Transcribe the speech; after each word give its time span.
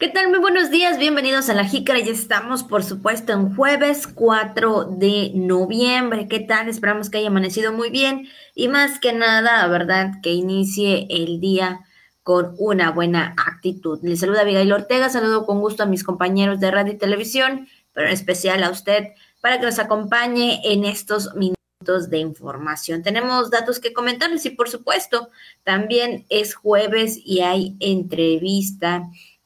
¿Qué 0.00 0.08
tal? 0.08 0.30
Muy 0.30 0.38
buenos 0.38 0.70
días, 0.70 0.96
bienvenidos 0.96 1.50
a 1.50 1.54
la 1.54 1.66
Jícara. 1.66 1.98
Ya 1.98 2.12
estamos, 2.12 2.64
por 2.64 2.82
supuesto, 2.82 3.34
en 3.34 3.54
jueves 3.54 4.06
4 4.06 4.86
de 4.96 5.30
noviembre. 5.34 6.26
¿Qué 6.26 6.40
tal? 6.40 6.70
Esperamos 6.70 7.10
que 7.10 7.18
haya 7.18 7.28
amanecido 7.28 7.70
muy 7.74 7.90
bien 7.90 8.26
y 8.54 8.68
más 8.68 8.98
que 8.98 9.12
nada, 9.12 9.66
¿verdad? 9.66 10.12
Que 10.22 10.32
inicie 10.32 11.06
el 11.10 11.38
día 11.38 11.80
con 12.22 12.54
una 12.56 12.92
buena 12.92 13.34
actitud. 13.46 13.98
Les 14.02 14.20
saluda 14.20 14.40
Abigail 14.40 14.72
Ortega, 14.72 15.10
saludo 15.10 15.44
con 15.44 15.60
gusto 15.60 15.82
a 15.82 15.86
mis 15.86 16.02
compañeros 16.02 16.60
de 16.60 16.70
radio 16.70 16.94
y 16.94 16.96
televisión, 16.96 17.68
pero 17.92 18.06
en 18.06 18.14
especial 18.14 18.64
a 18.64 18.70
usted 18.70 19.08
para 19.42 19.60
que 19.60 19.66
nos 19.66 19.78
acompañe 19.78 20.62
en 20.64 20.86
estos 20.86 21.34
minutos 21.34 22.08
de 22.08 22.20
información. 22.20 23.02
Tenemos 23.02 23.50
datos 23.50 23.80
que 23.80 23.92
comentarles 23.92 24.46
y 24.46 24.50
por 24.50 24.70
supuesto 24.70 25.28
también 25.62 26.24
es 26.30 26.54
jueves 26.54 27.20
y 27.22 27.40
hay 27.40 27.76
entrevista 27.80 29.02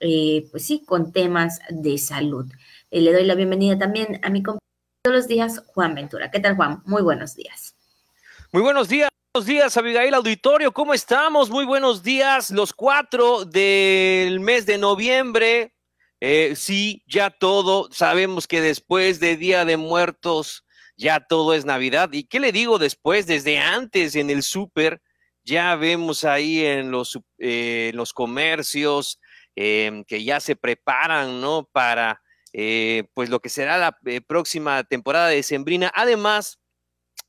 eh, 0.06 0.46
pues 0.50 0.66
sí, 0.66 0.84
con 0.84 1.12
temas 1.12 1.60
de 1.70 1.96
salud. 1.96 2.44
Eh, 2.90 3.00
le 3.00 3.10
doy 3.10 3.24
la 3.24 3.34
bienvenida 3.34 3.78
también 3.78 4.20
a 4.22 4.28
mi 4.28 4.42
compañero 4.42 4.60
todos 5.02 5.16
los 5.16 5.28
días, 5.28 5.62
Juan 5.68 5.94
Ventura. 5.94 6.30
¿Qué 6.30 6.40
tal, 6.40 6.56
Juan? 6.56 6.82
Muy 6.84 7.00
buenos 7.00 7.34
días. 7.34 7.74
Muy 8.52 8.62
buenos 8.62 8.88
días. 8.88 9.08
Buenos 9.32 9.46
días, 9.46 9.76
Abigail 9.76 10.14
Auditorio, 10.14 10.72
¿cómo 10.72 10.94
estamos? 10.94 11.50
Muy 11.50 11.64
buenos 11.64 12.04
días, 12.04 12.50
los 12.50 12.72
cuatro 12.72 13.44
del 13.44 14.38
mes 14.38 14.64
de 14.64 14.78
noviembre. 14.78 15.74
Eh, 16.20 16.52
sí, 16.54 17.02
ya 17.08 17.30
todo, 17.30 17.88
sabemos 17.90 18.46
que 18.46 18.60
después 18.60 19.18
de 19.18 19.36
Día 19.36 19.64
de 19.64 19.76
Muertos, 19.76 20.64
ya 20.96 21.18
todo 21.18 21.54
es 21.54 21.64
Navidad. 21.64 22.10
¿Y 22.12 22.24
qué 22.24 22.38
le 22.38 22.52
digo 22.52 22.78
después? 22.78 23.26
Desde 23.26 23.58
antes 23.58 24.14
en 24.14 24.30
el 24.30 24.42
súper, 24.44 25.02
ya 25.42 25.74
vemos 25.74 26.24
ahí 26.24 26.64
en 26.64 26.92
los, 26.92 27.18
en 27.38 27.96
los 27.96 28.12
comercios, 28.12 29.18
Em, 29.56 30.04
que 30.04 30.24
ya 30.24 30.40
se 30.40 30.56
preparan, 30.56 31.40
¿no? 31.40 31.68
Para, 31.72 32.22
eh, 32.52 33.04
pues, 33.14 33.30
lo 33.30 33.40
que 33.40 33.48
será 33.48 33.78
la 33.78 33.96
eh, 34.06 34.20
próxima 34.20 34.82
temporada 34.84 35.28
de 35.28 35.42
Sembrina. 35.44 35.92
Además 35.94 36.58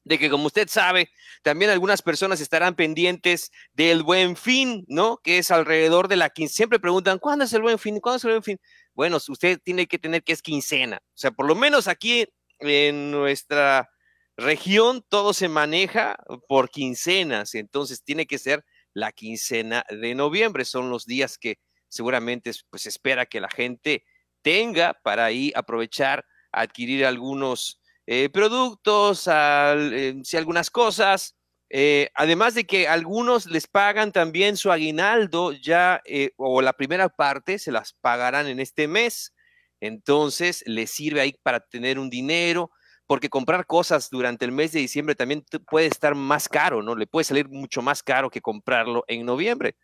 de 0.04 0.20
que, 0.20 0.30
como 0.30 0.48
usted 0.48 0.68
sabe, 0.70 1.10
también 1.44 1.72
algunas 1.72 2.02
personas 2.02 2.42
estarán 2.42 2.76
pendientes 2.76 3.52
del 3.74 4.04
buen 4.04 4.36
fin, 4.38 4.86
¿no? 4.88 5.18
Que 5.24 5.40
es 5.40 5.52
alrededor 5.52 6.08
de 6.08 6.16
la 6.16 6.30
quincena. 6.30 6.56
Siempre 6.56 6.80
preguntan, 6.80 7.20
¿cuándo 7.20 7.46
es 7.46 7.54
el 7.54 7.62
buen 7.62 7.80
fin? 7.80 8.00
¿Cuándo 8.00 8.18
es 8.18 8.24
el 8.26 8.32
buen 8.32 8.44
fin? 8.44 8.60
Bueno, 8.94 9.18
usted 9.28 9.60
tiene 9.64 9.88
que 9.88 10.00
tener 10.00 10.24
que 10.24 10.34
es 10.34 10.42
quincena. 10.42 10.98
O 11.04 11.18
sea, 11.18 11.32
por 11.32 11.48
lo 11.48 11.56
menos 11.56 11.88
aquí 11.88 12.28
en 12.60 13.12
nuestra 13.12 13.90
región 14.38 15.04
todo 15.10 15.34
se 15.34 15.50
maneja 15.50 16.18
por 16.48 16.70
quincenas. 16.70 17.56
Entonces 17.56 18.04
tiene 18.04 18.26
que 18.26 18.40
ser 18.40 18.64
la 18.94 19.12
quincena 19.12 19.86
de 19.90 20.16
noviembre. 20.16 20.66
Son 20.66 20.90
los 20.90 21.06
días 21.06 21.38
que 21.38 21.58
seguramente 21.96 22.52
pues 22.70 22.86
espera 22.86 23.26
que 23.26 23.40
la 23.40 23.50
gente 23.50 24.04
tenga 24.42 24.94
para 25.02 25.26
ahí 25.26 25.54
aprovechar, 25.56 26.26
adquirir 26.52 27.06
algunos 27.06 27.80
eh, 28.06 28.30
productos, 28.30 29.28
eh, 29.32 30.16
si 30.24 30.38
algunas 30.38 30.70
cosas. 30.70 31.36
Eh, 31.70 32.10
además 32.14 32.54
de 32.54 32.66
que 32.66 32.88
algunos 32.88 33.48
les 33.48 33.66
pagan 33.68 34.12
también 34.12 34.56
su 34.56 34.72
aguinaldo 34.72 35.52
ya 35.54 36.02
o 36.38 36.62
la 36.62 36.74
primera 36.74 37.10
parte 37.10 37.58
se 37.58 37.72
las 37.72 37.94
pagarán 37.94 38.48
en 38.48 38.60
este 38.60 38.88
mes. 38.88 39.34
Entonces 39.80 40.64
les 40.68 40.92
sirve 40.92 41.22
ahí 41.22 41.34
para 41.42 41.62
tener 41.62 41.98
un 41.98 42.10
dinero, 42.10 42.72
porque 43.08 43.30
comprar 43.30 43.66
cosas 43.66 44.10
durante 44.10 44.46
el 44.46 44.52
mes 44.52 44.72
de 44.74 44.80
diciembre 44.80 45.16
también 45.16 45.46
puede 45.70 45.88
estar 45.88 46.14
más 46.14 46.50
caro, 46.50 46.82
¿no? 46.84 46.96
Le 46.96 47.08
puede 47.08 47.24
salir 47.24 47.48
mucho 47.50 47.82
más 47.82 48.04
caro 48.04 48.30
que 48.30 48.42
comprarlo 48.42 49.04
en 49.08 49.26
noviembre. 49.26 49.76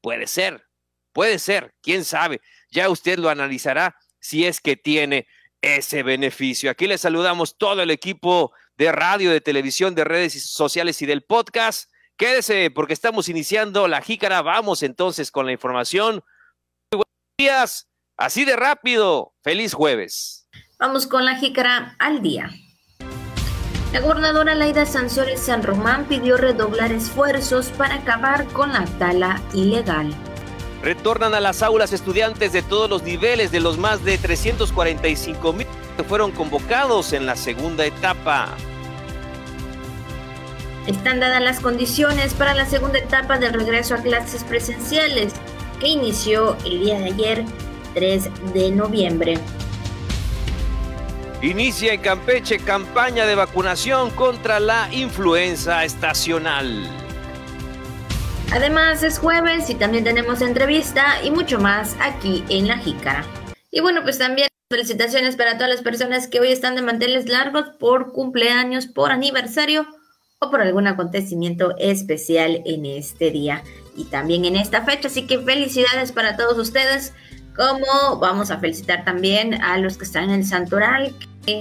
Puede 0.00 0.26
ser, 0.26 0.67
Puede 1.18 1.40
ser, 1.40 1.74
quién 1.82 2.04
sabe. 2.04 2.40
Ya 2.70 2.88
usted 2.88 3.18
lo 3.18 3.28
analizará 3.28 3.96
si 4.20 4.46
es 4.46 4.60
que 4.60 4.76
tiene 4.76 5.26
ese 5.60 6.04
beneficio. 6.04 6.70
Aquí 6.70 6.86
le 6.86 6.96
saludamos 6.96 7.58
todo 7.58 7.82
el 7.82 7.90
equipo 7.90 8.52
de 8.76 8.92
radio, 8.92 9.32
de 9.32 9.40
televisión, 9.40 9.96
de 9.96 10.04
redes 10.04 10.48
sociales 10.48 11.02
y 11.02 11.06
del 11.06 11.24
podcast. 11.24 11.90
Quédese 12.16 12.70
porque 12.70 12.92
estamos 12.92 13.28
iniciando 13.28 13.88
la 13.88 14.00
jícara. 14.00 14.42
Vamos 14.42 14.84
entonces 14.84 15.32
con 15.32 15.46
la 15.46 15.50
información. 15.50 16.22
Muy 16.92 17.02
buenos 17.02 17.36
días, 17.36 17.88
así 18.16 18.44
de 18.44 18.54
rápido. 18.54 19.34
Feliz 19.42 19.74
jueves. 19.74 20.48
Vamos 20.78 21.08
con 21.08 21.24
la 21.24 21.34
jícara 21.34 21.96
al 21.98 22.22
día. 22.22 22.48
La 23.92 23.98
gobernadora 23.98 24.54
Laida 24.54 24.86
Sansores 24.86 25.40
San 25.40 25.64
Román 25.64 26.06
pidió 26.06 26.36
redoblar 26.36 26.92
esfuerzos 26.92 27.70
para 27.70 27.96
acabar 27.96 28.46
con 28.52 28.72
la 28.72 28.84
tala 29.00 29.42
ilegal. 29.52 30.14
Retornan 30.88 31.34
a 31.34 31.40
las 31.40 31.62
aulas 31.62 31.92
estudiantes 31.92 32.54
de 32.54 32.62
todos 32.62 32.88
los 32.88 33.02
niveles 33.02 33.52
de 33.52 33.60
los 33.60 33.76
más 33.76 34.06
de 34.06 34.16
345 34.16 35.52
mil 35.52 35.66
que 35.98 36.02
fueron 36.02 36.32
convocados 36.32 37.12
en 37.12 37.26
la 37.26 37.36
segunda 37.36 37.84
etapa. 37.84 38.56
Están 40.86 41.20
dadas 41.20 41.42
las 41.42 41.60
condiciones 41.60 42.32
para 42.32 42.54
la 42.54 42.64
segunda 42.64 43.00
etapa 43.00 43.36
del 43.36 43.52
regreso 43.52 43.96
a 43.96 43.98
clases 43.98 44.44
presenciales, 44.44 45.34
que 45.78 45.88
inició 45.88 46.56
el 46.64 46.80
día 46.80 46.98
de 46.98 47.04
ayer, 47.04 47.44
3 47.92 48.54
de 48.54 48.70
noviembre. 48.70 49.38
Inicia 51.42 51.92
en 51.92 52.00
Campeche 52.00 52.60
campaña 52.60 53.26
de 53.26 53.34
vacunación 53.34 54.08
contra 54.08 54.58
la 54.58 54.88
influenza 54.90 55.84
estacional. 55.84 57.07
Además 58.50 59.02
es 59.02 59.18
jueves 59.18 59.68
y 59.68 59.74
también 59.74 60.04
tenemos 60.04 60.40
entrevista 60.40 61.22
y 61.22 61.30
mucho 61.30 61.58
más 61.58 61.96
aquí 62.00 62.42
en 62.48 62.66
La 62.66 62.78
Jícara. 62.78 63.26
Y 63.70 63.80
bueno, 63.80 64.02
pues 64.02 64.16
también 64.18 64.48
felicitaciones 64.70 65.36
para 65.36 65.54
todas 65.54 65.68
las 65.68 65.82
personas 65.82 66.28
que 66.28 66.40
hoy 66.40 66.50
están 66.50 66.74
de 66.74 66.80
manteles 66.80 67.28
largos 67.28 67.68
por 67.78 68.12
cumpleaños, 68.12 68.86
por 68.86 69.12
aniversario 69.12 69.86
o 70.40 70.50
por 70.50 70.62
algún 70.62 70.86
acontecimiento 70.86 71.74
especial 71.76 72.62
en 72.64 72.86
este 72.86 73.30
día 73.30 73.62
y 73.94 74.04
también 74.04 74.46
en 74.46 74.56
esta 74.56 74.82
fecha. 74.82 75.08
Así 75.08 75.26
que 75.26 75.38
felicidades 75.40 76.12
para 76.12 76.36
todos 76.36 76.58
ustedes. 76.58 77.12
Como 77.54 78.18
vamos 78.18 78.50
a 78.50 78.60
felicitar 78.60 79.04
también 79.04 79.60
a 79.62 79.76
los 79.78 79.98
que 79.98 80.04
están 80.04 80.24
en 80.24 80.40
el 80.40 80.46
Santoral, 80.46 81.14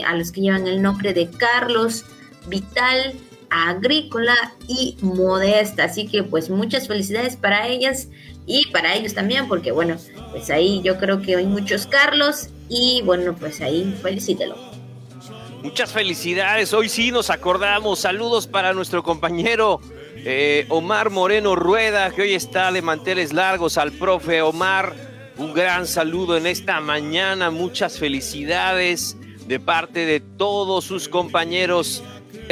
a 0.05 0.15
los 0.15 0.31
que 0.31 0.41
llevan 0.41 0.67
el 0.67 0.81
nombre 0.81 1.13
de 1.13 1.29
Carlos, 1.29 2.05
Vital, 2.47 3.13
agrícola 3.49 4.35
y 4.67 4.97
modesta. 5.01 5.85
Así 5.85 6.07
que 6.07 6.23
pues 6.23 6.49
muchas 6.49 6.87
felicidades 6.87 7.35
para 7.35 7.67
ellas 7.67 8.09
y 8.45 8.67
para 8.71 8.95
ellos 8.95 9.13
también, 9.13 9.47
porque 9.47 9.71
bueno, 9.71 9.97
pues 10.31 10.49
ahí 10.49 10.81
yo 10.83 10.97
creo 10.97 11.21
que 11.21 11.35
hay 11.35 11.45
muchos 11.45 11.85
Carlos 11.85 12.49
y 12.69 13.01
bueno, 13.03 13.35
pues 13.35 13.61
ahí 13.61 13.95
felicítelo. 14.01 14.55
Muchas 15.63 15.91
felicidades, 15.91 16.73
hoy 16.73 16.87
sí 16.87 17.11
nos 17.11 17.29
acordamos, 17.29 17.99
saludos 17.99 18.47
para 18.47 18.73
nuestro 18.73 19.03
compañero 19.03 19.81
eh, 20.17 20.65
Omar 20.69 21.09
Moreno 21.09 21.55
Rueda, 21.55 22.11
que 22.11 22.21
hoy 22.21 22.33
está 22.33 22.71
de 22.71 22.81
manteles 22.81 23.33
largos 23.33 23.77
al 23.77 23.91
profe 23.91 24.41
Omar, 24.41 24.95
un 25.37 25.53
gran 25.53 25.87
saludo 25.87 26.37
en 26.37 26.47
esta 26.47 26.79
mañana, 26.79 27.51
muchas 27.51 27.97
felicidades 27.97 29.17
de 29.47 29.59
parte 29.59 30.05
de 30.05 30.19
todos 30.19 30.85
sus 30.85 31.09
compañeros 31.09 32.03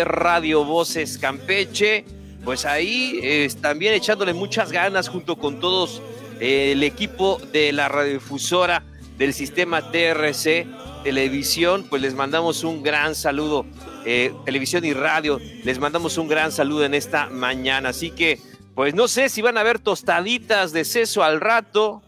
Radio 0.04 0.66
Voces 0.66 1.18
Campeche, 1.18 2.04
pues 2.44 2.66
ahí 2.66 3.48
también 3.62 3.94
echándole 3.94 4.34
muchas 4.34 4.72
ganas 4.72 5.08
junto 5.10 5.38
con 5.38 5.60
todos 5.60 6.02
eh, 6.40 6.74
el 6.74 6.84
equipo 6.84 7.40
de 7.54 7.72
la 7.72 7.88
radiodifusora 7.88 8.84
del 9.18 9.34
sistema 9.34 9.92
TRC 9.92 10.68
Televisión, 11.04 11.86
pues 11.90 12.02
les 12.02 12.14
mandamos 12.14 12.64
un 12.64 12.84
gran 12.84 13.16
saludo, 13.16 13.66
eh, 14.06 14.34
televisión 14.44 14.84
y 14.84 14.94
radio, 14.94 15.40
les 15.64 15.80
mandamos 15.80 16.18
un 16.18 16.28
gran 16.28 16.52
saludo 16.52 16.84
en 16.84 16.94
esta 16.94 17.30
mañana. 17.30 17.90
Así 17.90 18.12
que, 18.12 18.40
pues 18.74 18.96
no 18.96 19.08
sé 19.08 19.30
si 19.30 19.42
van 19.42 19.58
a 19.58 19.62
haber 19.62 19.80
tostaditas 19.80 20.74
de 20.74 20.84
seso 20.84 21.24
al 21.24 21.40
rato, 21.40 22.02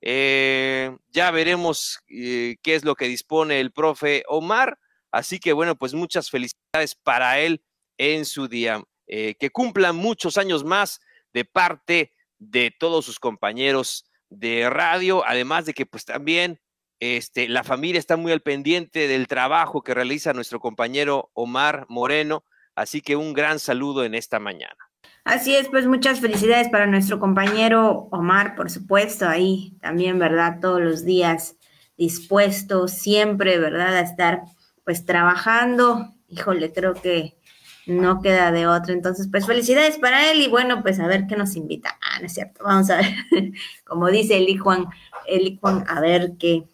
eh, 0.00 0.96
ya 1.12 1.30
veremos 1.30 2.00
qué 2.08 2.58
es 2.64 2.84
lo 2.84 2.94
que 2.96 3.06
dispone 3.06 3.60
el 3.60 3.70
profe 3.70 4.24
Omar 4.28 4.78
Así 5.10 5.38
que 5.38 5.52
bueno, 5.52 5.76
pues 5.76 5.94
muchas 5.94 6.30
felicidades 6.30 6.94
para 7.02 7.38
él 7.38 7.62
en 7.96 8.24
su 8.24 8.48
día. 8.48 8.82
Eh, 9.06 9.36
que 9.40 9.48
cumplan 9.48 9.96
muchos 9.96 10.36
años 10.36 10.64
más 10.64 11.00
de 11.32 11.46
parte 11.46 12.12
de 12.38 12.74
todos 12.78 13.06
sus 13.06 13.18
compañeros 13.18 14.04
de 14.28 14.68
radio, 14.68 15.24
además 15.26 15.64
de 15.64 15.72
que 15.72 15.86
pues 15.86 16.04
también 16.04 16.60
este, 17.00 17.48
la 17.48 17.64
familia 17.64 17.98
está 17.98 18.16
muy 18.16 18.32
al 18.32 18.42
pendiente 18.42 19.08
del 19.08 19.26
trabajo 19.26 19.82
que 19.82 19.94
realiza 19.94 20.34
nuestro 20.34 20.60
compañero 20.60 21.30
Omar 21.32 21.86
Moreno, 21.88 22.44
así 22.74 23.00
que 23.00 23.16
un 23.16 23.32
gran 23.32 23.58
saludo 23.58 24.04
en 24.04 24.14
esta 24.14 24.38
mañana. 24.38 24.76
Así 25.24 25.54
es, 25.54 25.68
pues 25.68 25.86
muchas 25.86 26.20
felicidades 26.20 26.68
para 26.68 26.86
nuestro 26.86 27.18
compañero 27.18 28.08
Omar, 28.10 28.56
por 28.56 28.70
supuesto, 28.70 29.28
ahí 29.28 29.76
también, 29.80 30.18
¿verdad? 30.18 30.58
Todos 30.60 30.80
los 30.80 31.04
días 31.04 31.56
dispuesto 31.96 32.88
siempre, 32.88 33.58
¿verdad? 33.58 33.96
A 33.96 34.00
estar 34.00 34.42
pues 34.88 35.04
trabajando, 35.04 36.14
híjole, 36.28 36.72
creo 36.72 36.94
que 36.94 37.36
no 37.84 38.22
queda 38.22 38.50
de 38.52 38.66
otro. 38.66 38.94
Entonces, 38.94 39.28
pues 39.30 39.44
felicidades 39.44 39.98
para 39.98 40.30
él 40.30 40.40
y 40.40 40.48
bueno, 40.48 40.80
pues 40.80 40.98
a 40.98 41.06
ver 41.06 41.26
qué 41.26 41.36
nos 41.36 41.56
invita. 41.56 41.98
Ah, 42.00 42.20
no 42.20 42.24
es 42.24 42.32
cierto, 42.32 42.64
vamos 42.64 42.88
a 42.88 42.96
ver, 42.96 43.12
como 43.84 44.08
dice 44.08 44.38
Eli 44.38 44.56
Juan, 44.56 44.86
Eli 45.26 45.58
Juan, 45.60 45.84
a 45.88 46.00
ver 46.00 46.38
qué, 46.38 46.64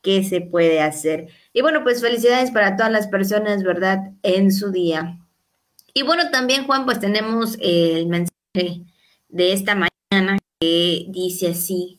qué 0.00 0.24
se 0.24 0.40
puede 0.40 0.80
hacer. 0.80 1.28
Y 1.52 1.60
bueno, 1.60 1.82
pues 1.82 2.00
felicidades 2.00 2.50
para 2.52 2.74
todas 2.74 2.90
las 2.90 3.06
personas, 3.08 3.62
¿verdad? 3.62 3.98
En 4.22 4.50
su 4.50 4.72
día. 4.72 5.18
Y 5.92 6.04
bueno, 6.04 6.30
también 6.30 6.64
Juan, 6.64 6.86
pues 6.86 7.00
tenemos 7.00 7.58
el 7.60 8.06
mensaje 8.06 8.86
de 9.28 9.52
esta 9.52 9.74
mañana 9.74 10.38
que 10.58 11.04
dice 11.10 11.48
así, 11.48 11.98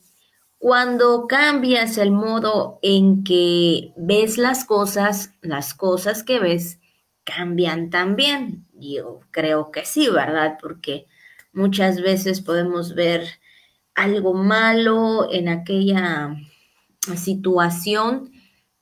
cuando 0.64 1.26
cambias 1.26 1.98
el 1.98 2.10
modo 2.10 2.78
en 2.80 3.22
que 3.22 3.92
ves 3.98 4.38
las 4.38 4.64
cosas, 4.64 5.34
las 5.42 5.74
cosas 5.74 6.22
que 6.22 6.38
ves 6.38 6.78
cambian 7.22 7.90
también. 7.90 8.66
Yo 8.72 9.20
creo 9.30 9.70
que 9.70 9.84
sí, 9.84 10.08
¿verdad? 10.08 10.56
Porque 10.58 11.06
muchas 11.52 12.00
veces 12.00 12.40
podemos 12.40 12.94
ver 12.94 13.26
algo 13.94 14.32
malo 14.32 15.30
en 15.30 15.48
aquella 15.48 16.34
situación, 17.14 18.32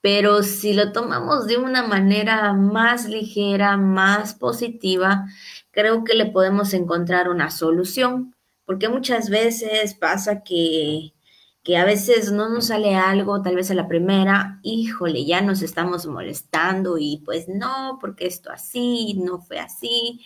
pero 0.01 0.45
si 0.45 0.75
lo 0.75 0.93
tomamos 0.93 1.49
de 1.49 1.57
una 1.57 1.83
manera 1.83 2.53
más 2.53 3.09
ligera, 3.09 3.77
más 3.77 4.35
positiva, 4.35 5.27
creo 5.73 6.05
que 6.05 6.15
le 6.15 6.27
podemos 6.27 6.75
encontrar 6.75 7.29
una 7.29 7.51
solución, 7.51 8.37
porque 8.67 8.89
muchas 8.89 9.31
veces 9.31 9.95
pasa 9.95 10.45
que 10.45 11.13
que 11.63 11.77
a 11.77 11.85
veces 11.85 12.33
no 12.33 12.49
nos 12.49 12.67
sale 12.67 12.97
algo, 12.97 13.41
tal 13.43 13.57
vez 13.57 13.71
a 13.71 13.75
la 13.75 13.87
primera, 13.87 14.59
híjole, 14.63 15.25
ya 15.25 15.41
nos 15.43 15.63
estamos 15.63 16.07
molestando 16.07 16.99
y 16.99 17.23
pues 17.25 17.49
no, 17.49 17.99
porque 18.01 18.27
esto 18.27 18.51
así, 18.51 19.15
no 19.15 19.39
fue 19.41 19.61
así. 19.61 20.21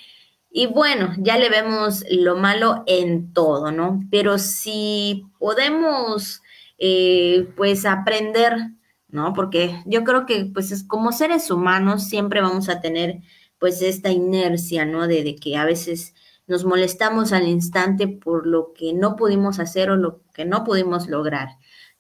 Y 0.51 0.67
bueno, 0.67 1.13
ya 1.19 1.37
le 1.39 1.51
vemos 1.51 2.05
lo 2.11 2.37
malo 2.37 2.83
en 2.87 3.35
todo, 3.35 3.71
¿no? 3.71 4.01
Pero 4.11 4.39
si 4.39 5.27
podemos, 5.39 6.41
eh, 6.79 7.49
pues 7.57 7.85
aprender, 7.85 8.55
¿no? 9.09 9.35
Porque 9.35 9.83
yo 9.85 10.05
creo 10.05 10.25
que 10.25 10.47
pues 10.47 10.73
es, 10.73 10.85
como 10.85 11.13
seres 11.13 11.51
humanos 11.51 12.05
siempre 12.05 12.41
vamos 12.41 12.69
a 12.71 12.81
tener 12.81 13.21
pues 13.59 13.83
esta 13.83 14.11
inercia, 14.11 14.87
¿no? 14.87 15.07
De 15.07 15.37
que 15.37 15.57
a 15.57 15.65
veces 15.67 16.15
nos 16.47 16.65
molestamos 16.65 17.33
al 17.33 17.49
instante 17.49 18.09
por 18.09 18.47
lo 18.47 18.73
que 18.73 18.93
no 18.93 19.17
pudimos 19.17 19.59
hacer 19.59 19.91
o 19.91 19.97
lo 19.97 20.23
que 20.33 20.45
no 20.45 20.65
pudimos 20.65 21.09
lograr. 21.09 21.49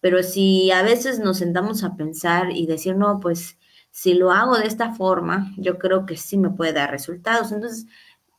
Pero 0.00 0.22
si 0.22 0.70
a 0.70 0.82
veces 0.82 1.19
nos 1.19 1.38
sentamos 1.38 1.82
a 1.82 1.96
pensar 1.96 2.52
y 2.52 2.66
decir, 2.66 2.96
no, 2.96 3.19
pues 3.20 3.58
si 3.90 4.14
lo 4.14 4.31
hago 4.31 4.56
de 4.58 4.66
esta 4.66 4.94
forma, 4.94 5.52
yo 5.56 5.78
creo 5.78 6.06
que 6.06 6.16
sí 6.16 6.37
me 6.37 6.50
puede 6.50 6.75
dar 6.75 6.90
resultados. 6.90 7.50
Entonces, 7.50 7.87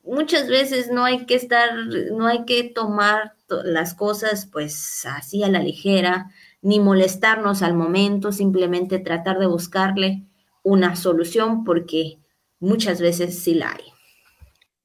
muchas 0.04 0.48
veces 0.48 0.90
no 0.92 1.04
hay 1.04 1.26
que 1.26 1.36
estar, 1.36 1.70
no 2.12 2.28
hay 2.28 2.46
que 2.46 2.64
tomar 2.64 3.34
las 3.50 3.94
cosas 3.94 4.46
pues 4.46 5.06
así 5.06 5.44
a 5.44 5.50
la 5.50 5.60
ligera, 5.60 6.32
ni 6.62 6.80
molestarnos 6.80 7.62
al 7.62 7.74
momento, 7.74 8.32
simplemente 8.32 9.00
tratar 9.00 9.40
de 9.40 9.48
buscarle 9.48 10.28
una 10.64 10.96
solución 10.96 11.64
porque 11.64 12.20
muchas 12.60 13.02
veces 13.02 13.40
sí 13.40 13.54
la 13.54 13.72
hay. 13.72 13.97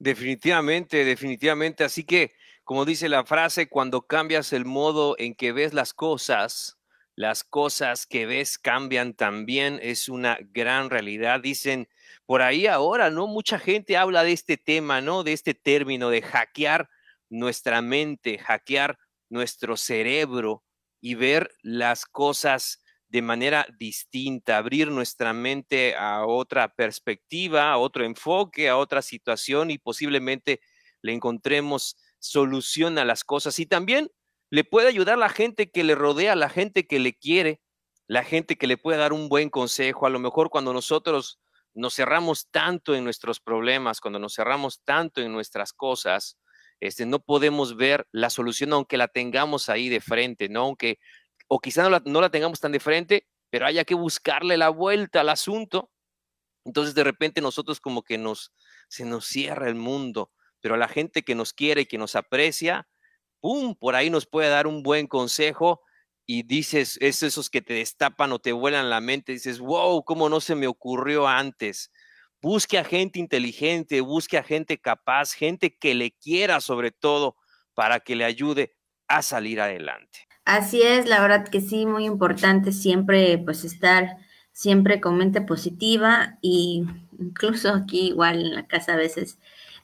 Definitivamente, 0.02 1.04
definitivamente. 1.04 1.84
Así 1.84 2.02
que, 2.02 2.34
como 2.64 2.84
dice 2.84 3.08
la 3.08 3.24
frase, 3.24 3.68
cuando 3.68 4.02
cambias 4.08 4.52
el 4.52 4.64
modo 4.64 5.14
en 5.16 5.36
que 5.36 5.52
ves 5.52 5.74
las 5.74 5.94
cosas, 5.94 6.76
las 7.14 7.44
cosas 7.44 8.04
que 8.06 8.26
ves 8.26 8.58
cambian 8.58 9.14
también. 9.14 9.78
Es 9.80 10.08
una 10.08 10.38
gran 10.50 10.90
realidad. 10.90 11.38
Dicen 11.38 11.88
por 12.26 12.42
ahí 12.42 12.66
ahora, 12.66 13.10
¿no? 13.10 13.28
Mucha 13.28 13.60
gente 13.60 13.96
habla 13.96 14.24
de 14.24 14.32
este 14.32 14.56
tema, 14.56 15.00
¿no? 15.00 15.22
De 15.22 15.34
este 15.34 15.54
término 15.54 16.10
de 16.10 16.22
hackear 16.22 16.90
nuestra 17.30 17.80
mente, 17.80 18.38
hackear 18.38 18.98
nuestro 19.30 19.76
cerebro 19.76 20.64
y 21.00 21.14
ver 21.14 21.54
las 21.62 22.06
cosas 22.06 22.81
de 23.12 23.20
manera 23.20 23.66
distinta, 23.78 24.56
abrir 24.56 24.90
nuestra 24.90 25.34
mente 25.34 25.94
a 25.94 26.24
otra 26.24 26.74
perspectiva, 26.74 27.70
a 27.70 27.76
otro 27.76 28.06
enfoque, 28.06 28.70
a 28.70 28.78
otra 28.78 29.02
situación 29.02 29.70
y 29.70 29.76
posiblemente 29.76 30.60
le 31.02 31.12
encontremos 31.12 31.98
solución 32.18 32.96
a 32.96 33.04
las 33.04 33.22
cosas. 33.22 33.58
Y 33.58 33.66
también 33.66 34.10
le 34.48 34.64
puede 34.64 34.88
ayudar 34.88 35.18
la 35.18 35.28
gente 35.28 35.70
que 35.70 35.84
le 35.84 35.94
rodea, 35.94 36.34
la 36.36 36.48
gente 36.48 36.86
que 36.86 36.98
le 36.98 37.12
quiere, 37.12 37.60
la 38.06 38.24
gente 38.24 38.56
que 38.56 38.66
le 38.66 38.78
puede 38.78 38.96
dar 38.96 39.12
un 39.12 39.28
buen 39.28 39.50
consejo. 39.50 40.06
A 40.06 40.10
lo 40.10 40.18
mejor 40.18 40.48
cuando 40.48 40.72
nosotros 40.72 41.38
nos 41.74 41.94
cerramos 41.94 42.48
tanto 42.50 42.94
en 42.94 43.04
nuestros 43.04 43.40
problemas, 43.40 44.00
cuando 44.00 44.20
nos 44.20 44.34
cerramos 44.34 44.80
tanto 44.84 45.20
en 45.20 45.32
nuestras 45.32 45.74
cosas, 45.74 46.38
este, 46.80 47.04
no 47.04 47.20
podemos 47.20 47.76
ver 47.76 48.08
la 48.10 48.30
solución 48.30 48.72
aunque 48.72 48.96
la 48.96 49.08
tengamos 49.08 49.68
ahí 49.68 49.90
de 49.90 50.00
frente, 50.00 50.48
¿no? 50.48 50.62
Aunque 50.62 50.98
o 51.48 51.60
quizá 51.60 51.88
no 51.88 52.20
la, 52.20 52.30
tengamos 52.30 52.60
tan 52.60 52.72
de 52.72 52.80
frente, 52.80 53.28
pero 53.50 53.66
haya 53.66 53.84
que 53.84 53.94
buscarle 53.94 54.56
la 54.56 54.68
vuelta 54.68 55.20
al 55.20 55.28
asunto. 55.28 55.90
Entonces 56.64 56.94
de 56.94 57.04
repente 57.04 57.40
nosotros 57.40 57.80
como 57.80 58.02
que 58.02 58.18
nos, 58.18 58.52
se 58.88 59.04
nos 59.04 59.26
cierra 59.26 59.68
el 59.68 59.74
mundo, 59.74 60.30
pero 60.60 60.74
a 60.74 60.78
la 60.78 60.88
gente 60.88 61.22
que 61.22 61.34
nos 61.34 61.52
quiere 61.52 61.82
y 61.82 61.86
que 61.86 61.98
nos 61.98 62.14
aprecia, 62.16 62.88
¡pum! 63.40 63.74
Por 63.74 63.94
ahí 63.94 64.10
nos 64.10 64.26
puede 64.26 64.48
dar 64.48 64.66
un 64.66 64.82
buen 64.82 65.06
consejo 65.06 65.82
y 66.24 66.44
dices, 66.44 66.98
es 67.00 67.22
esos 67.22 67.50
que 67.50 67.62
te 67.62 67.74
destapan 67.74 68.32
o 68.32 68.38
te 68.38 68.52
vuelan 68.52 68.90
la 68.90 69.00
mente, 69.00 69.32
dices, 69.32 69.58
wow, 69.58 70.04
¿cómo 70.04 70.28
no 70.28 70.40
se 70.40 70.54
me 70.54 70.68
ocurrió 70.68 71.26
antes? 71.26 71.90
Busque 72.40 72.78
a 72.78 72.84
gente 72.84 73.18
inteligente, 73.18 74.00
busque 74.00 74.38
a 74.38 74.42
gente 74.42 74.78
capaz, 74.80 75.32
gente 75.32 75.76
que 75.76 75.94
le 75.94 76.12
quiera 76.12 76.60
sobre 76.60 76.90
todo 76.90 77.36
para 77.74 78.00
que 78.00 78.16
le 78.16 78.24
ayude 78.24 78.74
a 79.08 79.22
salir 79.22 79.60
adelante. 79.60 80.26
Así 80.44 80.82
es, 80.82 81.06
la 81.08 81.20
verdad 81.20 81.48
que 81.48 81.60
sí, 81.60 81.86
muy 81.86 82.04
importante 82.04 82.72
siempre 82.72 83.38
pues 83.38 83.64
estar 83.64 84.16
siempre 84.52 85.00
con 85.00 85.16
mente 85.16 85.40
positiva 85.40 86.38
y 86.42 86.84
incluso 87.18 87.70
aquí 87.70 88.08
igual 88.08 88.40
en 88.40 88.54
la 88.54 88.66
casa 88.66 88.94
a 88.94 88.96
veces, 88.96 89.38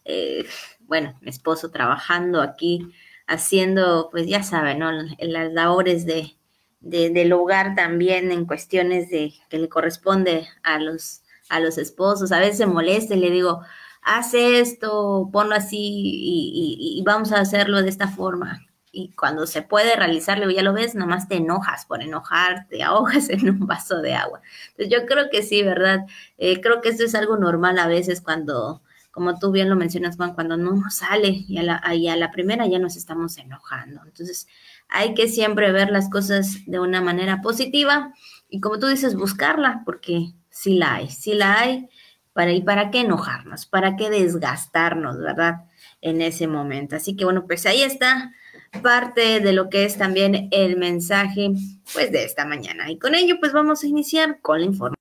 eh, 0.04 0.46
bueno, 0.80 1.16
mi 1.22 1.30
esposo 1.30 1.70
trabajando 1.70 2.42
aquí, 2.42 2.92
haciendo 3.26 4.08
pues 4.10 4.26
ya 4.26 4.42
saben, 4.42 4.80
¿no? 4.80 4.90
Las 5.20 5.52
labores 5.52 6.06
de, 6.06 6.36
del 6.80 7.32
hogar 7.32 7.74
también 7.76 8.32
en 8.32 8.44
cuestiones 8.46 9.10
de 9.10 9.34
que 9.48 9.58
le 9.58 9.68
corresponde 9.68 10.48
a 10.64 10.78
los, 10.80 11.22
a 11.48 11.60
los 11.60 11.78
esposos, 11.78 12.32
a 12.32 12.40
veces 12.40 12.58
se 12.58 12.66
molesta 12.66 13.14
y 13.14 13.20
le 13.20 13.30
digo, 13.30 13.62
haz 14.02 14.34
esto, 14.34 15.28
ponlo 15.32 15.54
así 15.54 15.78
y 15.78 17.02
vamos 17.06 17.32
a 17.32 17.40
hacerlo 17.40 17.82
de 17.82 17.90
esta 17.90 18.08
forma 18.08 18.67
y 18.92 19.12
cuando 19.12 19.46
se 19.46 19.62
puede 19.62 19.96
realizarlo, 19.96 20.50
ya 20.50 20.62
lo 20.62 20.72
ves, 20.72 20.94
nomás 20.94 21.28
te 21.28 21.36
enojas 21.36 21.86
por 21.86 22.02
enojar, 22.02 22.66
te 22.68 22.82
ahogas 22.82 23.28
en 23.30 23.48
un 23.48 23.66
vaso 23.66 24.00
de 24.00 24.14
agua. 24.14 24.40
Entonces 24.70 24.92
yo 24.92 25.06
creo 25.06 25.30
que 25.30 25.42
sí, 25.42 25.62
¿verdad? 25.62 26.06
Eh, 26.36 26.60
creo 26.60 26.80
que 26.80 26.88
esto 26.90 27.04
es 27.04 27.14
algo 27.14 27.36
normal 27.36 27.78
a 27.78 27.86
veces 27.86 28.20
cuando, 28.20 28.82
como 29.10 29.38
tú 29.38 29.50
bien 29.50 29.68
lo 29.68 29.76
mencionas, 29.76 30.16
Juan, 30.16 30.34
cuando 30.34 30.56
no 30.56 30.72
nos 30.72 30.96
sale 30.96 31.44
y 31.48 31.58
a 31.58 31.62
la, 31.62 31.82
la 32.16 32.30
primera 32.30 32.66
ya 32.66 32.78
nos 32.78 32.96
estamos 32.96 33.36
enojando. 33.38 34.02
Entonces 34.04 34.48
hay 34.88 35.14
que 35.14 35.28
siempre 35.28 35.70
ver 35.72 35.90
las 35.90 36.08
cosas 36.08 36.64
de 36.66 36.80
una 36.80 37.00
manera 37.00 37.40
positiva 37.42 38.12
y 38.48 38.60
como 38.60 38.78
tú 38.78 38.86
dices, 38.86 39.14
buscarla, 39.14 39.82
porque 39.84 40.32
sí 40.50 40.74
la 40.74 40.94
hay, 40.94 41.10
sí 41.10 41.34
la 41.34 41.60
hay. 41.60 41.88
Para, 42.32 42.52
¿Y 42.52 42.62
para 42.62 42.92
qué 42.92 43.00
enojarnos? 43.00 43.66
¿Para 43.66 43.96
qué 43.96 44.10
desgastarnos, 44.10 45.18
verdad? 45.18 45.64
En 46.00 46.22
ese 46.22 46.46
momento. 46.46 46.94
Así 46.94 47.16
que 47.16 47.24
bueno, 47.24 47.46
pues 47.48 47.66
ahí 47.66 47.82
está 47.82 48.32
parte 48.82 49.40
de 49.40 49.52
lo 49.52 49.68
que 49.68 49.84
es 49.84 49.96
también 49.96 50.48
el 50.50 50.76
mensaje 50.76 51.50
pues 51.92 52.12
de 52.12 52.24
esta 52.24 52.44
mañana. 52.44 52.90
Y 52.90 52.98
con 52.98 53.14
ello 53.14 53.36
pues 53.40 53.52
vamos 53.52 53.82
a 53.82 53.86
iniciar 53.86 54.40
con 54.40 54.60
la 54.60 54.66
información. 54.66 54.98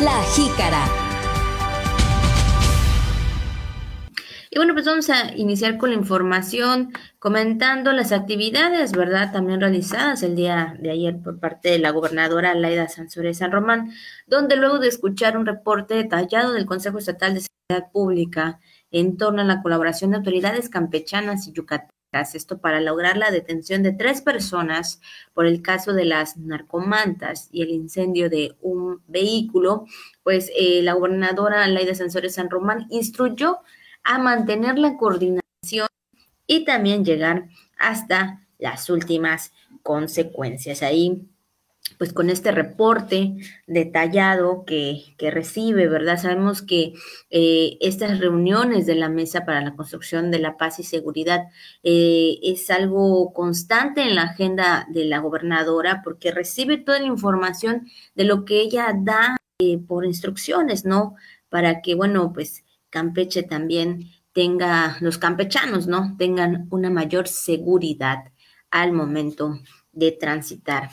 La 0.00 0.22
jícara. 0.34 1.04
Y 4.54 4.56
bueno, 4.56 4.72
pues 4.72 4.86
vamos 4.86 5.10
a 5.10 5.34
iniciar 5.34 5.78
con 5.78 5.90
la 5.90 5.96
información 5.96 6.92
comentando 7.18 7.90
las 7.90 8.12
actividades, 8.12 8.92
¿verdad? 8.92 9.32
También 9.32 9.60
realizadas 9.60 10.22
el 10.22 10.36
día 10.36 10.76
de 10.78 10.92
ayer 10.92 11.18
por 11.20 11.40
parte 11.40 11.70
de 11.70 11.80
la 11.80 11.90
gobernadora 11.90 12.54
Laida 12.54 12.88
Sansores 12.88 13.38
San 13.38 13.50
Román, 13.50 13.92
donde 14.28 14.54
luego 14.54 14.78
de 14.78 14.86
escuchar 14.86 15.36
un 15.36 15.44
reporte 15.44 15.94
detallado 15.94 16.52
del 16.52 16.66
Consejo 16.66 16.98
Estatal 16.98 17.34
de 17.34 17.40
Seguridad 17.40 17.90
Pública 17.90 18.60
en 18.94 19.16
torno 19.16 19.42
a 19.42 19.44
la 19.44 19.60
colaboración 19.60 20.12
de 20.12 20.18
autoridades 20.18 20.68
campechanas 20.68 21.48
y 21.48 21.52
yucatecas, 21.52 22.36
esto 22.36 22.60
para 22.60 22.80
lograr 22.80 23.16
la 23.16 23.32
detención 23.32 23.82
de 23.82 23.90
tres 23.90 24.22
personas 24.22 25.00
por 25.32 25.46
el 25.46 25.62
caso 25.62 25.94
de 25.94 26.04
las 26.04 26.36
narcomantas 26.36 27.48
y 27.50 27.62
el 27.62 27.70
incendio 27.70 28.30
de 28.30 28.54
un 28.60 29.02
vehículo, 29.08 29.84
pues 30.22 30.48
eh, 30.56 30.80
la 30.82 30.92
gobernadora 30.92 31.66
Laida 31.66 31.96
Sansores 31.96 32.34
San 32.34 32.50
Román 32.50 32.86
instruyó 32.88 33.58
a 34.04 34.18
mantener 34.18 34.78
la 34.78 34.96
coordinación 34.96 35.88
y 36.46 36.64
también 36.64 37.04
llegar 37.04 37.48
hasta 37.76 38.46
las 38.60 38.90
últimas 38.90 39.52
consecuencias. 39.82 40.84
Ahí 40.84 41.26
pues 42.04 42.12
con 42.12 42.28
este 42.28 42.52
reporte 42.52 43.34
detallado 43.66 44.66
que, 44.66 45.14
recibe, 45.18 45.88
¿verdad? 45.88 46.20
Sabemos 46.20 46.60
que 46.60 46.92
eh, 47.30 47.78
estas 47.80 48.18
reuniones 48.18 48.84
de 48.84 48.94
la 48.94 49.08
Mesa 49.08 49.46
para 49.46 49.62
la 49.62 49.74
Construcción 49.74 50.30
de 50.30 50.38
la 50.38 50.58
Paz 50.58 50.78
y 50.78 50.82
Seguridad 50.82 51.44
eh, 51.82 52.38
es 52.42 52.68
algo 52.68 53.32
constante 53.32 54.02
en 54.02 54.16
la 54.16 54.24
agenda 54.24 54.86
de 54.90 55.06
la 55.06 55.20
gobernadora 55.20 56.02
porque 56.04 56.30
recibe 56.30 56.76
toda 56.76 56.98
la 56.98 57.06
información 57.06 57.88
de 58.14 58.24
lo 58.24 58.44
que 58.44 58.60
ella 58.60 58.94
da 58.94 59.38
eh, 59.60 59.78
por 59.78 60.04
instrucciones, 60.04 60.84
¿no? 60.84 61.14
Para 61.48 61.80
que, 61.80 61.94
bueno, 61.94 62.34
pues 62.34 62.64
Campeche 62.90 63.44
también 63.44 64.10
tenga, 64.34 64.98
los 65.00 65.16
campechanos, 65.16 65.86
¿no? 65.86 66.16
Tengan 66.18 66.68
una 66.70 66.90
mayor 66.90 67.28
seguridad 67.28 68.30
al 68.70 68.92
momento 68.92 69.58
de 69.94 70.12
transitar 70.12 70.90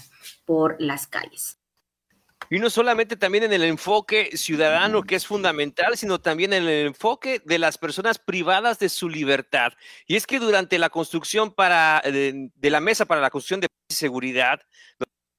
por 0.52 0.76
las 0.82 1.08
calles. 1.08 1.58
Y 2.50 2.60
no 2.60 2.70
solamente 2.70 3.16
también 3.16 3.46
en 3.46 3.54
el 3.54 3.64
enfoque 3.64 4.36
ciudadano, 4.36 5.02
que 5.04 5.16
es 5.16 5.26
fundamental, 5.26 5.96
sino 5.96 6.20
también 6.20 6.52
en 6.52 6.64
el 6.64 6.88
enfoque 6.88 7.42
de 7.46 7.58
las 7.58 7.78
personas 7.78 8.20
privadas 8.20 8.78
de 8.78 8.90
su 8.90 9.08
libertad. 9.08 9.72
Y 10.08 10.18
es 10.18 10.28
que 10.28 10.40
durante 10.40 10.78
la 10.78 10.90
construcción 10.90 11.54
para, 11.54 12.02
de, 12.04 12.52
la 12.64 12.82
mesa 12.82 13.06
para 13.06 13.22
la 13.22 13.30
construcción 13.30 13.62
de 13.62 13.70
seguridad, 13.90 14.60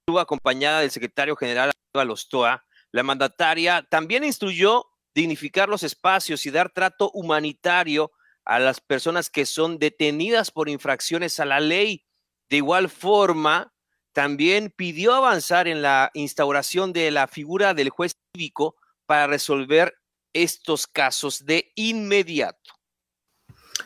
estuvo 0.00 0.19
acompañada 0.19 0.81
del 0.81 0.90
secretario 0.90 1.37
general 1.37 1.73
Alostoa, 1.92 2.64
la 2.90 3.02
mandataria 3.02 3.87
también 3.90 4.25
instruyó 4.25 4.87
dignificar 5.14 5.69
los 5.69 5.83
espacios 5.83 6.47
y 6.47 6.50
dar 6.50 6.71
trato 6.71 7.11
humanitario 7.11 8.12
a 8.47 8.59
las 8.61 8.81
personas 8.81 9.28
que 9.28 9.45
son 9.45 9.78
detenidas 9.78 10.50
por 10.50 10.71
infracciones 10.71 11.38
a 11.38 11.45
la 11.45 11.61
ley. 11.61 12.07
De 12.49 12.57
igual 12.57 12.88
forma, 12.88 13.72
también 14.12 14.73
pidió 14.75 15.14
avanzar 15.14 15.69
en 15.69 15.83
la 15.83 16.11
instauración 16.14 16.92
de 16.92 17.11
la 17.11 17.26
figura 17.26 17.75
del 17.75 17.90
juez 17.90 18.16
cívico 18.33 18.76
para 19.07 19.26
resolver 19.26 19.95
estos 20.33 20.87
casos 20.87 21.45
de 21.45 21.73
inmediato. 21.75 22.73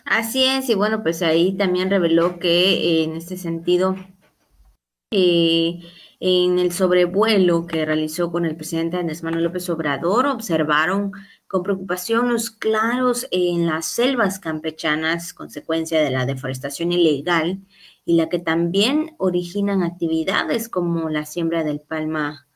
Así 0.04 0.44
es, 0.44 0.68
y 0.68 0.74
bueno, 0.74 1.02
pues 1.02 1.22
ahí 1.22 1.56
también 1.56 1.90
reveló 1.90 2.38
que 2.38 3.02
en 3.02 3.16
este 3.16 3.36
sentido, 3.36 3.96
eh, 5.10 5.80
en 6.20 6.58
el 6.58 6.72
sobrevuelo 6.72 7.66
que 7.66 7.84
realizó 7.84 8.30
con 8.30 8.44
el 8.46 8.56
presidente 8.56 8.96
Andrés 8.96 9.22
Manuel 9.22 9.44
López 9.44 9.68
Obrador, 9.68 10.26
observaron 10.26 11.12
con 11.48 11.62
preocupación 11.62 12.32
los 12.32 12.50
claros 12.50 13.26
en 13.30 13.66
las 13.66 13.86
selvas 13.86 14.38
campechanas, 14.38 15.32
consecuencia 15.32 16.00
de 16.00 16.10
la 16.10 16.26
deforestación 16.26 16.92
ilegal 16.92 17.60
y 18.06 18.14
la 18.14 18.30
que 18.30 18.38
también 18.38 19.16
originan 19.18 19.82
actividades 19.82 20.70
como 20.70 21.10
la 21.10 21.26
siembra 21.26 21.64
del 21.64 21.80
palma 21.80 22.46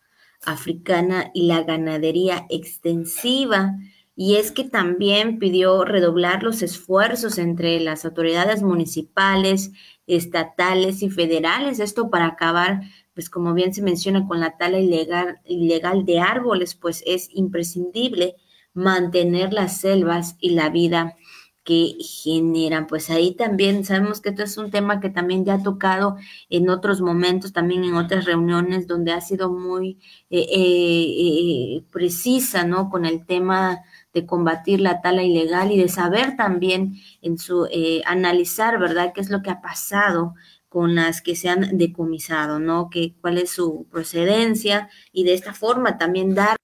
africana 0.46 1.32
y 1.34 1.48
la 1.48 1.64
ganadería 1.64 2.46
extensiva. 2.48 3.76
Y 4.14 4.36
es 4.36 4.52
que 4.52 4.64
también 4.64 5.38
pidió 5.40 5.84
redoblar 5.84 6.44
los 6.44 6.62
esfuerzos 6.62 7.36
entre 7.36 7.80
las 7.80 8.04
autoridades 8.04 8.62
municipales, 8.62 9.72
estatales 10.06 11.02
y 11.02 11.10
federales, 11.10 11.80
esto 11.80 12.10
para 12.10 12.26
acabar, 12.26 12.82
pues 13.14 13.28
como 13.28 13.52
bien 13.52 13.74
se 13.74 13.82
menciona, 13.82 14.28
con 14.28 14.38
la 14.38 14.56
tala 14.56 14.78
ilegal, 14.78 15.40
ilegal 15.44 16.04
de 16.04 16.20
árboles, 16.20 16.76
pues 16.76 17.02
es 17.06 17.28
imprescindible 17.32 18.36
mantener 18.72 19.52
las 19.52 19.78
selvas 19.78 20.36
y 20.38 20.50
la 20.50 20.68
vida 20.68 21.16
que 21.64 21.96
generan. 22.00 22.86
Pues 22.86 23.10
ahí 23.10 23.34
también 23.34 23.84
sabemos 23.84 24.20
que 24.20 24.30
esto 24.30 24.42
es 24.42 24.56
un 24.56 24.70
tema 24.70 25.00
que 25.00 25.10
también 25.10 25.44
ya 25.44 25.54
ha 25.54 25.62
tocado 25.62 26.16
en 26.48 26.68
otros 26.70 27.00
momentos, 27.00 27.52
también 27.52 27.84
en 27.84 27.94
otras 27.94 28.24
reuniones 28.24 28.86
donde 28.86 29.12
ha 29.12 29.20
sido 29.20 29.50
muy 29.52 29.98
eh, 30.30 30.46
eh, 30.50 31.76
eh, 31.78 31.84
precisa, 31.92 32.64
¿no? 32.64 32.90
Con 32.90 33.04
el 33.04 33.26
tema 33.26 33.80
de 34.12 34.26
combatir 34.26 34.80
la 34.80 35.00
tala 35.02 35.22
ilegal 35.22 35.70
y 35.72 35.78
de 35.78 35.88
saber 35.88 36.36
también 36.36 36.96
en 37.22 37.38
su 37.38 37.68
analizar, 38.06 38.78
¿verdad?, 38.78 39.12
qué 39.14 39.20
es 39.20 39.30
lo 39.30 39.42
que 39.42 39.50
ha 39.50 39.60
pasado 39.60 40.34
con 40.68 40.94
las 40.94 41.20
que 41.22 41.36
se 41.36 41.48
han 41.48 41.78
decomisado, 41.78 42.58
¿no? 42.58 42.90
Que, 42.90 43.14
cuál 43.20 43.38
es 43.38 43.50
su 43.50 43.86
procedencia 43.90 44.88
y 45.12 45.24
de 45.24 45.34
esta 45.34 45.52
forma 45.54 45.98
también 45.98 46.34
dar, 46.34 46.56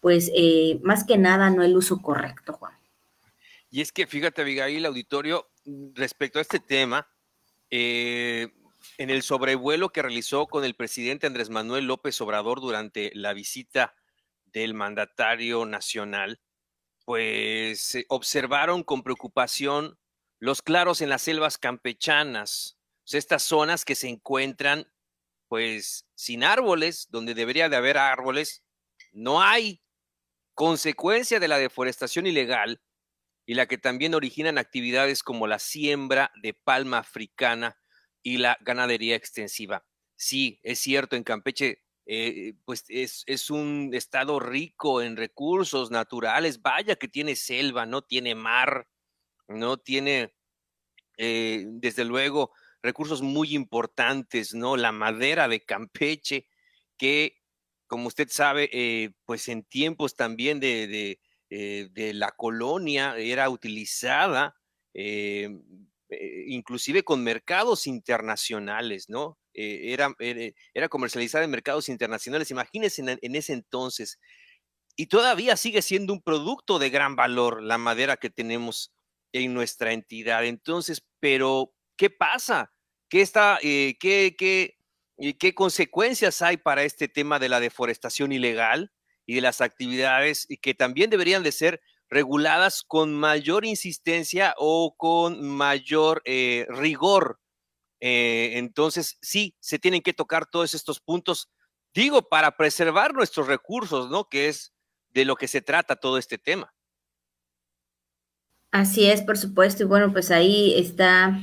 pues, 0.00 0.32
más 0.82 1.04
que 1.04 1.18
nada, 1.18 1.50
no 1.50 1.62
el 1.62 1.76
uso 1.76 2.02
correcto, 2.02 2.54
Juan. 2.54 2.79
Y 3.70 3.80
es 3.80 3.92
que 3.92 4.06
fíjate, 4.06 4.42
Abigail, 4.42 4.84
auditorio, 4.84 5.48
respecto 5.94 6.38
a 6.38 6.42
este 6.42 6.58
tema, 6.58 7.08
eh, 7.70 8.48
en 8.98 9.10
el 9.10 9.22
sobrevuelo 9.22 9.90
que 9.90 10.02
realizó 10.02 10.46
con 10.46 10.64
el 10.64 10.74
presidente 10.74 11.26
Andrés 11.26 11.50
Manuel 11.50 11.86
López 11.86 12.20
Obrador 12.20 12.60
durante 12.60 13.12
la 13.14 13.32
visita 13.32 13.94
del 14.46 14.74
mandatario 14.74 15.64
nacional, 15.66 16.40
pues 17.04 17.96
observaron 18.08 18.82
con 18.82 19.02
preocupación 19.02 19.98
los 20.38 20.62
claros 20.62 21.00
en 21.00 21.10
las 21.10 21.22
selvas 21.22 21.58
campechanas, 21.58 22.78
estas 23.06 23.42
zonas 23.42 23.84
que 23.84 23.94
se 23.94 24.08
encuentran 24.08 24.90
pues 25.48 26.06
sin 26.14 26.44
árboles, 26.44 27.08
donde 27.10 27.34
debería 27.34 27.68
de 27.68 27.76
haber 27.76 27.98
árboles, 27.98 28.62
no 29.12 29.42
hay. 29.42 29.82
Consecuencia 30.54 31.40
de 31.40 31.48
la 31.48 31.58
deforestación 31.58 32.26
ilegal, 32.26 32.80
y 33.50 33.54
la 33.54 33.66
que 33.66 33.78
también 33.78 34.14
originan 34.14 34.58
actividades 34.58 35.24
como 35.24 35.48
la 35.48 35.58
siembra 35.58 36.30
de 36.40 36.54
palma 36.54 36.98
africana 36.98 37.76
y 38.22 38.36
la 38.36 38.56
ganadería 38.60 39.16
extensiva. 39.16 39.84
Sí, 40.14 40.60
es 40.62 40.78
cierto, 40.78 41.16
en 41.16 41.24
Campeche 41.24 41.82
eh, 42.06 42.54
pues 42.64 42.84
es, 42.86 43.50
un 43.50 43.90
estado 43.92 44.38
rico 44.38 45.02
en 45.02 45.16
recursos 45.16 45.90
naturales, 45.90 46.62
vaya 46.62 46.94
que 46.94 47.08
tiene 47.08 47.34
selva, 47.34 47.86
no 47.86 48.02
tiene 48.02 48.36
mar, 48.36 48.86
no 49.48 49.78
tiene, 49.78 50.32
eh, 51.18 51.64
desde 51.66 52.04
luego, 52.04 52.52
recursos 52.84 53.20
muy 53.20 53.56
importantes, 53.56 54.54
¿no? 54.54 54.76
La 54.76 54.92
madera 54.92 55.48
de 55.48 55.64
Campeche, 55.64 56.46
que, 56.96 57.42
como 57.88 58.06
usted 58.06 58.28
sabe, 58.30 58.70
eh, 58.72 59.10
pues 59.24 59.48
en 59.48 59.64
tiempos 59.64 60.14
también 60.14 60.60
de 60.60 61.18
eh, 61.52 61.88
de 61.90 62.14
la 62.14 62.30
colonia 62.30 63.16
era 63.18 63.50
utilizada 63.50 64.54
eh, 64.94 65.48
eh, 66.08 66.44
inclusive 66.46 67.02
con 67.02 67.24
mercados 67.24 67.88
internacionales, 67.88 69.08
¿no? 69.08 69.36
era, 69.52 70.14
era, 70.20 70.88
comercializada 70.88 71.44
en 71.44 71.50
mercados 71.50 71.88
internacionales, 71.88 72.52
imagínense 72.52 73.02
en, 73.20 73.34
ese 73.34 73.52
entonces. 73.52 74.20
Y 74.96 75.06
todavía 75.06 75.56
sigue 75.56 75.82
siendo 75.82 76.12
un 76.12 76.22
producto 76.22 76.78
de 76.78 76.88
gran 76.88 77.16
valor 77.16 77.60
la 77.60 77.76
madera 77.76 78.16
que 78.16 78.30
tenemos 78.30 78.92
en 79.32 79.52
nuestra 79.52 79.92
entidad. 79.92 80.44
Entonces, 80.44 81.04
pero, 81.18 81.74
¿qué 81.96 82.10
pasa? 82.10 82.72
¿Qué, 83.08 83.22
está, 83.22 83.58
qué, 83.60 83.98
qué, 84.38 84.78
qué 85.38 85.54
consecuencias 85.54 86.42
hay 86.42 86.56
para 86.56 86.84
este 86.84 87.08
tema 87.08 87.40
de 87.40 87.48
la 87.48 87.58
deforestación 87.58 88.30
ilegal? 88.32 88.92
Y 89.30 89.34
de 89.34 89.42
las 89.42 89.60
actividades 89.60 90.44
y 90.48 90.56
que 90.56 90.74
también 90.74 91.08
deberían 91.08 91.44
de 91.44 91.52
ser 91.52 91.80
reguladas 92.08 92.82
con 92.82 93.14
mayor 93.14 93.64
insistencia 93.64 94.56
o 94.58 94.96
con 94.96 95.40
mayor 95.48 96.20
eh, 96.24 96.66
rigor. 96.68 97.38
Eh, 98.00 98.54
entonces, 98.54 99.18
sí, 99.22 99.54
se 99.60 99.78
tienen 99.78 100.02
que 100.02 100.12
tocar 100.12 100.46
todos 100.46 100.74
estos 100.74 100.98
puntos, 100.98 101.48
digo, 101.94 102.28
para 102.28 102.56
preservar 102.56 103.14
nuestros 103.14 103.46
recursos, 103.46 104.10
¿no? 104.10 104.28
Que 104.28 104.48
es 104.48 104.72
de 105.10 105.24
lo 105.24 105.36
que 105.36 105.46
se 105.46 105.62
trata 105.62 105.94
todo 105.94 106.18
este 106.18 106.36
tema. 106.36 106.74
Así 108.72 109.08
es, 109.08 109.22
por 109.22 109.38
supuesto, 109.38 109.84
y 109.84 109.86
bueno, 109.86 110.12
pues 110.12 110.32
ahí 110.32 110.74
está 110.76 111.40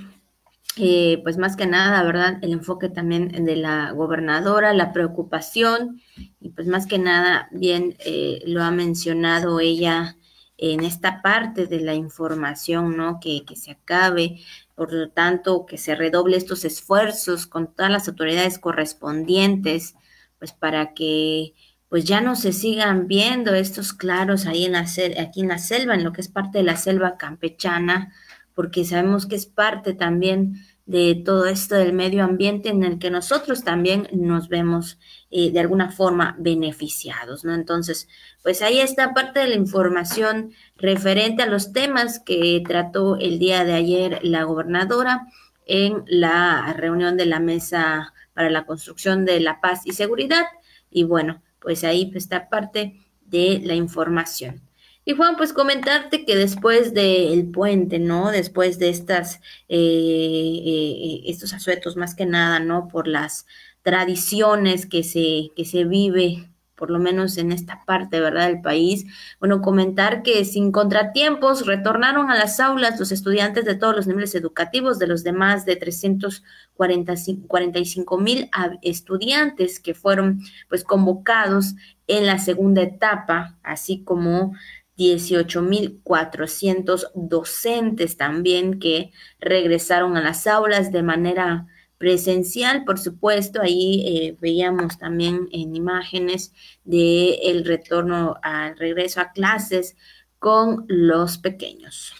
pues 1.24 1.38
más 1.38 1.56
que 1.56 1.66
nada, 1.66 2.04
¿verdad? 2.04 2.38
El 2.42 2.54
enfoque 2.54 2.90
también 2.90 3.30
de 3.46 3.56
la 3.56 3.92
gobernadora, 3.92 4.74
la 4.74 4.94
preocupación 4.94 6.02
y 6.40 6.50
pues 6.50 6.68
más 6.68 6.88
que 6.88 7.00
nada, 7.00 7.50
bien 7.52 7.96
eh, 8.06 8.42
lo 8.46 8.64
ha 8.64 8.72
mencionado 8.72 9.60
ella 9.60 10.18
en 10.58 10.84
esta 10.84 11.22
parte 11.22 11.68
de 11.68 11.80
la 11.82 11.94
información, 11.94 12.98
¿no? 12.98 13.20
Que, 13.20 13.46
que 13.46 13.56
se 13.56 13.72
acabe, 13.72 14.42
por 14.76 14.94
lo 14.94 15.10
tanto, 15.10 15.66
que 15.66 15.78
se 15.78 15.96
redoble 15.96 16.38
estos 16.38 16.66
esfuerzos 16.66 17.48
con 17.48 17.74
todas 17.74 17.92
las 17.92 18.08
autoridades 18.08 18.60
correspondientes, 18.60 19.96
pues 20.40 20.52
para 20.54 20.94
que 20.94 21.54
pues 21.90 22.04
ya 22.04 22.22
no 22.22 22.36
se 22.36 22.52
sigan 22.52 23.08
viendo 23.08 23.54
estos 23.56 23.94
claros 23.94 24.46
ahí 24.46 24.66
en 24.66 24.74
la, 24.74 24.82
aquí 24.82 25.42
en 25.42 25.48
la 25.48 25.58
selva, 25.58 25.96
en 25.96 26.04
lo 26.04 26.12
que 26.12 26.22
es 26.22 26.28
parte 26.28 26.58
de 26.58 26.64
la 26.64 26.76
selva 26.76 27.18
campechana, 27.18 28.14
porque 28.58 28.86
sabemos 28.86 29.28
que 29.28 29.36
es 29.36 29.46
parte 29.46 29.94
también 29.94 30.56
de 30.88 31.22
todo 31.24 31.46
esto 31.46 31.76
del 31.76 31.94
medio 31.94 32.24
ambiente 32.24 32.70
en 32.70 32.84
el 32.84 32.98
que 32.98 33.12
nosotros 33.12 33.64
también 33.64 34.08
nos 34.14 34.50
vemos 34.50 34.98
eh, 35.30 35.52
de 35.52 35.60
alguna 35.60 35.92
forma 35.92 36.36
beneficiados, 36.40 37.46
¿no? 37.46 37.54
Entonces, 37.54 38.10
pues 38.42 38.64
ahí 38.64 38.80
está 38.80 39.14
parte 39.14 39.42
de 39.42 39.50
la 39.50 39.54
información 39.54 40.54
referente 40.76 41.44
a 41.44 41.46
los 41.46 41.72
temas 41.72 42.20
que 42.20 42.64
trató 42.68 43.18
el 43.18 43.38
día 43.38 43.64
de 43.64 43.74
ayer 43.74 44.22
la 44.24 44.42
gobernadora 44.42 45.28
en 45.68 46.04
la 46.08 46.74
reunión 46.74 47.16
de 47.16 47.28
la 47.28 47.40
mesa 47.40 48.12
para 48.34 48.50
la 48.50 48.66
construcción 48.66 49.24
de 49.24 49.40
la 49.40 49.62
paz 49.62 49.82
y 49.86 49.92
seguridad. 49.92 50.46
Y 50.90 51.04
bueno, 51.04 51.44
pues 51.60 51.84
ahí 51.84 52.12
está 52.16 52.50
parte 52.50 53.06
de 53.22 53.62
la 53.64 53.76
información. 53.76 54.67
Y 55.08 55.14
Juan, 55.14 55.38
pues 55.38 55.54
comentarte 55.54 56.26
que 56.26 56.36
después 56.36 56.94
del 56.94 57.50
puente, 57.50 57.98
¿no? 57.98 58.30
Después 58.30 58.78
de 58.78 58.90
estas, 58.90 59.40
eh, 59.70 60.62
eh, 60.66 61.22
estos 61.28 61.54
asuetos 61.54 61.96
más 61.96 62.14
que 62.14 62.26
nada, 62.26 62.60
¿no? 62.60 62.90
Por 62.90 63.08
las 63.08 63.46
tradiciones 63.84 64.86
que 64.86 65.04
se, 65.04 65.52
que 65.56 65.64
se 65.64 65.86
vive 65.86 66.52
por 66.76 66.92
lo 66.92 67.00
menos 67.00 67.38
en 67.38 67.54
esta 67.54 67.86
parte, 67.86 68.20
¿verdad?, 68.20 68.50
del 68.50 68.60
país. 68.60 69.06
Bueno, 69.40 69.62
comentar 69.62 70.24
que 70.24 70.44
sin 70.44 70.74
contratiempos 70.74 71.66
retornaron 71.66 72.30
a 72.30 72.36
las 72.36 72.60
aulas 72.60 73.00
los 73.00 73.14
estudiantes 73.14 73.64
de 73.64 73.76
todos 73.76 73.96
los 73.96 74.08
niveles 74.08 74.36
educativos, 74.36 75.00
de 75.00 75.08
los 75.08 75.24
demás 75.24 75.66
de 75.66 75.78
345 75.78 78.18
mil 78.18 78.50
estudiantes 78.82 79.80
que 79.80 79.94
fueron 79.94 80.42
pues 80.68 80.84
convocados 80.84 81.76
en 82.08 82.26
la 82.26 82.40
segunda 82.40 82.82
etapa, 82.82 83.58
así 83.64 84.04
como 84.04 84.52
18.400 84.98 87.12
docentes 87.14 88.18
también 88.18 88.80
que 88.80 89.12
regresaron 89.40 90.18
a 90.18 90.22
las 90.22 90.48
aulas 90.48 90.92
de 90.92 91.04
manera 91.04 91.68
presencial, 91.98 92.84
por 92.86 93.00
supuesto, 93.00 93.62
ahí 93.62 94.04
eh, 94.06 94.38
veíamos 94.40 94.98
también 94.98 95.50
en 95.52 95.76
imágenes 95.76 96.54
de 96.84 97.40
el 97.44 97.66
retorno 97.66 98.38
al 98.44 98.78
regreso 98.78 99.22
a 99.22 99.32
clases 99.32 99.96
con 100.40 100.86
los 100.88 101.38
pequeños. 101.38 102.14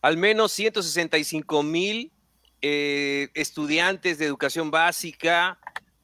Al 0.00 0.16
menos 0.16 0.52
165 0.52 1.62
mil 1.62 2.12
eh, 2.60 3.28
estudiantes 3.34 4.18
de 4.18 4.26
educación 4.26 4.70
básica, 4.70 5.58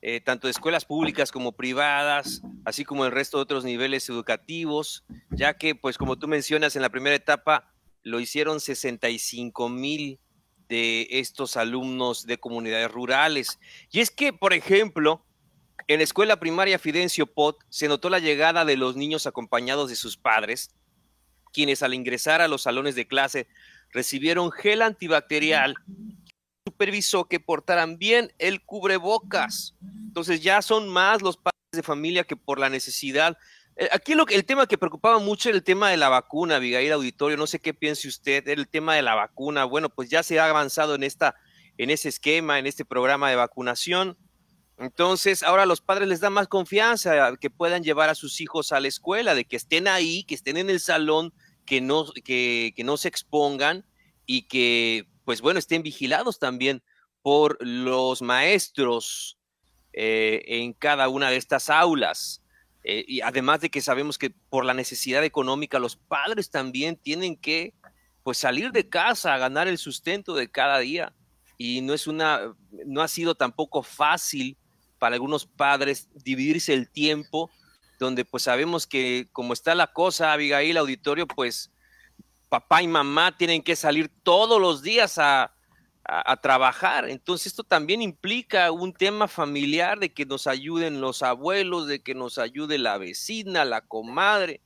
eh, 0.06 0.20
tanto 0.20 0.48
de 0.48 0.50
escuelas 0.50 0.84
públicas 0.84 1.32
como 1.32 1.52
privadas, 1.52 2.42
así 2.66 2.84
como 2.84 3.06
el 3.06 3.10
resto 3.10 3.38
de 3.38 3.44
otros 3.44 3.64
niveles 3.64 4.06
educativos, 4.10 5.02
ya 5.30 5.56
que, 5.56 5.74
pues 5.74 5.96
como 5.96 6.18
tú 6.18 6.28
mencionas, 6.28 6.76
en 6.76 6.82
la 6.82 6.90
primera 6.90 7.16
etapa 7.16 7.72
lo 8.02 8.20
hicieron 8.20 8.60
65 8.60 9.70
mil 9.70 10.20
de 10.68 11.06
estos 11.08 11.56
alumnos 11.56 12.26
de 12.26 12.36
comunidades 12.36 12.90
rurales. 12.90 13.58
Y 13.90 14.00
es 14.00 14.10
que, 14.10 14.34
por 14.34 14.52
ejemplo, 14.52 15.24
en 15.86 16.00
la 16.00 16.04
escuela 16.04 16.38
primaria 16.38 16.78
Fidencio 16.78 17.24
Pot 17.24 17.56
se 17.70 17.88
notó 17.88 18.10
la 18.10 18.18
llegada 18.18 18.66
de 18.66 18.76
los 18.76 18.96
niños 18.96 19.26
acompañados 19.26 19.88
de 19.88 19.96
sus 19.96 20.18
padres, 20.18 20.74
quienes 21.50 21.82
al 21.82 21.94
ingresar 21.94 22.42
a 22.42 22.48
los 22.48 22.64
salones 22.64 22.94
de 22.94 23.06
clase 23.06 23.46
recibieron 23.90 24.52
gel 24.52 24.82
antibacterial 24.82 25.76
supervisó 26.66 27.26
que 27.26 27.40
portaran 27.40 27.98
bien 27.98 28.32
el 28.38 28.62
cubrebocas. 28.62 29.74
Entonces 29.82 30.42
ya 30.42 30.62
son 30.62 30.88
más 30.88 31.20
los 31.20 31.36
padres 31.36 31.54
de 31.72 31.82
familia 31.82 32.24
que 32.24 32.36
por 32.36 32.58
la 32.58 32.70
necesidad 32.70 33.36
eh, 33.76 33.88
aquí 33.90 34.14
lo, 34.14 34.26
el 34.28 34.44
tema 34.44 34.66
que 34.66 34.78
preocupaba 34.78 35.18
mucho 35.18 35.48
era 35.48 35.58
el 35.58 35.64
tema 35.64 35.90
de 35.90 35.96
la 35.96 36.08
vacuna, 36.08 36.56
Abigail 36.56 36.92
Auditorio. 36.92 37.36
No 37.36 37.46
sé 37.46 37.58
qué 37.58 37.74
piense 37.74 38.08
usted, 38.08 38.46
el 38.48 38.68
tema 38.68 38.94
de 38.94 39.02
la 39.02 39.14
vacuna. 39.14 39.64
Bueno, 39.64 39.88
pues 39.88 40.08
ya 40.08 40.22
se 40.22 40.38
ha 40.38 40.48
avanzado 40.48 40.94
en, 40.94 41.02
esta, 41.02 41.34
en 41.76 41.90
ese 41.90 42.08
esquema, 42.08 42.58
en 42.58 42.66
este 42.66 42.84
programa 42.84 43.30
de 43.30 43.36
vacunación. 43.36 44.16
Entonces, 44.78 45.42
ahora 45.42 45.66
los 45.66 45.80
padres 45.80 46.08
les 46.08 46.20
da 46.20 46.30
más 46.30 46.48
confianza 46.48 47.36
que 47.36 47.50
puedan 47.50 47.82
llevar 47.82 48.10
a 48.10 48.14
sus 48.14 48.40
hijos 48.40 48.72
a 48.72 48.80
la 48.80 48.88
escuela, 48.88 49.34
de 49.34 49.44
que 49.44 49.56
estén 49.56 49.86
ahí, 49.86 50.24
que 50.24 50.34
estén 50.34 50.56
en 50.56 50.70
el 50.70 50.80
salón, 50.80 51.32
que 51.64 51.80
no, 51.80 52.06
que, 52.24 52.72
que 52.76 52.84
no 52.84 52.96
se 52.96 53.08
expongan 53.08 53.84
y 54.26 54.42
que, 54.42 55.06
pues 55.24 55.40
bueno, 55.40 55.58
estén 55.58 55.82
vigilados 55.82 56.38
también 56.38 56.82
por 57.22 57.56
los 57.60 58.20
maestros 58.22 59.38
eh, 59.92 60.42
en 60.46 60.72
cada 60.72 61.08
una 61.08 61.30
de 61.30 61.36
estas 61.36 61.70
aulas. 61.70 62.42
Eh, 62.82 63.04
y 63.08 63.22
además 63.22 63.60
de 63.60 63.70
que 63.70 63.80
sabemos 63.80 64.18
que 64.18 64.30
por 64.50 64.66
la 64.66 64.74
necesidad 64.74 65.24
económica 65.24 65.78
los 65.78 65.96
padres 65.96 66.50
también 66.50 66.96
tienen 66.96 67.36
que 67.36 67.72
pues 68.22 68.36
salir 68.36 68.72
de 68.72 68.88
casa 68.88 69.32
a 69.32 69.38
ganar 69.38 69.68
el 69.68 69.78
sustento 69.78 70.34
de 70.34 70.50
cada 70.50 70.78
día 70.80 71.14
y 71.56 71.80
no 71.80 71.94
es 71.94 72.06
una 72.06 72.54
no 72.84 73.00
ha 73.00 73.08
sido 73.08 73.34
tampoco 73.34 73.82
fácil 73.82 74.58
para 74.98 75.14
algunos 75.14 75.46
padres 75.46 76.08
dividirse 76.24 76.74
el 76.74 76.90
tiempo 76.90 77.50
donde 77.98 78.26
pues 78.26 78.42
sabemos 78.42 78.86
que 78.86 79.28
como 79.32 79.54
está 79.54 79.74
la 79.74 79.92
cosa 79.92 80.34
Abigail 80.34 80.76
auditorio 80.76 81.26
pues 81.26 81.70
papá 82.54 82.82
y 82.82 82.86
mamá 82.86 83.36
tienen 83.36 83.64
que 83.64 83.74
salir 83.74 84.08
todos 84.22 84.60
los 84.60 84.80
días 84.80 85.18
a, 85.18 85.50
trabajar. 86.40 87.08
Entonces 87.08 87.48
esto 87.48 87.64
también 87.64 88.02
implica 88.02 88.70
un 88.70 88.92
tema 88.92 89.26
familiar 89.26 89.98
de 89.98 90.12
que 90.12 90.26
nos 90.26 90.46
ayuden 90.46 91.00
los 91.00 91.22
abuelos, 91.22 91.88
de 91.88 92.00
que 92.00 92.14
nos 92.14 92.36
ayude 92.38 92.76
la 92.78 92.98
vecina, 92.98 93.64
la 93.64 93.80
comadre, 93.80 94.60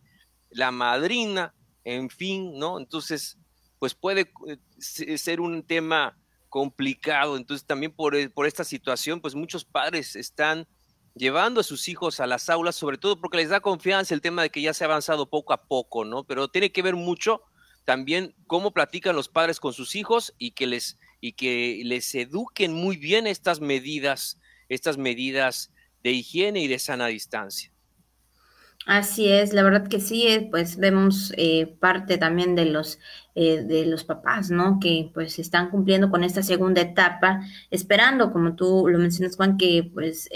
la 0.50 0.72
madrina, 0.72 1.54
en 1.84 2.10
fin, 2.10 2.58
¿no? 2.58 2.78
Entonces, 2.78 3.38
pues 3.78 3.94
puede 3.94 4.32
eh, 4.48 5.16
ser 5.16 5.40
un 5.40 5.62
tema 5.62 6.18
complicado. 6.48 7.36
Entonces 7.36 7.66
también 7.66 7.92
por, 7.92 8.16
eh, 8.16 8.28
por 8.28 8.46
esta 8.46 8.64
situación, 8.64 9.20
pues 9.20 9.36
muchos 9.36 9.64
padres 9.64 10.16
están 10.16 10.66
llevando 11.14 11.60
a 11.60 11.64
sus 11.64 11.88
hijos 11.88 12.20
a 12.20 12.26
las 12.26 12.50
aulas, 12.50 12.74
sobre 12.74 12.98
todo 12.98 13.18
porque 13.18 13.38
les 13.38 13.48
da 13.48 13.60
confianza 13.60 14.12
el 14.12 14.20
tema 14.20 14.42
de 14.42 14.50
que 14.50 14.60
ya 14.60 14.74
se 14.74 14.84
ha 14.84 14.88
avanzado 14.88 15.30
poco 15.30 15.52
a 15.52 15.62
poco, 15.62 16.04
¿no? 16.04 16.24
Pero 16.24 16.48
tiene 16.48 16.72
que 16.72 16.82
ver 16.82 16.96
mucho 16.96 17.42
también 17.88 18.34
cómo 18.46 18.72
platican 18.72 19.16
los 19.16 19.30
padres 19.30 19.60
con 19.60 19.72
sus 19.72 19.96
hijos 19.96 20.34
y 20.36 20.50
que 20.50 20.66
les 20.66 20.98
y 21.22 21.32
que 21.32 21.80
les 21.86 22.14
eduquen 22.14 22.74
muy 22.74 22.98
bien 22.98 23.26
estas 23.26 23.62
medidas, 23.62 24.38
estas 24.68 24.98
medidas 24.98 25.72
de 26.02 26.12
higiene 26.12 26.60
y 26.60 26.68
de 26.68 26.78
sana 26.78 27.06
distancia. 27.06 27.72
Así 28.84 29.28
es, 29.30 29.54
la 29.54 29.62
verdad 29.62 29.88
que 29.88 30.00
sí, 30.00 30.26
eh, 30.26 30.48
pues 30.50 30.76
vemos 30.76 31.32
eh, 31.38 31.78
parte 31.80 32.18
también 32.18 32.54
de 32.54 32.66
los 32.66 32.98
eh, 33.34 33.62
de 33.62 33.86
los 33.86 34.04
papás, 34.04 34.50
¿no? 34.50 34.80
Que 34.82 35.10
pues 35.14 35.38
están 35.38 35.70
cumpliendo 35.70 36.10
con 36.10 36.24
esta 36.24 36.42
segunda 36.42 36.82
etapa, 36.82 37.40
esperando, 37.70 38.34
como 38.34 38.54
tú 38.54 38.86
lo 38.86 38.98
mencionas, 38.98 39.34
Juan, 39.36 39.56
que 39.56 39.90
pues 39.94 40.28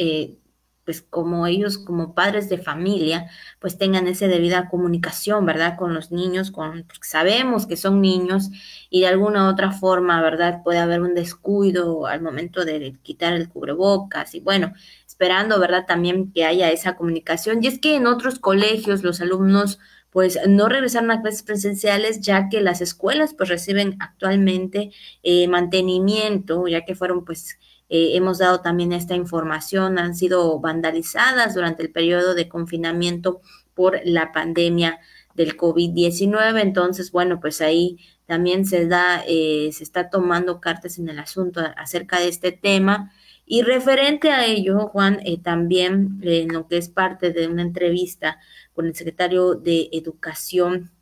pues 0.92 1.07
como 1.09 1.46
ellos 1.46 1.78
como 1.78 2.14
padres 2.14 2.50
de 2.50 2.59
familia, 2.59 3.31
pues 3.61 3.78
tengan 3.78 4.07
esa 4.09 4.26
debida 4.26 4.68
comunicación, 4.68 5.46
¿verdad? 5.46 5.78
Con 5.78 5.94
los 5.94 6.12
niños, 6.12 6.50
con, 6.50 6.83
porque 6.83 7.09
sabemos 7.09 7.66
que 7.66 7.78
son 7.78 8.02
niños 8.02 8.50
y 8.90 9.00
de 9.00 9.07
alguna 9.07 9.48
otra 9.48 9.72
forma, 9.72 10.20
¿verdad? 10.20 10.62
Puede 10.62 10.81
haber 10.81 11.00
un 11.00 11.14
descuido 11.14 12.07
al 12.07 12.20
momento 12.20 12.66
de 12.66 12.94
quitar 13.02 13.33
el 13.33 13.48
cubrebocas 13.48 14.35
y 14.35 14.40
bueno, 14.40 14.74
esperando, 15.07 15.59
¿verdad? 15.59 15.87
También 15.87 16.31
que 16.31 16.44
haya 16.44 16.70
esa 16.70 16.94
comunicación. 16.94 17.64
Y 17.64 17.68
es 17.68 17.78
que 17.78 17.96
en 17.96 18.07
otros 18.07 18.38
colegios 18.38 19.02
los 19.02 19.22
alumnos 19.22 19.78
pues 20.11 20.38
no 20.46 20.68
regresaron 20.68 21.11
a 21.11 21.22
clases 21.22 21.42
presenciales 21.42 22.20
ya 22.20 22.50
que 22.50 22.61
las 22.61 22.83
escuelas 22.83 23.33
pues 23.33 23.48
reciben 23.48 23.96
actualmente 23.98 24.90
eh, 25.22 25.48
mantenimiento, 25.48 26.68
ya 26.68 26.85
que 26.85 26.94
fueron 26.94 27.24
pues 27.24 27.59
eh, 27.94 28.16
hemos 28.16 28.38
dado 28.38 28.62
también 28.62 28.94
esta 28.94 29.14
información, 29.14 29.98
han 29.98 30.14
sido 30.14 30.59
vandalizadas 30.61 31.55
durante 31.55 31.83
el 31.83 31.92
periodo 31.92 32.35
de 32.35 32.48
confinamiento 32.48 33.42
por 33.74 34.00
la 34.05 34.33
pandemia 34.33 34.98
del 35.35 35.59
COVID-19. 35.59 36.62
Entonces, 36.62 37.12
bueno, 37.12 37.38
pues 37.38 37.61
ahí 37.61 37.98
también 38.24 38.64
se 38.64 38.87
da, 38.87 39.22
eh, 39.28 39.68
se 39.74 39.85
está 39.85 40.09
tomando 40.09 40.59
cartas 40.59 40.98
en 40.98 41.11
el 41.11 41.18
asunto 41.18 41.61
acerca 41.76 42.18
de 42.18 42.28
este 42.28 42.50
tema. 42.50 43.12
Y 43.44 43.61
referente 43.61 44.31
a 44.31 44.46
ello, 44.46 44.88
Juan, 44.88 45.20
eh, 45.26 45.38
también 45.38 46.18
en 46.22 46.48
lo 46.48 46.68
que 46.68 46.78
es 46.78 46.88
parte 46.88 47.31
de 47.31 47.46
una 47.46 47.61
entrevista 47.61 48.38
con 48.72 48.87
el 48.87 48.94
secretario 48.94 49.55
de 49.55 49.90
Educación, 49.92 50.92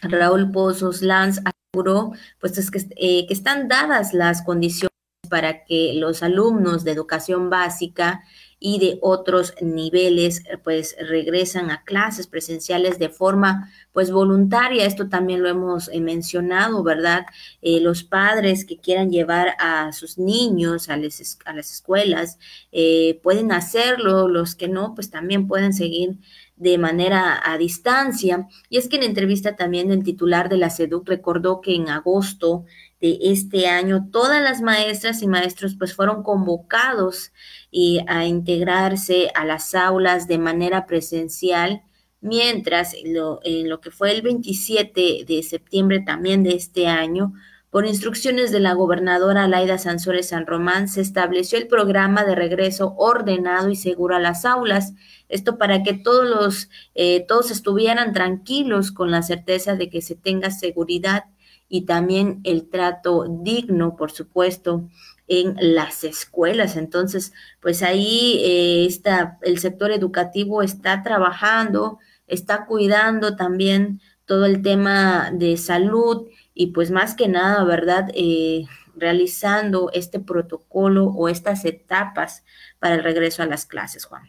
Raúl 0.00 0.50
Pozos 0.50 1.02
Lanz, 1.02 1.42
aseguró 1.44 2.12
pues 2.40 2.56
es 2.56 2.70
que, 2.70 2.80
que 2.88 3.34
están 3.34 3.68
dadas 3.68 4.14
las 4.14 4.40
condiciones 4.40 4.87
para 5.28 5.64
que 5.64 5.92
los 5.94 6.22
alumnos 6.22 6.84
de 6.84 6.92
educación 6.92 7.50
básica 7.50 8.24
y 8.60 8.80
de 8.80 8.98
otros 9.02 9.54
niveles 9.60 10.42
pues 10.64 10.96
regresan 11.00 11.70
a 11.70 11.84
clases 11.84 12.26
presenciales 12.26 12.98
de 12.98 13.08
forma 13.08 13.70
pues 13.92 14.10
voluntaria. 14.10 14.84
Esto 14.84 15.08
también 15.08 15.42
lo 15.42 15.48
hemos 15.48 15.88
eh, 15.88 16.00
mencionado, 16.00 16.82
¿verdad? 16.82 17.26
Eh, 17.62 17.80
los 17.80 18.02
padres 18.02 18.64
que 18.64 18.78
quieran 18.78 19.10
llevar 19.10 19.54
a 19.60 19.92
sus 19.92 20.18
niños 20.18 20.88
a, 20.88 20.94
a 20.94 21.52
las 21.52 21.72
escuelas 21.72 22.38
eh, 22.72 23.20
pueden 23.22 23.52
hacerlo, 23.52 24.26
los 24.28 24.56
que 24.56 24.68
no 24.68 24.94
pues 24.94 25.10
también 25.10 25.46
pueden 25.46 25.72
seguir 25.72 26.16
de 26.56 26.78
manera 26.78 27.40
a 27.44 27.56
distancia. 27.58 28.48
Y 28.68 28.78
es 28.78 28.88
que 28.88 28.96
en 28.96 29.04
entrevista 29.04 29.54
también 29.54 29.92
el 29.92 30.02
titular 30.02 30.48
de 30.48 30.56
la 30.58 30.70
SEDUC 30.70 31.08
recordó 31.08 31.60
que 31.60 31.76
en 31.76 31.88
agosto 31.88 32.64
de 33.00 33.18
este 33.22 33.68
año, 33.68 34.08
todas 34.10 34.42
las 34.42 34.60
maestras 34.60 35.22
y 35.22 35.28
maestros 35.28 35.76
pues 35.78 35.94
fueron 35.94 36.22
convocados 36.22 37.32
y 37.70 38.00
a 38.08 38.26
integrarse 38.26 39.30
a 39.34 39.44
las 39.44 39.74
aulas 39.74 40.26
de 40.26 40.38
manera 40.38 40.86
presencial, 40.86 41.82
mientras 42.20 42.96
lo, 43.04 43.40
en 43.44 43.68
lo 43.68 43.80
que 43.80 43.90
fue 43.90 44.12
el 44.12 44.22
27 44.22 45.24
de 45.26 45.42
septiembre 45.42 46.00
también 46.00 46.42
de 46.42 46.54
este 46.54 46.86
año, 46.88 47.32
Por 47.70 47.86
instrucciones 47.86 48.50
de 48.50 48.60
la 48.60 48.72
gobernadora 48.72 49.46
Laida 49.46 49.76
Sansores 49.76 50.30
San 50.30 50.46
Román, 50.46 50.88
se 50.88 51.02
estableció 51.02 51.58
el 51.58 51.68
programa 51.68 52.24
de 52.24 52.34
regreso 52.34 52.94
ordenado 52.96 53.68
y 53.68 53.76
seguro 53.76 54.16
a 54.16 54.20
las 54.20 54.46
aulas. 54.46 54.94
Esto 55.28 55.58
para 55.58 55.82
que 55.82 55.92
todos 55.92 56.26
los, 56.26 56.70
eh, 56.94 57.26
todos 57.28 57.50
estuvieran 57.50 58.14
tranquilos 58.14 58.90
con 58.90 59.10
la 59.10 59.22
certeza 59.22 59.74
de 59.76 59.90
que 59.90 60.00
se 60.00 60.14
tenga 60.16 60.50
seguridad 60.50 61.24
y 61.68 61.82
también 61.82 62.40
el 62.44 62.68
trato 62.68 63.26
digno, 63.28 63.96
por 63.96 64.10
supuesto, 64.10 64.88
en 65.26 65.56
las 65.60 66.04
escuelas. 66.04 66.76
Entonces, 66.76 67.32
pues 67.60 67.82
ahí 67.82 68.40
eh, 68.42 68.86
está, 68.86 69.38
el 69.42 69.58
sector 69.58 69.90
educativo 69.92 70.62
está 70.62 71.02
trabajando, 71.02 71.98
está 72.26 72.66
cuidando 72.66 73.36
también 73.36 74.00
todo 74.24 74.46
el 74.46 74.62
tema 74.62 75.30
de 75.32 75.56
salud 75.56 76.28
y 76.54 76.68
pues 76.68 76.90
más 76.90 77.14
que 77.14 77.28
nada, 77.28 77.64
¿verdad? 77.64 78.10
Eh, 78.14 78.66
realizando 78.96 79.90
este 79.92 80.20
protocolo 80.20 81.06
o 81.06 81.28
estas 81.28 81.64
etapas 81.64 82.44
para 82.78 82.96
el 82.96 83.04
regreso 83.04 83.42
a 83.42 83.46
las 83.46 83.64
clases, 83.64 84.04
Juan. 84.04 84.22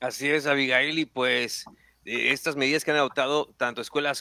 Así 0.00 0.28
es, 0.28 0.46
Abigail, 0.46 0.98
y 0.98 1.06
pues 1.06 1.64
eh, 2.04 2.32
estas 2.32 2.56
medidas 2.56 2.84
que 2.84 2.90
han 2.90 2.96
adoptado 2.96 3.46
tanto 3.56 3.80
escuelas 3.80 4.20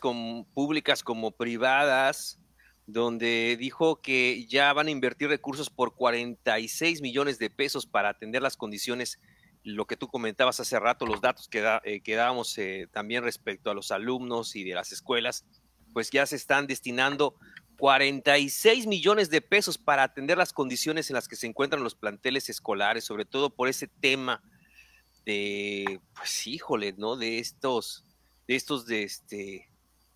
públicas 0.53 1.03
como 1.03 1.31
privadas, 1.31 2.39
donde 2.87 3.57
dijo 3.59 4.01
que 4.01 4.45
ya 4.47 4.73
van 4.73 4.87
a 4.87 4.91
invertir 4.91 5.29
recursos 5.29 5.69
por 5.69 5.95
46 5.95 7.01
millones 7.01 7.39
de 7.39 7.49
pesos 7.49 7.85
para 7.85 8.09
atender 8.09 8.41
las 8.41 8.57
condiciones, 8.57 9.19
lo 9.63 9.85
que 9.85 9.97
tú 9.97 10.07
comentabas 10.07 10.59
hace 10.59 10.79
rato, 10.79 11.05
los 11.05 11.21
datos 11.21 11.47
que, 11.47 11.59
eh, 11.83 12.01
dábamos 12.15 12.57
eh, 12.57 12.87
también 12.91 13.23
respecto 13.23 13.69
a 13.69 13.73
los 13.73 13.91
alumnos 13.91 14.55
y 14.55 14.63
de 14.63 14.75
las 14.75 14.91
escuelas, 14.91 15.45
pues 15.93 16.09
ya 16.09 16.25
se 16.25 16.35
están 16.35 16.67
destinando 16.67 17.35
46 17.77 18.87
millones 18.87 19.29
de 19.29 19.41
pesos 19.41 19.77
para 19.77 20.03
atender 20.03 20.37
las 20.37 20.53
condiciones 20.53 21.09
en 21.09 21.15
las 21.15 21.27
que 21.27 21.35
se 21.35 21.47
encuentran 21.47 21.83
los 21.83 21.95
planteles 21.95 22.49
escolares, 22.49 23.03
sobre 23.03 23.25
todo 23.25 23.49
por 23.49 23.69
ese 23.69 23.87
tema 23.87 24.43
de, 25.25 25.99
pues 26.13 26.45
híjole, 26.45 26.93
¿no? 26.93 27.15
De 27.15 27.39
estos, 27.39 28.05
de 28.47 28.55
estos, 28.55 28.85
de 28.85 29.03
este, 29.03 29.70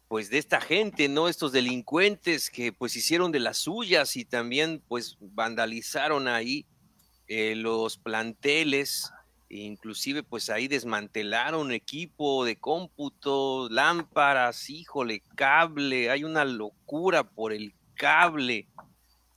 pues 0.08 0.30
de 0.30 0.38
esta 0.38 0.62
gente, 0.62 1.10
¿no? 1.10 1.28
Estos 1.28 1.52
delincuentes 1.52 2.50
que 2.50 2.72
pues 2.72 2.96
hicieron 2.96 3.32
de 3.32 3.40
las 3.40 3.58
suyas 3.58 4.16
y 4.16 4.26
también 4.26 4.82
pues 4.88 5.18
vandalizaron 5.20 6.28
ahí 6.28 6.66
eh, 7.28 7.56
los 7.56 7.98
planteles, 7.98 9.12
inclusive 9.50 10.22
pues 10.22 10.50
ahí 10.50 10.68
desmantelaron 10.68 11.72
equipo 11.72 12.46
de 12.46 12.58
cómputo, 12.58 13.68
lámparas, 13.70 14.70
híjole, 14.70 15.22
cable, 15.36 16.12
hay 16.12 16.24
una 16.24 16.46
locura 16.46 17.24
por 17.24 17.52
el 17.52 17.74
cable. 17.96 18.68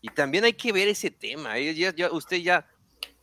Y 0.00 0.08
también 0.10 0.44
hay 0.44 0.52
que 0.52 0.72
ver 0.72 0.88
ese 0.88 1.10
tema, 1.10 1.58
¿eh? 1.58 1.74
ya, 1.74 1.94
ya, 1.94 2.12
usted 2.12 2.36
ya, 2.36 2.68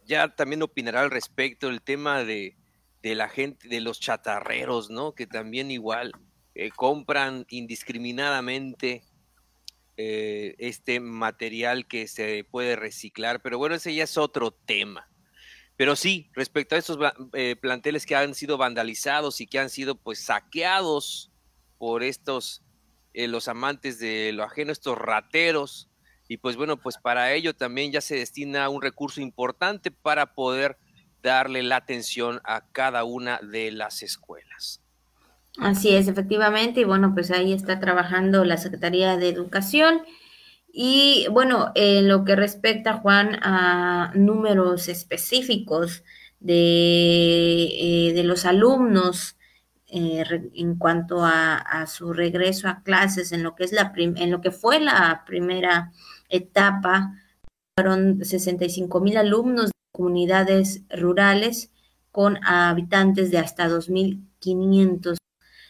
ya 0.06 0.28
también 0.36 0.64
opinará 0.64 1.02
al 1.02 1.12
respecto, 1.12 1.70
el 1.70 1.82
tema 1.82 2.24
de, 2.24 2.58
de 3.04 3.16
la 3.16 3.30
gente, 3.30 3.68
de 3.70 3.82
los 3.82 4.00
chatarreros, 4.00 4.90
¿no? 4.90 5.14
Que 5.14 5.28
también 5.28 5.72
igual 5.72 6.12
eh, 6.56 6.72
compran 6.72 7.46
indiscriminadamente 7.50 9.04
eh, 9.98 10.56
este 10.58 11.02
material 11.02 11.86
que 11.86 12.08
se 12.08 12.46
puede 12.46 12.78
reciclar, 12.78 13.42
pero 13.42 13.58
bueno, 13.58 13.76
ese 13.76 13.94
ya 13.94 14.06
es 14.06 14.18
otro 14.18 14.52
tema. 14.52 15.10
Pero 15.76 15.98
sí, 15.98 16.30
respecto 16.34 16.76
a 16.76 16.78
estos 16.78 16.98
eh, 17.34 17.58
planteles 17.58 18.06
que 18.06 18.16
han 18.16 18.34
sido 18.34 18.58
vandalizados 18.58 19.42
y 19.42 19.48
que 19.48 19.60
han 19.60 19.70
sido 19.70 19.96
pues 19.96 20.20
saqueados 20.24 21.30
por 21.78 22.04
estos, 22.04 22.64
los 23.14 23.50
amantes 23.50 24.00
de 24.00 24.32
lo 24.32 24.44
ajeno, 24.44 24.72
estos 24.72 24.98
rateros, 24.98 25.90
y 26.30 26.38
pues 26.38 26.56
bueno, 26.56 26.78
pues 26.78 26.98
para 26.98 27.34
ello 27.34 27.54
también 27.54 27.92
ya 27.92 28.00
se 28.00 28.16
destina 28.16 28.70
un 28.70 28.82
recurso 28.82 29.20
importante 29.20 29.92
para 29.92 30.34
poder 30.34 30.78
darle 31.22 31.64
la 31.64 31.76
atención 31.76 32.40
a 32.46 32.66
cada 32.72 33.04
una 33.04 33.40
de 33.40 33.72
las 33.72 34.02
escuelas. 34.04 34.85
Así 35.58 35.96
es, 35.96 36.08
efectivamente, 36.08 36.82
y 36.82 36.84
bueno, 36.84 37.14
pues 37.14 37.32
ahí 37.32 37.54
está 37.54 37.80
trabajando 37.80 38.44
la 38.44 38.58
Secretaría 38.58 39.18
de 39.18 39.30
Educación. 39.30 40.02
Y 40.72 41.28
bueno, 41.32 41.72
en 41.76 42.10
lo 42.10 42.26
que 42.26 42.36
respecta, 42.36 42.98
Juan, 42.98 43.40
a 43.42 44.12
números 44.16 44.90
específicos 44.90 46.04
de, 46.42 48.10
eh, 48.10 48.14
de 48.14 48.24
los 48.24 48.46
alumnos 48.46 49.38
eh, 49.88 50.24
en 50.56 50.76
cuanto 50.76 51.24
a, 51.24 51.86
su 51.88 52.12
regreso 52.12 52.68
a 52.68 52.82
clases, 52.84 53.32
en 53.32 53.44
lo 53.44 53.56
que 53.56 53.64
es 53.64 53.72
la 53.72 53.94
en 53.96 54.32
lo 54.32 54.42
que 54.42 54.52
fue 54.52 54.80
la 54.80 55.24
primera 55.26 55.94
etapa, 56.28 57.14
fueron 57.78 58.26
65 58.26 59.00
mil 59.00 59.16
alumnos 59.18 59.68
de 59.68 59.72
comunidades 59.94 60.84
rurales 60.90 61.72
con 62.12 62.44
habitantes 62.46 63.32
de 63.32 63.38
hasta 63.38 63.70
2.500 63.70 65.18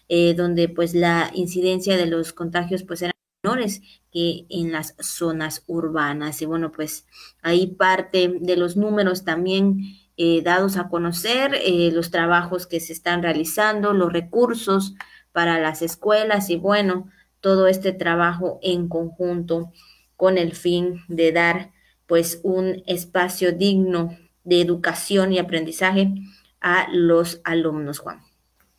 eh, 0.10 0.34
donde 0.34 0.70
pues 0.70 0.94
la 0.94 1.32
incidencia 1.34 1.98
de 1.98 2.06
los 2.06 2.34
contagios 2.34 2.84
pues 2.84 3.02
eran 3.02 3.14
menores 3.44 3.82
que 4.12 4.46
en 4.50 4.72
las 4.72 4.96
zonas 5.00 5.64
urbanas. 5.68 6.42
Y 6.42 6.46
bueno, 6.46 6.72
pues 6.72 7.06
ahí 7.42 7.68
parte 7.68 8.34
de 8.40 8.58
los 8.58 8.78
números 8.78 9.24
también 9.24 9.80
eh, 10.18 10.42
dados 10.42 10.78
a 10.78 10.88
conocer, 10.88 11.56
eh, 11.56 11.92
los 11.92 12.10
trabajos 12.12 12.68
que 12.68 12.80
se 12.80 12.94
están 12.94 13.22
realizando, 13.22 13.94
los 13.94 14.14
recursos 14.14 14.96
para 15.32 15.60
las 15.60 15.82
escuelas 15.82 16.50
y 16.50 16.56
bueno, 16.56 17.10
todo 17.42 17.68
este 17.68 17.92
trabajo 17.92 18.60
en 18.64 18.88
conjunto 18.88 19.74
con 20.16 20.38
el 20.38 20.54
fin 20.54 21.02
de 21.10 21.32
dar 21.34 21.72
pues 22.08 22.40
un 22.44 22.84
espacio 22.88 23.52
digno 23.52 24.18
de 24.44 24.62
educación 24.62 25.34
y 25.34 25.40
aprendizaje 25.40 26.14
a 26.62 26.88
los 26.92 27.42
alumnos, 27.44 28.00
Juan. 28.00 28.25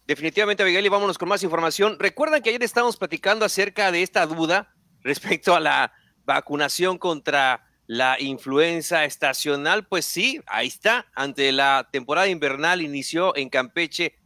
Definitivamente, 0.07 0.63
Abigail, 0.63 0.87
y 0.87 0.89
vámonos 0.89 1.19
con 1.19 1.29
más 1.29 1.43
información. 1.43 1.97
Recuerdan 1.99 2.43
que 2.43 2.51
ayer 2.51 2.63
estábamos 2.63 2.97
platicando 2.97 3.45
acerca 3.45 3.91
de 3.91 4.03
esta 4.03 4.25
duda 4.27 4.73
respecto 5.03 5.55
a 5.55 5.61
la 5.61 5.93
vacunación 6.25 6.99
contra 6.99 7.67
la 7.87 8.21
influenza 8.21 9.05
estacional. 9.05 9.87
Pues 9.87 10.07
sí, 10.07 10.41
ahí 10.47 10.69
está. 10.69 11.07
Ante 11.15 11.51
la 11.53 11.89
temporada 11.91 12.29
invernal 12.29 12.83
inició 12.83 13.37
en 13.37 13.49
Campeche 13.49 14.17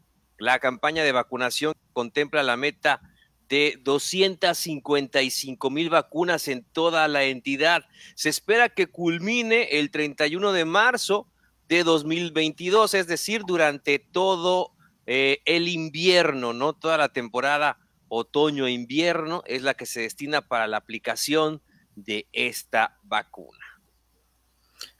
la 0.41 0.59
campaña 0.59 1.05
de 1.05 1.13
vacunación 1.13 1.75
contempla 1.93 2.43
la 2.43 2.57
meta 2.57 3.03
de 3.49 3.79
255 3.83 5.71
mil 5.71 5.91
vacunas 5.91 6.49
en 6.49 6.65
toda 6.65 7.07
la 7.09 7.25
entidad. 7.25 7.85
Se 8.15 8.31
espera 8.31 8.71
que 8.71 8.87
culmine 8.87 9.65
el 9.79 9.91
31 9.91 10.53
de 10.53 10.65
marzo 10.65 11.27
de 11.69 11.85
2022, 11.85 12.95
es 12.95 13.07
decir, 13.07 13.43
durante 13.47 13.99
todo 13.99 14.73
eh, 15.13 15.43
el 15.45 15.67
invierno, 15.67 16.53
¿no? 16.53 16.73
Toda 16.73 16.97
la 16.97 17.09
temporada 17.09 17.79
otoño-invierno 18.07 19.43
es 19.45 19.63
la 19.63 19.75
que 19.75 19.85
se 19.85 20.03
destina 20.03 20.47
para 20.47 20.69
la 20.69 20.77
aplicación 20.77 21.61
de 21.97 22.29
esta 22.33 22.97
vacuna. 23.03 23.59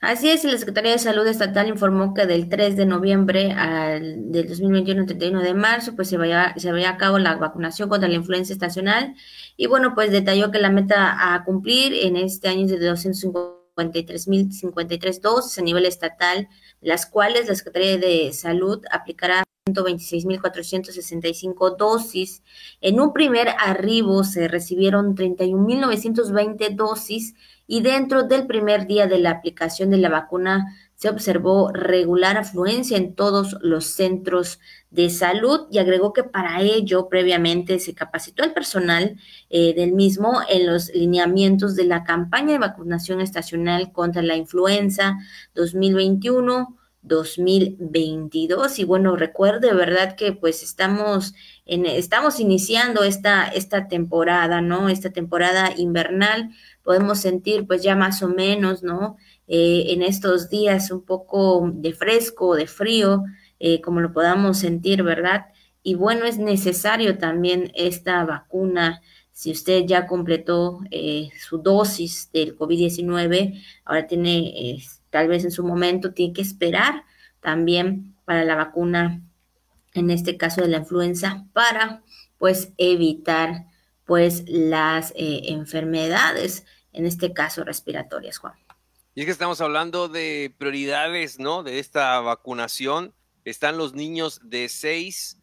Así 0.01 0.29
es, 0.29 0.43
la 0.43 0.57
Secretaría 0.57 0.91
de 0.91 0.99
Salud 0.99 1.25
Estatal 1.25 1.69
informó 1.69 2.13
que 2.13 2.25
del 2.25 2.49
3 2.49 2.75
de 2.75 2.85
noviembre 2.85 3.53
al 3.53 4.33
del 4.33 4.49
2021 4.49 4.99
al 4.99 5.07
31 5.07 5.43
de 5.43 5.53
marzo, 5.53 5.95
pues 5.95 6.09
se 6.09 6.17
vaya, 6.17 6.55
se 6.57 6.73
vaya 6.73 6.89
a 6.89 6.97
cabo 6.97 7.17
la 7.17 7.37
vacunación 7.37 7.87
contra 7.87 8.09
la 8.09 8.15
influenza 8.15 8.51
estacional. 8.51 9.15
Y 9.55 9.67
bueno, 9.67 9.95
pues 9.95 10.11
detalló 10.11 10.51
que 10.51 10.59
la 10.59 10.71
meta 10.71 11.33
a 11.33 11.45
cumplir 11.45 11.93
en 11.93 12.17
este 12.17 12.49
año 12.49 12.65
es 12.65 12.71
de 12.71 12.91
253.053 12.91 15.21
dosis 15.21 15.57
a 15.57 15.61
nivel 15.61 15.85
estatal, 15.85 16.49
las 16.81 17.05
cuales 17.05 17.47
la 17.47 17.55
Secretaría 17.55 17.97
de 17.97 18.33
Salud 18.33 18.83
aplicará 18.91 19.45
126.465 19.69 21.77
dosis. 21.77 22.41
En 22.81 22.99
un 22.99 23.13
primer 23.13 23.49
arribo 23.59 24.23
se 24.23 24.47
recibieron 24.47 25.15
31.920 25.15 26.75
dosis 26.75 27.35
y 27.67 27.81
dentro 27.81 28.23
del 28.23 28.47
primer 28.47 28.87
día 28.87 29.05
de 29.05 29.19
la 29.19 29.29
aplicación 29.29 29.91
de 29.91 29.97
la 29.97 30.09
vacuna 30.09 30.75
se 30.95 31.09
observó 31.09 31.71
regular 31.71 32.37
afluencia 32.37 32.97
en 32.97 33.13
todos 33.13 33.55
los 33.61 33.85
centros 33.85 34.59
de 34.89 35.11
salud 35.11 35.67
y 35.71 35.77
agregó 35.77 36.11
que 36.11 36.23
para 36.23 36.61
ello 36.61 37.07
previamente 37.07 37.77
se 37.79 37.93
capacitó 37.93 38.43
el 38.43 38.53
personal 38.53 39.15
eh, 39.49 39.75
del 39.75 39.93
mismo 39.93 40.41
en 40.49 40.65
los 40.67 40.89
lineamientos 40.93 41.75
de 41.75 41.85
la 41.85 42.03
campaña 42.03 42.53
de 42.53 42.59
vacunación 42.59 43.21
estacional 43.21 43.91
contra 43.91 44.23
la 44.23 44.35
influenza 44.35 45.17
2021 45.53 46.80
2022 47.03 48.79
y 48.79 48.83
bueno 48.83 49.15
recuerde 49.15 49.73
verdad 49.73 50.15
que 50.15 50.33
pues 50.33 50.61
estamos 50.63 51.33
en 51.65 51.85
estamos 51.85 52.39
iniciando 52.39 53.03
esta 53.03 53.47
esta 53.47 53.87
temporada 53.87 54.61
no 54.61 54.89
esta 54.89 55.09
temporada 55.11 55.71
invernal. 55.75 56.51
Podemos 56.83 57.19
sentir 57.19 57.65
pues 57.67 57.83
ya 57.83 57.95
más 57.95 58.21
o 58.23 58.27
menos 58.27 58.83
no 58.83 59.17
eh, 59.47 59.85
en 59.89 60.01
estos 60.03 60.49
días 60.49 60.91
un 60.91 61.03
poco 61.03 61.69
de 61.73 61.93
fresco 61.93 62.55
de 62.55 62.67
frío 62.67 63.23
eh, 63.59 63.81
como 63.81 63.99
lo 63.99 64.13
podamos 64.13 64.59
sentir 64.59 65.03
verdad 65.03 65.47
y 65.83 65.95
bueno 65.95 66.25
es 66.25 66.37
necesario 66.37 67.17
también 67.17 67.71
esta 67.75 68.23
vacuna. 68.25 69.01
Si 69.31 69.51
usted 69.51 69.85
ya 69.87 70.07
completó 70.07 70.81
eh, 70.91 71.29
su 71.39 71.57
dosis 71.57 72.29
del 72.31 72.55
COVID-19, 72.57 73.59
ahora 73.85 74.05
tiene, 74.05 74.77
tal 75.11 75.27
vez 75.27 75.43
en 75.43 75.51
su 75.51 75.63
momento, 75.63 76.13
tiene 76.13 76.33
que 76.33 76.41
esperar 76.41 77.03
también 77.41 78.15
para 78.25 78.43
la 78.43 78.55
vacuna, 78.55 79.21
en 79.93 80.09
este 80.09 80.37
caso 80.37 80.61
de 80.61 80.69
la 80.69 80.77
influenza, 80.77 81.45
para 81.53 82.01
pues 82.39 82.73
evitar 82.77 83.65
pues 84.05 84.43
las 84.47 85.11
eh, 85.11 85.43
enfermedades, 85.49 86.65
en 86.91 87.05
este 87.05 87.33
caso 87.33 87.63
respiratorias, 87.63 88.39
Juan. 88.39 88.53
Y 89.13 89.21
es 89.21 89.25
que 89.25 89.31
estamos 89.31 89.61
hablando 89.61 90.07
de 90.07 90.53
prioridades, 90.57 91.37
¿no? 91.39 91.63
De 91.63 91.79
esta 91.79 92.19
vacunación. 92.21 93.13
Están 93.43 93.77
los 93.77 93.93
niños 93.93 94.39
de 94.43 94.69
6 94.69 95.37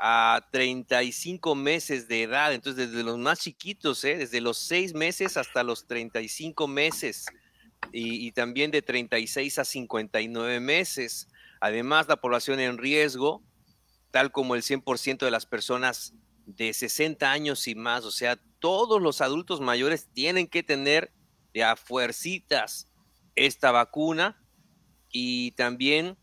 a 0.00 0.48
35 0.50 1.54
meses 1.54 2.08
de 2.08 2.24
edad, 2.24 2.52
entonces 2.52 2.90
desde 2.90 3.04
los 3.04 3.18
más 3.18 3.38
chiquitos, 3.38 4.02
¿eh? 4.02 4.16
desde 4.16 4.40
los 4.40 4.58
6 4.58 4.94
meses 4.94 5.36
hasta 5.36 5.62
los 5.62 5.86
35 5.86 6.66
meses 6.66 7.26
y, 7.90 8.32
también 8.32 8.70
de 8.70 8.82
36 8.82 9.58
a 9.58 9.64
59 9.64 10.60
meses. 10.60 11.28
Además, 11.60 12.08
la 12.08 12.16
población 12.16 12.60
en 12.60 12.78
riesgo, 12.78 13.42
tal 14.10 14.30
como 14.30 14.54
el 14.54 14.62
100% 14.62 15.24
de 15.24 15.30
las 15.30 15.46
personas 15.46 16.14
de 16.46 16.72
60 16.72 17.30
años 17.30 17.66
y 17.68 17.74
más, 17.74 18.04
o 18.04 18.10
sea, 18.10 18.38
todos 18.58 19.00
los 19.00 19.20
adultos 19.20 19.60
mayores 19.60 20.08
tienen 20.12 20.46
que 20.46 20.62
tener 20.62 21.12
de 21.52 21.64
a 21.64 21.76
fuercitas 21.76 22.88
esta 23.34 23.70
vacuna 23.70 24.42
y 25.10 25.52
también 25.52 26.16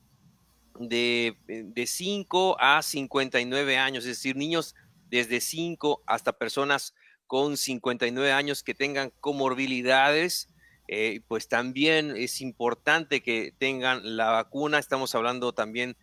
de, 0.80 1.38
de 1.48 1.88
5 1.88 2.58
a 2.60 2.82
59 2.82 3.78
años, 3.78 4.06
es 4.06 4.17
decir, 4.17 4.36
niños 4.36 4.76
desde 5.10 5.41
5 5.41 6.04
hasta 6.06 6.38
personas 6.38 6.93
con 7.28 7.58
59 7.58 8.32
años 8.32 8.63
que 8.63 8.74
tengan 8.74 9.12
comorbilidades, 9.19 10.50
eh, 10.91 11.21
pues 11.28 11.47
también 11.47 12.15
es 12.17 12.41
importante 12.41 13.21
que 13.21 13.54
tengan 13.60 14.17
la 14.17 14.32
vacuna. 14.32 14.80
Estamos 14.80 15.13
hablando 15.13 15.54
también 15.54 15.95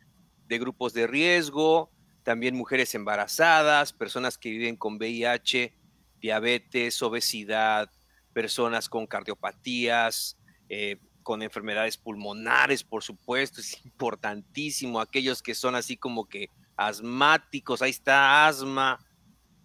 de 0.46 0.60
grupos 0.60 0.94
de 0.94 1.08
riesgo, 1.08 1.90
también 2.22 2.54
mujeres 2.54 2.94
embarazadas, 2.94 3.92
personas 3.92 4.38
que 4.38 4.50
viven 4.50 4.76
con 4.76 4.94
VIH, 4.94 5.74
diabetes, 6.20 7.02
obesidad, 7.02 7.90
personas 8.32 8.88
con 8.88 9.08
cardiopatías, 9.08 10.38
eh, 10.68 11.00
con 11.24 11.42
enfermedades 11.42 11.96
pulmonares, 11.96 12.84
por 12.84 13.02
supuesto, 13.02 13.60
es 13.60 13.84
importantísimo. 13.84 15.00
Aquellos 15.00 15.42
que 15.42 15.56
son 15.56 15.74
así 15.74 15.96
como 15.96 16.28
que 16.28 16.48
asmáticos, 16.76 17.82
ahí 17.82 17.90
está 17.90 18.46
asma, 18.46 19.04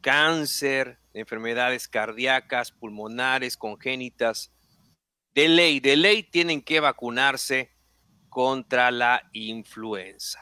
cáncer, 0.01 0.97
enfermedades 1.13 1.87
cardíacas, 1.87 2.71
pulmonares, 2.71 3.55
congénitas. 3.55 4.51
De 5.33 5.47
ley, 5.47 5.79
de 5.79 5.95
ley 5.95 6.23
tienen 6.23 6.61
que 6.61 6.79
vacunarse 6.79 7.71
contra 8.29 8.91
la 8.91 9.29
influenza. 9.33 10.39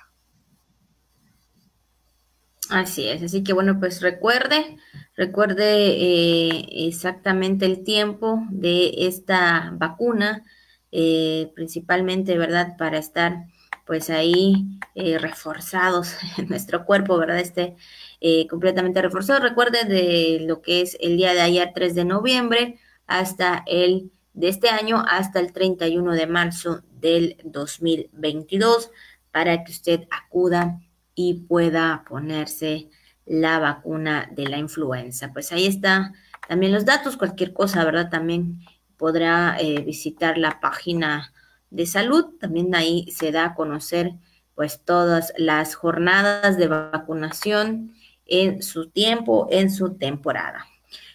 Así 2.69 3.08
es, 3.08 3.23
así 3.23 3.43
que 3.43 3.54
bueno, 3.54 3.80
pues 3.80 3.99
recuerde, 4.02 4.78
recuerde 5.15 5.88
eh, 5.88 6.88
exactamente 6.88 7.65
el 7.65 7.84
tiempo 7.84 8.43
de 8.52 9.08
esta 9.08 9.71
vacuna 9.73 10.43
eh, 10.91 11.52
principalmente, 11.56 12.38
¿verdad? 12.38 12.75
Para 12.78 12.97
estar 12.97 13.45
pues 13.86 14.10
ahí 14.10 14.80
eh, 14.95 15.17
reforzados 15.17 16.15
en 16.38 16.47
nuestro 16.47 16.86
cuerpo, 16.86 17.17
¿verdad? 17.17 17.39
Esté 17.39 17.75
eh, 18.21 18.47
completamente 18.47 19.02
reforzado. 19.02 19.39
Recuerden 19.39 19.89
de 19.89 20.39
lo 20.41 20.62
que 20.62 20.82
es 20.82 20.97
el 20.99 21.17
día 21.17 21.34
de 21.34 21.41
ayer, 21.41 21.71
3 21.73 21.95
de 21.95 22.06
noviembre, 22.06 22.80
hasta 23.08 23.63
el 23.67 24.12
de 24.39 24.47
este 24.47 24.69
año, 24.69 25.04
hasta 25.06 25.41
el 25.41 25.52
31 25.52 26.13
de 26.13 26.25
marzo 26.25 26.82
del 27.02 27.36
2022, 27.43 28.89
para 29.32 29.65
que 29.65 29.73
usted 29.73 30.08
acuda 30.10 30.80
y 31.13 31.41
pueda 31.41 32.06
ponerse 32.08 32.88
la 33.25 33.60
vacuna 33.60 34.30
de 34.32 34.47
la 34.47 34.58
influenza. 34.58 35.34
Pues 35.34 35.52
ahí 35.52 35.65
está 35.65 36.13
también 36.47 36.71
los 36.71 36.86
datos, 36.86 37.17
cualquier 37.17 37.52
cosa, 37.52 37.84
¿verdad? 37.84 38.10
También 38.10 38.62
podrá 38.95 39.58
eh, 39.60 39.82
visitar 39.82 40.38
la 40.38 40.62
página 40.62 41.34
de 41.69 41.86
salud. 41.86 42.38
También 42.39 42.73
ahí 42.75 43.12
se 43.12 43.34
da 43.34 43.43
a 43.43 43.56
conocer 43.56 44.13
pues 44.56 44.86
todas 44.86 45.34
las 45.38 45.75
jornadas 45.75 46.56
de 46.56 46.67
vacunación 46.67 47.93
en 48.25 48.63
su 48.63 48.89
tiempo, 48.89 49.49
en 49.52 49.69
su 49.69 49.95
temporada. 49.95 50.65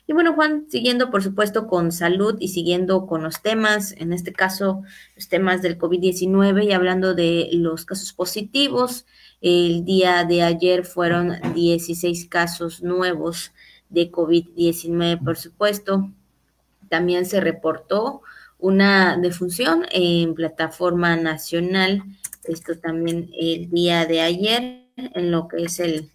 Y 0.07 0.12
bueno, 0.12 0.35
Juan, 0.35 0.67
siguiendo 0.69 1.11
por 1.11 1.23
supuesto 1.23 1.67
con 1.67 1.90
salud 1.90 2.37
y 2.38 2.49
siguiendo 2.49 3.07
con 3.07 3.23
los 3.23 3.40
temas, 3.40 3.93
en 3.93 4.12
este 4.12 4.33
caso 4.33 4.83
los 5.17 5.29
temas 5.29 5.62
del 5.62 5.79
COVID-19 5.79 6.64
y 6.64 6.73
hablando 6.73 7.14
de 7.14 7.49
los 7.53 7.87
casos 7.87 8.12
positivos, 8.12 9.07
el 9.40 9.85
día 9.85 10.25
de 10.25 10.43
ayer 10.43 10.85
fueron 10.85 11.33
16 11.55 12.29
casos 12.29 12.83
nuevos 12.83 13.53
de 13.88 14.11
COVID-19, 14.11 15.25
por 15.25 15.37
supuesto, 15.37 16.11
también 16.90 17.25
se 17.25 17.40
reportó 17.40 18.21
una 18.59 19.17
defunción 19.17 19.87
en 19.90 20.35
plataforma 20.35 21.17
nacional, 21.17 22.03
esto 22.45 22.79
también 22.79 23.31
el 23.38 23.71
día 23.71 24.05
de 24.05 24.21
ayer, 24.21 24.85
en 24.97 25.31
lo 25.31 25.49
que 25.49 25.64
es 25.64 25.81
el, 25.81 26.11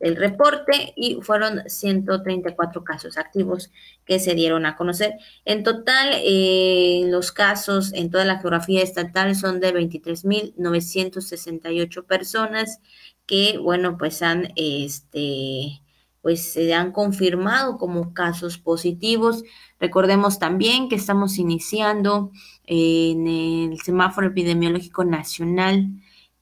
el 0.00 0.16
reporte, 0.16 0.92
y 0.96 1.20
fueron 1.22 1.62
134 1.66 2.84
casos 2.84 3.18
activos 3.18 3.70
que 4.04 4.18
se 4.18 4.34
dieron 4.34 4.66
a 4.66 4.76
conocer. 4.76 5.14
En 5.44 5.62
total, 5.62 6.10
eh, 6.24 7.02
los 7.06 7.30
casos 7.32 7.92
en 7.94 8.10
toda 8.10 8.24
la 8.24 8.38
geografía 8.38 8.82
estatal 8.82 9.36
son 9.36 9.60
de 9.60 9.74
23.968 9.74 12.06
personas 12.06 12.80
que, 13.26 13.58
bueno, 13.58 13.98
pues 13.98 14.22
han, 14.22 14.48
este, 14.56 15.82
pues 16.22 16.52
se 16.52 16.74
han 16.74 16.92
confirmado 16.92 17.78
como 17.78 18.14
casos 18.14 18.58
positivos. 18.58 19.44
Recordemos 19.78 20.38
también 20.38 20.88
que 20.88 20.96
estamos 20.96 21.38
iniciando 21.38 22.30
en 22.64 23.26
el 23.26 23.80
semáforo 23.80 24.28
epidemiológico 24.28 25.04
nacional 25.04 25.88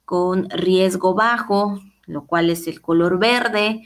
con 0.05 0.49
riesgo 0.51 1.15
bajo, 1.15 1.81
lo 2.07 2.27
cual 2.27 2.51
es 2.51 2.67
el 2.67 2.81
color 2.81 3.19
verde, 3.19 3.83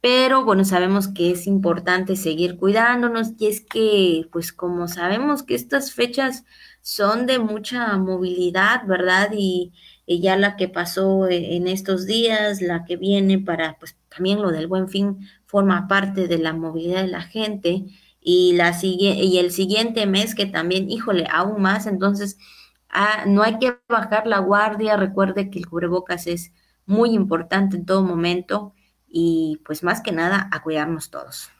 pero 0.00 0.44
bueno, 0.44 0.64
sabemos 0.64 1.08
que 1.08 1.32
es 1.32 1.46
importante 1.46 2.14
seguir 2.16 2.56
cuidándonos 2.56 3.32
y 3.38 3.48
es 3.48 3.60
que, 3.60 4.28
pues 4.32 4.52
como 4.52 4.86
sabemos 4.88 5.42
que 5.42 5.54
estas 5.54 5.92
fechas 5.92 6.44
son 6.82 7.26
de 7.26 7.38
mucha 7.38 7.96
movilidad, 7.98 8.86
¿verdad? 8.86 9.30
Y, 9.36 9.72
ya 10.06 10.36
la 10.36 10.56
que 10.56 10.68
pasó 10.68 11.28
en 11.28 11.68
estos 11.68 12.06
días, 12.06 12.62
la 12.62 12.86
que 12.86 12.96
viene 12.96 13.38
para, 13.38 13.78
pues 13.78 13.96
también 14.08 14.40
lo 14.40 14.50
del 14.52 14.66
buen 14.66 14.88
fin 14.88 15.18
forma 15.44 15.86
parte 15.86 16.28
de 16.28 16.38
la 16.38 16.54
movilidad 16.54 17.02
de 17.02 17.08
la 17.08 17.20
gente 17.20 17.84
y, 18.20 18.54
la 18.54 18.74
y 18.82 19.38
el 19.38 19.50
siguiente 19.50 20.06
mes 20.06 20.34
que 20.34 20.46
también, 20.46 20.90
híjole, 20.90 21.26
aún 21.30 21.60
más, 21.60 21.86
entonces 21.86 22.38
ah, 22.88 23.24
no 23.26 23.42
hay 23.42 23.58
que 23.58 23.78
bajar 23.88 24.26
la 24.26 24.38
guardia, 24.38 24.96
recuerde 24.96 25.50
que 25.50 25.58
el 25.58 25.68
cubrebocas 25.68 26.26
es 26.26 26.52
muy 26.88 27.10
importante 27.10 27.76
en 27.76 27.86
todo 27.86 28.02
momento 28.02 28.74
y 29.06 29.60
pues 29.64 29.82
más 29.82 30.00
que 30.00 30.10
nada 30.10 30.48
a 30.50 30.62
cuidarnos 30.62 31.10
todos. 31.10 31.50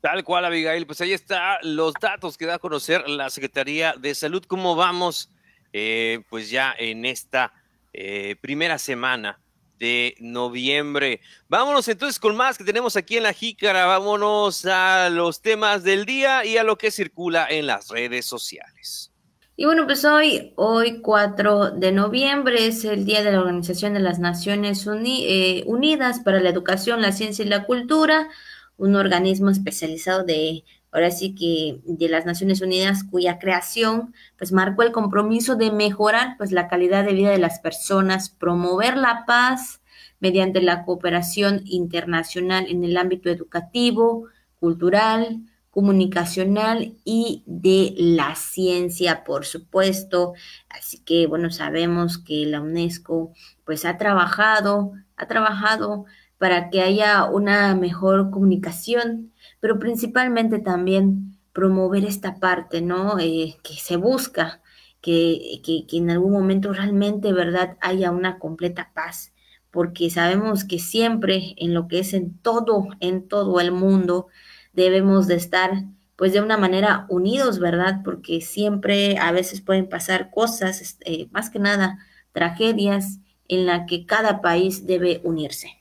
Tal 0.00 0.22
cual, 0.22 0.44
Abigail, 0.44 0.86
pues 0.86 1.00
ahí 1.00 1.12
está 1.12 1.58
los 1.62 1.94
datos 1.94 2.36
que 2.36 2.46
da 2.46 2.56
a 2.56 2.58
conocer 2.58 3.08
la 3.08 3.30
Secretaría 3.30 3.94
de 3.98 4.14
Salud, 4.14 4.44
cómo 4.46 4.76
vamos 4.76 5.30
eh, 5.72 6.20
pues 6.28 6.50
ya 6.50 6.74
en 6.78 7.04
esta 7.04 7.52
eh, 7.92 8.36
primera 8.40 8.78
semana 8.78 9.40
de 9.78 10.14
noviembre. 10.20 11.20
Vámonos 11.48 11.88
entonces 11.88 12.18
con 12.18 12.36
más 12.36 12.58
que 12.58 12.64
tenemos 12.64 12.96
aquí 12.96 13.16
en 13.16 13.22
la 13.22 13.32
jícara. 13.32 13.86
Vámonos 13.86 14.66
a 14.66 15.08
los 15.10 15.40
temas 15.42 15.82
del 15.82 16.04
día 16.04 16.44
y 16.44 16.58
a 16.58 16.64
lo 16.64 16.76
que 16.76 16.90
circula 16.90 17.46
en 17.48 17.66
las 17.66 17.88
redes 17.88 18.26
sociales. 18.26 19.13
Y 19.56 19.66
bueno, 19.66 19.84
pues 19.86 20.04
hoy, 20.04 20.52
hoy 20.56 21.00
4 21.00 21.70
de 21.70 21.92
noviembre 21.92 22.66
es 22.66 22.84
el 22.84 23.04
Día 23.04 23.22
de 23.22 23.30
la 23.30 23.38
Organización 23.38 23.94
de 23.94 24.00
las 24.00 24.18
Naciones 24.18 24.84
eh, 24.88 25.62
Unidas 25.66 26.18
para 26.20 26.40
la 26.40 26.48
Educación, 26.48 27.00
la 27.00 27.12
Ciencia 27.12 27.44
y 27.44 27.48
la 27.48 27.64
Cultura, 27.64 28.28
un 28.76 28.96
organismo 28.96 29.50
especializado 29.50 30.24
de 30.24 30.64
ahora 30.90 31.12
sí 31.12 31.36
que 31.36 31.80
de 31.84 32.08
las 32.08 32.26
Naciones 32.26 32.62
Unidas, 32.62 33.04
cuya 33.08 33.38
creación 33.38 34.12
pues 34.36 34.50
marcó 34.50 34.82
el 34.82 34.90
compromiso 34.90 35.54
de 35.54 35.70
mejorar 35.70 36.36
pues 36.36 36.50
la 36.50 36.66
calidad 36.66 37.04
de 37.04 37.12
vida 37.12 37.30
de 37.30 37.38
las 37.38 37.60
personas, 37.60 38.30
promover 38.30 38.96
la 38.96 39.24
paz 39.24 39.80
mediante 40.18 40.62
la 40.62 40.84
cooperación 40.84 41.62
internacional 41.64 42.66
en 42.68 42.82
el 42.82 42.96
ámbito 42.96 43.30
educativo, 43.30 44.26
cultural, 44.58 45.42
comunicacional 45.74 46.94
y 47.04 47.42
de 47.46 47.94
la 47.98 48.36
ciencia, 48.36 49.24
por 49.24 49.44
supuesto. 49.44 50.34
Así 50.68 50.98
que, 51.00 51.26
bueno, 51.26 51.50
sabemos 51.50 52.16
que 52.16 52.46
la 52.46 52.60
UNESCO 52.60 53.32
pues 53.64 53.84
ha 53.84 53.98
trabajado, 53.98 54.92
ha 55.16 55.26
trabajado 55.26 56.04
para 56.38 56.70
que 56.70 56.80
haya 56.80 57.24
una 57.24 57.74
mejor 57.74 58.30
comunicación, 58.30 59.32
pero 59.58 59.80
principalmente 59.80 60.60
también 60.60 61.40
promover 61.52 62.04
esta 62.04 62.38
parte, 62.38 62.80
¿no? 62.80 63.18
Eh, 63.18 63.56
que 63.64 63.74
se 63.74 63.96
busca, 63.96 64.62
que, 65.00 65.60
que, 65.64 65.86
que 65.88 65.96
en 65.96 66.10
algún 66.10 66.34
momento 66.34 66.72
realmente, 66.72 67.32
¿verdad?, 67.32 67.76
haya 67.80 68.12
una 68.12 68.38
completa 68.38 68.92
paz, 68.94 69.32
porque 69.72 70.08
sabemos 70.08 70.64
que 70.64 70.78
siempre 70.78 71.56
en 71.56 71.74
lo 71.74 71.88
que 71.88 71.98
es 71.98 72.14
en 72.14 72.38
todo, 72.38 72.86
en 73.00 73.26
todo 73.26 73.58
el 73.58 73.72
mundo, 73.72 74.28
debemos 74.74 75.26
de 75.26 75.36
estar 75.36 75.84
pues 76.16 76.32
de 76.32 76.40
una 76.40 76.56
manera 76.56 77.06
unidos, 77.08 77.58
¿verdad? 77.58 78.00
Porque 78.04 78.40
siempre 78.40 79.18
a 79.18 79.32
veces 79.32 79.60
pueden 79.60 79.88
pasar 79.88 80.30
cosas, 80.30 80.80
este, 80.80 81.28
más 81.32 81.50
que 81.50 81.58
nada 81.58 81.98
tragedias, 82.32 83.18
en 83.48 83.66
la 83.66 83.86
que 83.86 84.06
cada 84.06 84.40
país 84.40 84.86
debe 84.86 85.20
unirse. 85.24 85.76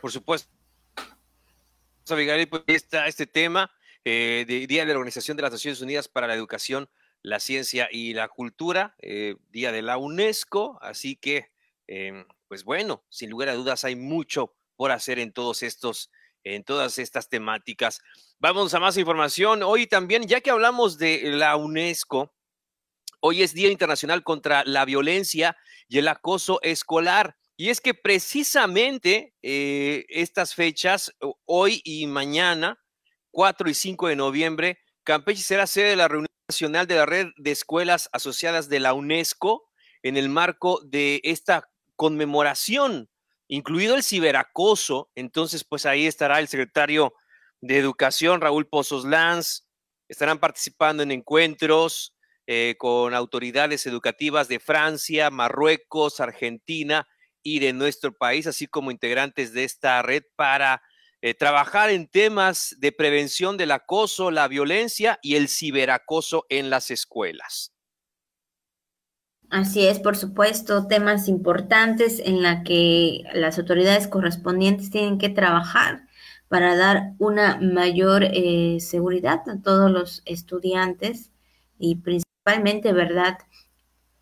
Por 0.00 0.12
supuesto. 0.12 0.50
Abigail, 2.10 2.48
pues 2.48 2.62
está 2.66 3.06
este 3.06 3.26
tema 3.26 3.70
eh, 4.04 4.44
de 4.46 4.66
Día 4.66 4.84
de 4.84 4.92
la 4.92 4.98
Organización 4.98 5.36
de 5.36 5.42
las 5.42 5.52
Naciones 5.52 5.80
Unidas 5.80 6.08
para 6.08 6.26
la 6.26 6.34
Educación, 6.34 6.88
la 7.22 7.40
Ciencia 7.40 7.88
y 7.90 8.12
la 8.12 8.28
Cultura, 8.28 8.94
eh, 9.00 9.36
Día 9.50 9.72
de 9.72 9.80
la 9.80 9.96
UNESCO, 9.96 10.78
así 10.82 11.16
que, 11.16 11.50
eh, 11.88 12.26
pues 12.46 12.64
bueno, 12.64 13.02
sin 13.08 13.30
lugar 13.30 13.48
a 13.48 13.54
dudas 13.54 13.84
hay 13.84 13.96
mucho 13.96 14.54
por 14.76 14.92
hacer 14.92 15.18
en 15.18 15.32
todos 15.32 15.62
estos 15.62 16.10
en 16.44 16.62
todas 16.62 16.98
estas 16.98 17.28
temáticas. 17.28 18.00
Vamos 18.38 18.74
a 18.74 18.80
más 18.80 18.96
información. 18.96 19.62
Hoy 19.62 19.86
también, 19.86 20.26
ya 20.28 20.40
que 20.40 20.50
hablamos 20.50 20.98
de 20.98 21.22
la 21.24 21.56
UNESCO, 21.56 22.34
hoy 23.20 23.42
es 23.42 23.54
Día 23.54 23.70
Internacional 23.70 24.22
contra 24.22 24.62
la 24.64 24.84
Violencia 24.84 25.56
y 25.88 25.98
el 25.98 26.08
Acoso 26.08 26.60
Escolar. 26.62 27.36
Y 27.56 27.70
es 27.70 27.80
que 27.80 27.94
precisamente 27.94 29.34
eh, 29.42 30.04
estas 30.08 30.54
fechas, 30.54 31.12
hoy 31.46 31.80
y 31.84 32.06
mañana, 32.06 32.78
4 33.30 33.70
y 33.70 33.74
5 33.74 34.08
de 34.08 34.16
noviembre, 34.16 34.78
Campeche 35.04 35.42
será 35.42 35.66
sede 35.66 35.90
de 35.90 35.96
la 35.96 36.08
reunión 36.08 36.28
nacional 36.48 36.86
de 36.86 36.96
la 36.96 37.06
red 37.06 37.28
de 37.36 37.50
escuelas 37.52 38.08
asociadas 38.12 38.68
de 38.68 38.80
la 38.80 38.92
UNESCO 38.92 39.70
en 40.02 40.16
el 40.16 40.28
marco 40.28 40.80
de 40.84 41.20
esta 41.24 41.70
conmemoración 41.96 43.08
incluido 43.48 43.94
el 43.94 44.02
ciberacoso. 44.02 45.10
Entonces, 45.14 45.64
pues 45.64 45.86
ahí 45.86 46.06
estará 46.06 46.40
el 46.40 46.48
secretario 46.48 47.14
de 47.60 47.78
Educación, 47.78 48.40
Raúl 48.40 48.66
Pozos 48.66 49.04
Lanz. 49.04 49.66
Estarán 50.08 50.38
participando 50.38 51.02
en 51.02 51.10
encuentros 51.10 52.14
eh, 52.46 52.74
con 52.78 53.14
autoridades 53.14 53.86
educativas 53.86 54.48
de 54.48 54.60
Francia, 54.60 55.30
Marruecos, 55.30 56.20
Argentina 56.20 57.08
y 57.42 57.58
de 57.58 57.72
nuestro 57.72 58.12
país, 58.12 58.46
así 58.46 58.66
como 58.66 58.90
integrantes 58.90 59.52
de 59.52 59.64
esta 59.64 60.02
red 60.02 60.22
para 60.36 60.82
eh, 61.22 61.32
trabajar 61.32 61.88
en 61.88 62.06
temas 62.06 62.76
de 62.78 62.92
prevención 62.92 63.56
del 63.56 63.70
acoso, 63.70 64.30
la 64.30 64.46
violencia 64.46 65.18
y 65.22 65.36
el 65.36 65.48
ciberacoso 65.48 66.44
en 66.50 66.68
las 66.68 66.90
escuelas. 66.90 67.73
Así 69.54 69.86
es, 69.86 70.00
por 70.00 70.16
supuesto, 70.16 70.88
temas 70.88 71.28
importantes 71.28 72.18
en 72.18 72.42
la 72.42 72.64
que 72.64 73.22
las 73.34 73.56
autoridades 73.56 74.08
correspondientes 74.08 74.90
tienen 74.90 75.16
que 75.16 75.28
trabajar 75.28 76.08
para 76.48 76.74
dar 76.74 77.12
una 77.20 77.60
mayor 77.60 78.24
eh, 78.24 78.78
seguridad 78.80 79.48
a 79.48 79.62
todos 79.62 79.92
los 79.92 80.22
estudiantes 80.24 81.30
y 81.78 81.94
principalmente, 81.94 82.92
¿verdad? 82.92 83.38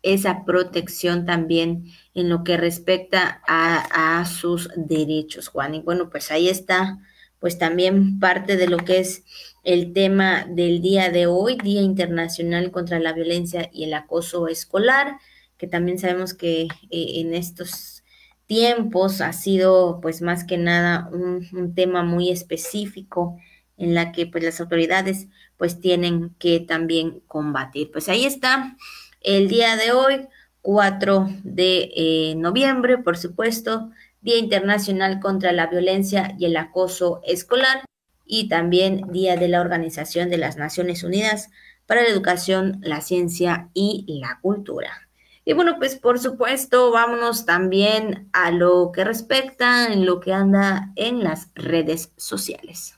Esa 0.03 0.45
protección 0.45 1.25
también 1.25 1.85
en 2.13 2.29
lo 2.29 2.43
que 2.43 2.55
respecta 2.55 3.41
a, 3.47 4.19
a 4.19 4.25
sus 4.25 4.69
derechos, 4.75 5.47
Juan. 5.47 5.73
Y 5.73 5.81
bueno, 5.81 6.11
pues 6.11 6.29
ahí 6.29 6.47
está, 6.47 6.99
pues 7.43 7.57
también 7.57 8.19
parte 8.21 8.55
de 8.55 8.69
lo 8.69 8.77
que 8.77 8.99
es 8.99 9.25
el 9.65 9.91
tema 9.91 10.45
del 10.49 10.81
día 10.81 11.09
de 11.09 11.27
hoy, 11.27 11.57
Día 11.57 11.81
Internacional 11.81 12.71
contra 12.71 12.99
la 12.99 13.11
Violencia 13.11 13.69
y 13.73 13.83
el 13.83 13.93
Acoso 13.93 14.47
Escolar, 14.47 15.17
que 15.57 15.67
también 15.67 15.99
sabemos 15.99 16.33
que 16.33 16.61
eh, 16.61 16.69
en 16.89 17.33
estos 17.33 18.05
tiempos 18.45 19.19
ha 19.19 19.33
sido 19.33 19.99
pues 20.01 20.21
más 20.21 20.45
que 20.45 20.57
nada 20.57 21.09
un, 21.11 21.75
tema 21.75 22.01
muy 22.01 22.31
específico 22.31 23.37
en 23.75 23.93
la 23.93 24.13
que 24.13 24.25
pues 24.25 24.41
las 24.41 24.61
autoridades 24.61 25.27
pues 25.57 25.81
tienen 25.81 26.29
que 26.39 26.61
también 26.61 27.19
combatir. 27.27 27.91
Pues 27.91 28.07
ahí 28.07 28.23
está 28.23 28.77
el 29.19 29.49
día 29.49 29.75
de 29.75 29.91
hoy, 29.91 30.29
4 30.61 31.27
de 31.43 31.91
eh, 31.93 32.35
noviembre, 32.37 32.99
por 32.99 33.17
supuesto, 33.17 33.91
Día 34.23 34.37
Internacional 34.37 35.19
contra 35.19 35.51
la 35.51 35.67
Violencia 35.67 36.35
y 36.39 36.45
el 36.45 36.57
Acoso 36.57 37.21
Escolar 37.23 37.83
y 38.25 38.47
también 38.47 39.11
Día 39.11 39.35
de 39.35 39.49
la 39.49 39.61
Organización 39.61 40.29
de 40.29 40.37
las 40.37 40.57
Naciones 40.57 41.03
Unidas 41.03 41.49
para 41.85 42.01
la 42.01 42.09
Educación, 42.09 42.79
la 42.81 43.01
Ciencia 43.01 43.69
y 43.73 44.05
la 44.21 44.39
Cultura. 44.41 45.09
Y 45.45 45.53
bueno, 45.53 45.75
pues 45.77 45.97
por 45.97 46.19
supuesto, 46.19 46.91
vámonos 46.91 47.45
también 47.45 48.29
a 48.31 48.51
lo 48.51 48.91
que 48.93 49.03
respecta 49.03 49.91
en 49.91 50.05
lo 50.05 50.21
que 50.21 50.33
anda 50.33 50.93
en 50.95 51.23
las 51.23 51.49
redes 51.53 52.13
sociales. 52.15 52.97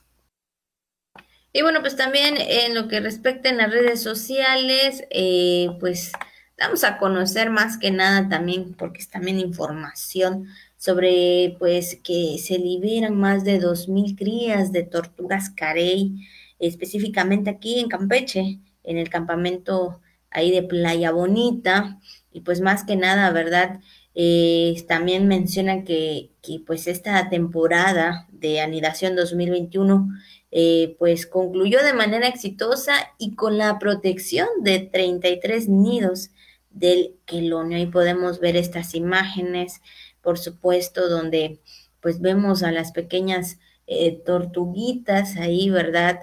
Y 1.52 1.62
bueno, 1.62 1.80
pues 1.80 1.96
también 1.96 2.36
en 2.38 2.74
lo 2.74 2.86
que 2.86 3.00
respecta 3.00 3.48
en 3.48 3.56
las 3.56 3.70
redes 3.72 4.00
sociales, 4.00 5.02
eh, 5.10 5.70
pues 5.80 6.12
vamos 6.58 6.84
a 6.84 6.98
conocer 6.98 7.50
más 7.50 7.78
que 7.78 7.90
nada 7.90 8.28
también, 8.28 8.74
porque 8.74 9.00
es 9.00 9.08
también 9.08 9.40
información 9.40 10.48
sobre 10.86 11.56
pues 11.58 11.98
que 12.04 12.38
se 12.38 12.58
liberan 12.58 13.16
más 13.16 13.42
de 13.42 13.60
2.000 13.60 14.16
crías 14.16 14.70
de 14.70 14.84
tortugas 14.84 15.50
carey, 15.50 16.24
específicamente 16.60 17.50
aquí 17.50 17.80
en 17.80 17.88
Campeche, 17.88 18.60
en 18.84 18.96
el 18.96 19.10
campamento 19.10 20.00
ahí 20.30 20.52
de 20.52 20.62
Playa 20.62 21.10
Bonita, 21.10 21.98
y 22.32 22.42
pues 22.42 22.60
más 22.60 22.84
que 22.84 22.94
nada, 22.94 23.32
¿verdad? 23.32 23.80
Eh, 24.14 24.80
también 24.86 25.26
menciona 25.26 25.82
que, 25.82 26.30
que, 26.40 26.60
pues 26.64 26.86
esta 26.86 27.28
temporada 27.30 28.28
de 28.30 28.60
anidación 28.60 29.16
2021 29.16 30.08
eh, 30.52 30.94
pues 31.00 31.26
concluyó 31.26 31.82
de 31.82 31.94
manera 31.94 32.28
exitosa 32.28 32.94
y 33.18 33.34
con 33.34 33.58
la 33.58 33.78
protección 33.80 34.46
de 34.62 34.78
33 34.78 35.68
nidos 35.68 36.30
del 36.70 37.16
quelonio. 37.24 37.76
Ahí 37.76 37.86
podemos 37.86 38.38
ver 38.38 38.56
estas 38.56 38.94
imágenes 38.94 39.80
por 40.26 40.40
supuesto, 40.40 41.08
donde 41.08 41.60
pues 42.00 42.20
vemos 42.20 42.64
a 42.64 42.72
las 42.72 42.90
pequeñas 42.90 43.60
eh, 43.86 44.20
tortuguitas 44.26 45.36
ahí, 45.36 45.70
¿verdad? 45.70 46.18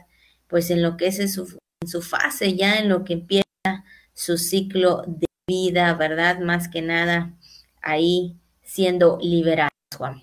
Pues 0.48 0.70
en 0.72 0.82
lo 0.82 0.98
que 0.98 1.08
es 1.08 1.34
su, 1.34 1.58
en 1.80 1.88
su 1.88 2.02
fase, 2.02 2.54
ya 2.54 2.80
en 2.80 2.89
lo 2.89 3.06
que 3.06 3.13
empieza 3.13 3.46
su 4.13 4.38
ciclo 4.38 5.04
de 5.08 5.26
vida, 5.48 5.94
¿verdad? 5.94 6.39
Más 6.39 6.68
que 6.68 6.82
nada 6.82 7.34
ahí 7.82 8.36
siendo 8.62 9.20
liberadas, 9.22 9.72
Juan. 9.98 10.22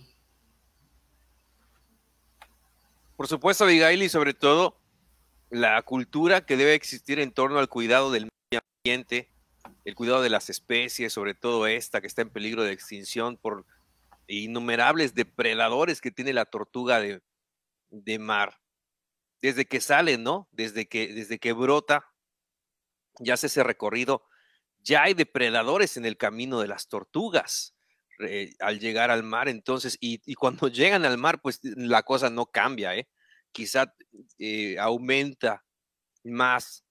Por 3.17 3.29
supuesto, 3.29 3.65
Abigail, 3.65 4.03
y 4.03 4.11
sobre 4.11 4.35
todo 4.35 4.77
la 5.49 5.81
cultura 5.81 6.45
que 6.45 6.59
debe 6.59 6.75
existir 6.75 7.19
en 7.19 7.33
torno 7.33 7.59
al 7.59 7.71
cuidado 7.71 8.11
del 8.11 8.29
medio 8.29 8.61
ambiente, 8.85 9.31
el 9.85 9.95
cuidado 9.95 10.23
de 10.23 10.31
las 10.31 10.51
especies, 10.51 11.13
sobre 11.13 11.35
todo 11.35 11.67
esta 11.67 12.01
que 12.01 12.07
está 12.07 12.23
en 12.23 12.31
peligro 12.31 12.63
de 12.63 12.73
extinción 12.73 13.37
por 13.37 13.67
innumerables 14.27 15.15
depredadores 15.15 16.01
que 16.01 16.11
tiene 16.11 16.33
la 16.33 16.45
tortuga 16.45 17.01
de, 17.01 17.23
de 17.91 18.19
mar. 18.19 18.61
Desde 19.43 19.65
que 19.67 19.81
sale, 19.81 20.19
¿no? 20.19 20.49
Desde 20.53 20.87
que, 20.87 21.13
desde 21.13 21.39
que 21.39 21.53
brota, 21.53 22.07
ya 23.19 23.35
hace 23.35 23.47
ese 23.47 23.63
recorrido, 23.63 24.25
ya 24.83 25.03
hay 25.03 25.15
depredadores 25.15 25.97
en 25.97 26.05
el 26.05 26.17
camino 26.17 26.61
de 26.61 26.69
las 26.69 26.89
tortugas 26.89 27.75
eh, 28.21 28.55
al 28.61 28.79
llegar 28.79 29.11
al 29.11 29.23
mar. 29.23 29.49
Entonces, 29.49 29.97
y, 30.01 30.21
y, 30.25 30.35
cuando 30.35 30.69
llegan 30.69 31.05
al 31.05 31.19
mar, 31.19 31.41
pues 31.43 31.61
la 31.63 32.03
cosa 32.03 32.31
no 32.31 32.47
cambia, 32.47 32.95
¿eh? 32.97 33.09
Quizá 33.53 33.95
eh, 34.39 34.79
aumenta 34.79 35.65
más 36.23 36.85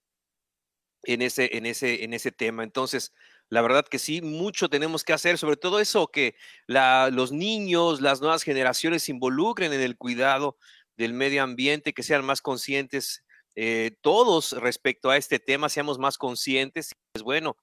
en 1.04 1.22
ese, 1.22 1.56
en 1.56 1.66
ese, 1.66 2.04
en 2.04 2.14
ese 2.14 2.32
tema. 2.32 2.62
Entonces, 2.62 3.12
la 3.48 3.62
verdad 3.62 3.86
que 3.86 3.98
sí, 3.98 4.22
mucho 4.22 4.68
tenemos 4.68 5.02
que 5.02 5.12
hacer, 5.12 5.36
sobre 5.36 5.56
todo 5.56 5.80
eso, 5.80 6.06
que 6.06 6.36
los 6.66 7.32
niños, 7.32 8.00
las 8.00 8.20
nuevas 8.20 8.44
generaciones 8.44 9.02
se 9.02 9.12
involucren 9.12 9.72
en 9.72 9.80
el 9.80 9.96
cuidado 9.96 10.56
del 10.96 11.14
medio 11.14 11.42
ambiente, 11.42 11.92
que 11.92 12.02
sean 12.02 12.24
más 12.24 12.42
conscientes 12.42 13.24
eh, 13.56 13.96
todos 14.00 14.52
respecto 14.52 15.10
a 15.10 15.16
este 15.16 15.40
tema, 15.40 15.68
seamos 15.68 15.98
más 15.98 16.16
conscientes. 16.16 16.92
Pues 17.12 17.24
bueno, 17.24 17.56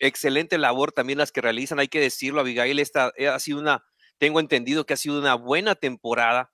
excelente 0.00 0.58
labor 0.58 0.92
también 0.92 1.18
las 1.18 1.30
que 1.30 1.40
realizan, 1.40 1.78
hay 1.78 1.88
que 1.88 2.00
decirlo, 2.00 2.40
Abigail, 2.40 2.78
esta 2.80 3.12
eh, 3.16 3.28
ha 3.28 3.38
sido 3.38 3.60
una, 3.60 3.84
tengo 4.18 4.40
entendido 4.40 4.84
que 4.84 4.94
ha 4.94 4.96
sido 4.96 5.18
una 5.18 5.36
buena 5.36 5.76
temporada 5.76 6.52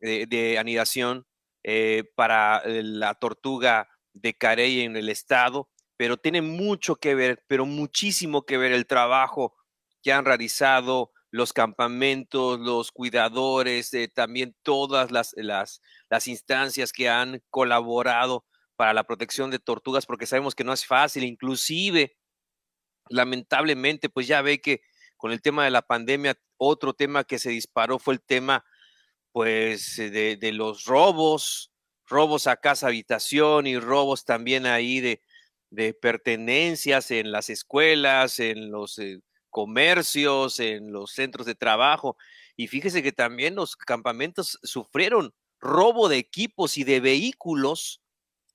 de, 0.00 0.58
anidación 0.58 1.26
eh, 1.62 2.02
para 2.16 2.62
la 2.66 3.14
tortuga 3.14 3.88
de 4.14 4.34
Carey 4.34 4.80
en 4.80 4.96
el 4.96 5.08
estado, 5.08 5.68
pero 5.96 6.16
tiene 6.16 6.42
mucho 6.42 6.96
que 6.96 7.14
ver, 7.14 7.44
pero 7.46 7.66
muchísimo 7.66 8.44
que 8.44 8.58
ver 8.58 8.72
el 8.72 8.86
trabajo 8.86 9.54
que 10.02 10.12
han 10.12 10.24
realizado 10.24 11.12
los 11.32 11.52
campamentos, 11.54 12.60
los 12.60 12.92
cuidadores, 12.92 13.92
eh, 13.94 14.08
también 14.08 14.54
todas 14.62 15.10
las, 15.10 15.34
las, 15.36 15.80
instancias 16.26 16.92
que 16.92 17.08
han 17.08 17.42
colaborado 17.48 18.44
para 18.76 18.92
la 18.92 19.04
protección 19.04 19.50
de 19.50 19.58
tortugas, 19.58 20.04
porque 20.04 20.26
sabemos 20.26 20.54
que 20.54 20.62
no 20.62 20.74
es 20.74 20.84
fácil, 20.84 21.24
inclusive, 21.24 22.18
lamentablemente, 23.08 24.10
pues 24.10 24.26
ya 24.26 24.42
ve 24.42 24.60
que 24.60 24.82
con 25.16 25.32
el 25.32 25.40
tema 25.40 25.64
de 25.64 25.70
la 25.70 25.82
pandemia, 25.82 26.36
otro 26.58 26.92
tema 26.92 27.24
que 27.24 27.38
se 27.38 27.50
disparó 27.50 27.98
fue 27.98 28.14
el 28.14 28.22
tema, 28.22 28.64
pues, 29.32 29.96
de, 29.96 30.36
de 30.36 30.52
los 30.52 30.84
robos, 30.84 31.71
robos 32.12 32.46
a 32.46 32.56
casa 32.56 32.88
habitación 32.88 33.66
y 33.66 33.78
robos 33.78 34.24
también 34.24 34.66
ahí 34.66 35.00
de, 35.00 35.20
pertenencias 36.00 37.10
en 37.10 37.32
las 37.32 37.48
escuelas, 37.48 38.38
en 38.38 38.70
los 38.70 38.98
eh, 38.98 39.20
comercios, 39.48 40.60
en 40.60 40.92
los 40.92 41.12
centros 41.12 41.46
de 41.46 41.54
trabajo. 41.54 42.18
Y 42.56 42.68
fíjese 42.68 43.02
que 43.02 43.12
también 43.12 43.54
los 43.54 43.74
campamentos 43.74 44.58
sufrieron 44.62 45.34
robo 45.58 46.10
de 46.10 46.18
equipos 46.18 46.76
y 46.76 46.84
de 46.84 47.00
vehículos 47.00 48.02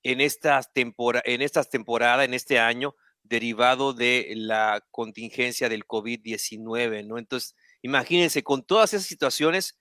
en 0.04 0.20
estas, 0.20 0.70
en 0.74 1.42
estas 1.42 1.70
temporadas, 1.70 2.24
en 2.24 2.34
este 2.34 2.60
año, 2.60 2.94
derivado 3.24 3.94
de 3.94 4.32
la 4.36 4.86
contingencia 4.92 5.68
del 5.68 5.86
COVID-19, 5.86 7.04
¿no? 7.04 7.18
Entonces, 7.18 7.56
imagínense, 7.82 8.44
con 8.44 8.64
todas 8.64 8.94
esas 8.94 9.08
situaciones, 9.08 9.76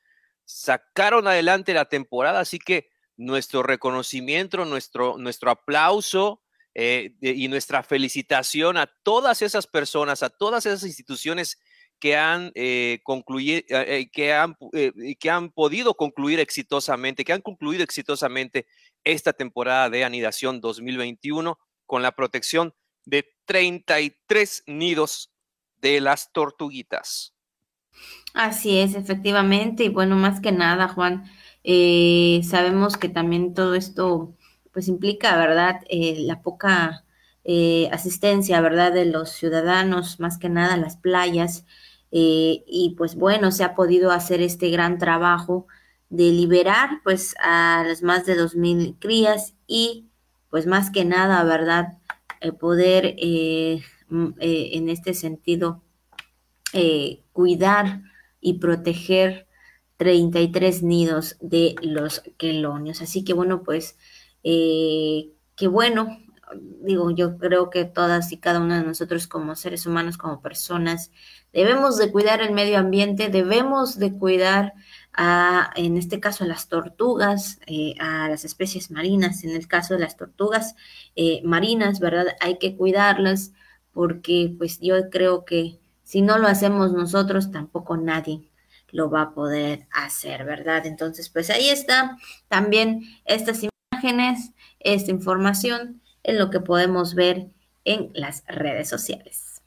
sacaron 0.45 1.27
adelante 1.27 1.73
la 1.73 1.85
temporada, 1.85 2.39
así 2.39 2.57
que 2.57 2.89
nuestro 3.17 3.63
reconocimiento, 3.63 4.63
nuestro, 4.65 5.17
nuestro 5.17 5.51
aplauso 5.51 6.41
eh, 6.75 7.13
y 7.21 7.47
nuestra 7.47 7.83
felicitación 7.83 8.77
a 8.77 8.85
todas 9.03 9.41
esas 9.41 9.65
personas, 9.65 10.21
a 10.23 10.29
todas 10.29 10.65
esas 10.65 10.83
instituciones 10.83 11.59
que 11.99 12.15
han, 12.15 12.51
eh, 12.53 12.99
eh, 13.69 14.09
que, 14.13 14.33
han 14.33 14.55
que 15.19 15.29
han 15.31 15.51
podido 15.51 15.95
concluir 15.95 16.39
exitosamente, 16.39 17.25
que 17.25 17.33
han 17.33 17.41
concluido 17.41 17.83
exitosamente 17.83 18.67
esta 19.03 19.33
temporada 19.33 19.89
de 19.89 20.03
anidación 20.03 20.61
2021 20.61 21.57
con 21.87 22.03
la 22.03 22.11
protección 22.11 22.75
de 23.05 23.27
33 23.45 24.63
nidos 24.67 25.31
de 25.77 26.01
las 26.01 26.31
tortuguitas. 26.31 27.33
Así 28.33 28.77
es, 28.77 28.93
efectivamente. 28.93 29.85
Y 29.85 29.89
bueno, 29.89 30.15
más 30.15 30.41
que 30.41 30.51
nada, 30.51 30.87
Juan, 30.89 31.23
sabemos 32.43 32.97
que 32.97 33.09
también 33.09 33.53
todo 33.53 33.75
esto 33.75 34.33
pues 34.77 34.87
implica, 34.89 35.35
¿verdad?, 35.37 35.81
eh, 35.89 36.17
la 36.19 36.43
poca 36.43 37.03
eh, 37.43 37.89
asistencia, 37.91 38.61
¿verdad?, 38.61 38.93
de 38.93 39.05
los 39.05 39.31
ciudadanos, 39.31 40.19
más 40.19 40.37
que 40.37 40.49
nada 40.49 40.77
las 40.77 40.97
playas. 40.97 41.65
Eh, 42.11 42.63
y 42.67 42.93
pues 42.95 43.15
bueno, 43.15 43.51
se 43.51 43.63
ha 43.63 43.73
podido 43.73 44.11
hacer 44.11 44.39
este 44.39 44.69
gran 44.69 44.99
trabajo 44.99 45.65
de 46.09 46.31
liberar 46.31 47.01
pues 47.03 47.33
a 47.41 47.83
las 47.87 48.03
más 48.03 48.27
de 48.27 48.35
dos 48.35 48.55
mil 48.55 48.95
crías 48.99 49.55
y 49.65 50.05
pues 50.51 50.67
más 50.67 50.91
que 50.91 51.05
nada, 51.05 51.43
¿verdad?, 51.43 51.97
poder 52.59 53.15
mm, 54.09 54.27
en 54.39 54.89
este 54.89 55.15
sentido 55.15 55.81
cuidar 57.33 58.03
y 58.41 58.59
proteger 58.59 59.46
33 59.97 60.83
nidos 60.83 61.37
de 61.41 61.75
los 61.81 62.21
quelonios. 62.37 63.01
Así 63.01 63.23
que 63.23 63.33
bueno, 63.33 63.63
pues 63.63 63.97
eh, 64.43 65.31
que 65.55 65.67
bueno, 65.67 66.17
digo, 66.81 67.11
yo 67.11 67.37
creo 67.37 67.69
que 67.69 67.85
todas 67.85 68.31
y 68.31 68.37
cada 68.37 68.59
uno 68.59 68.75
de 68.75 68.83
nosotros 68.83 69.27
como 69.27 69.55
seres 69.55 69.85
humanos, 69.85 70.17
como 70.17 70.41
personas, 70.41 71.11
debemos 71.51 71.97
de 71.97 72.11
cuidar 72.11 72.41
el 72.41 72.53
medio 72.53 72.77
ambiente, 72.77 73.29
debemos 73.29 73.97
de 73.99 74.13
cuidar 74.13 74.73
a, 75.13 75.71
en 75.75 75.97
este 75.97 76.19
caso, 76.19 76.43
a 76.43 76.47
las 76.47 76.67
tortugas, 76.69 77.59
eh, 77.67 77.95
a 77.99 78.29
las 78.29 78.45
especies 78.45 78.91
marinas, 78.91 79.43
en 79.43 79.51
el 79.51 79.67
caso 79.67 79.95
de 79.95 80.01
las 80.01 80.15
tortugas 80.15 80.75
eh, 81.15 81.41
marinas, 81.43 81.99
¿verdad? 81.99 82.27
Hay 82.39 82.59
que 82.59 82.75
cuidarlas 82.77 83.53
porque 83.91 84.53
pues 84.57 84.79
yo 84.79 85.09
creo 85.09 85.43
que 85.43 85.79
si 86.03 86.21
no 86.21 86.37
lo 86.37 86.47
hacemos 86.47 86.93
nosotros, 86.93 87.51
tampoco 87.51 87.97
nadie 87.97 88.46
lo 88.91 89.09
va 89.09 89.21
a 89.21 89.31
poder 89.33 89.87
hacer, 89.91 90.45
¿verdad? 90.45 90.85
Entonces, 90.85 91.29
pues 91.29 91.49
ahí 91.49 91.69
está 91.69 92.17
también 92.47 93.03
estas 93.25 93.63
imágenes, 93.91 94.51
esta 94.79 95.11
información 95.11 96.01
en 96.23 96.37
lo 96.37 96.49
que 96.49 96.59
podemos 96.59 97.15
ver 97.15 97.47
en 97.85 98.11
las 98.13 98.43
redes 98.47 98.89
sociales. 98.89 99.61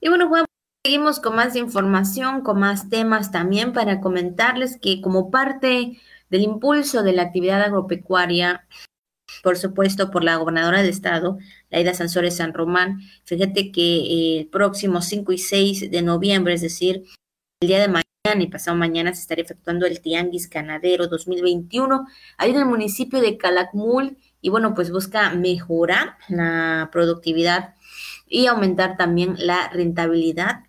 Y 0.00 0.08
bueno, 0.08 0.28
Juan, 0.28 0.44
seguimos 0.84 1.20
con 1.20 1.36
más 1.36 1.56
información, 1.56 2.42
con 2.42 2.58
más 2.58 2.90
temas 2.90 3.30
también 3.30 3.72
para 3.72 4.00
comentarles 4.00 4.78
que 4.78 5.00
como 5.00 5.30
parte 5.30 5.98
del 6.28 6.42
impulso 6.42 7.02
de 7.02 7.12
la 7.12 7.22
actividad 7.22 7.62
agropecuaria, 7.62 8.66
por 9.42 9.56
supuesto, 9.56 10.10
por 10.10 10.24
la 10.24 10.36
gobernadora 10.36 10.82
del 10.82 10.90
estado, 10.90 11.38
Laida 11.70 11.94
Sansores 11.94 12.36
San 12.36 12.52
Román, 12.52 13.00
fíjate 13.24 13.72
que 13.72 14.40
el 14.40 14.46
próximo 14.48 15.00
5 15.00 15.32
y 15.32 15.38
6 15.38 15.90
de 15.90 16.02
noviembre, 16.02 16.54
es 16.54 16.60
decir, 16.60 17.04
el 17.64 17.68
día 17.68 17.80
de 17.80 17.88
mañana, 17.88 18.42
y 18.42 18.46
pasado 18.48 18.76
mañana 18.76 19.14
se 19.14 19.22
estará 19.22 19.40
efectuando 19.40 19.86
el 19.86 20.02
Tianguis 20.02 20.50
Ganadero 20.50 21.06
2021 21.08 22.06
ahí 22.36 22.50
en 22.50 22.58
el 22.58 22.66
municipio 22.66 23.22
de 23.22 23.38
Calakmul 23.38 24.18
y 24.42 24.50
bueno, 24.50 24.74
pues 24.74 24.90
busca 24.90 25.30
mejorar 25.30 26.18
la 26.28 26.90
productividad 26.92 27.74
y 28.28 28.46
aumentar 28.46 28.98
también 28.98 29.36
la 29.38 29.70
rentabilidad, 29.70 30.64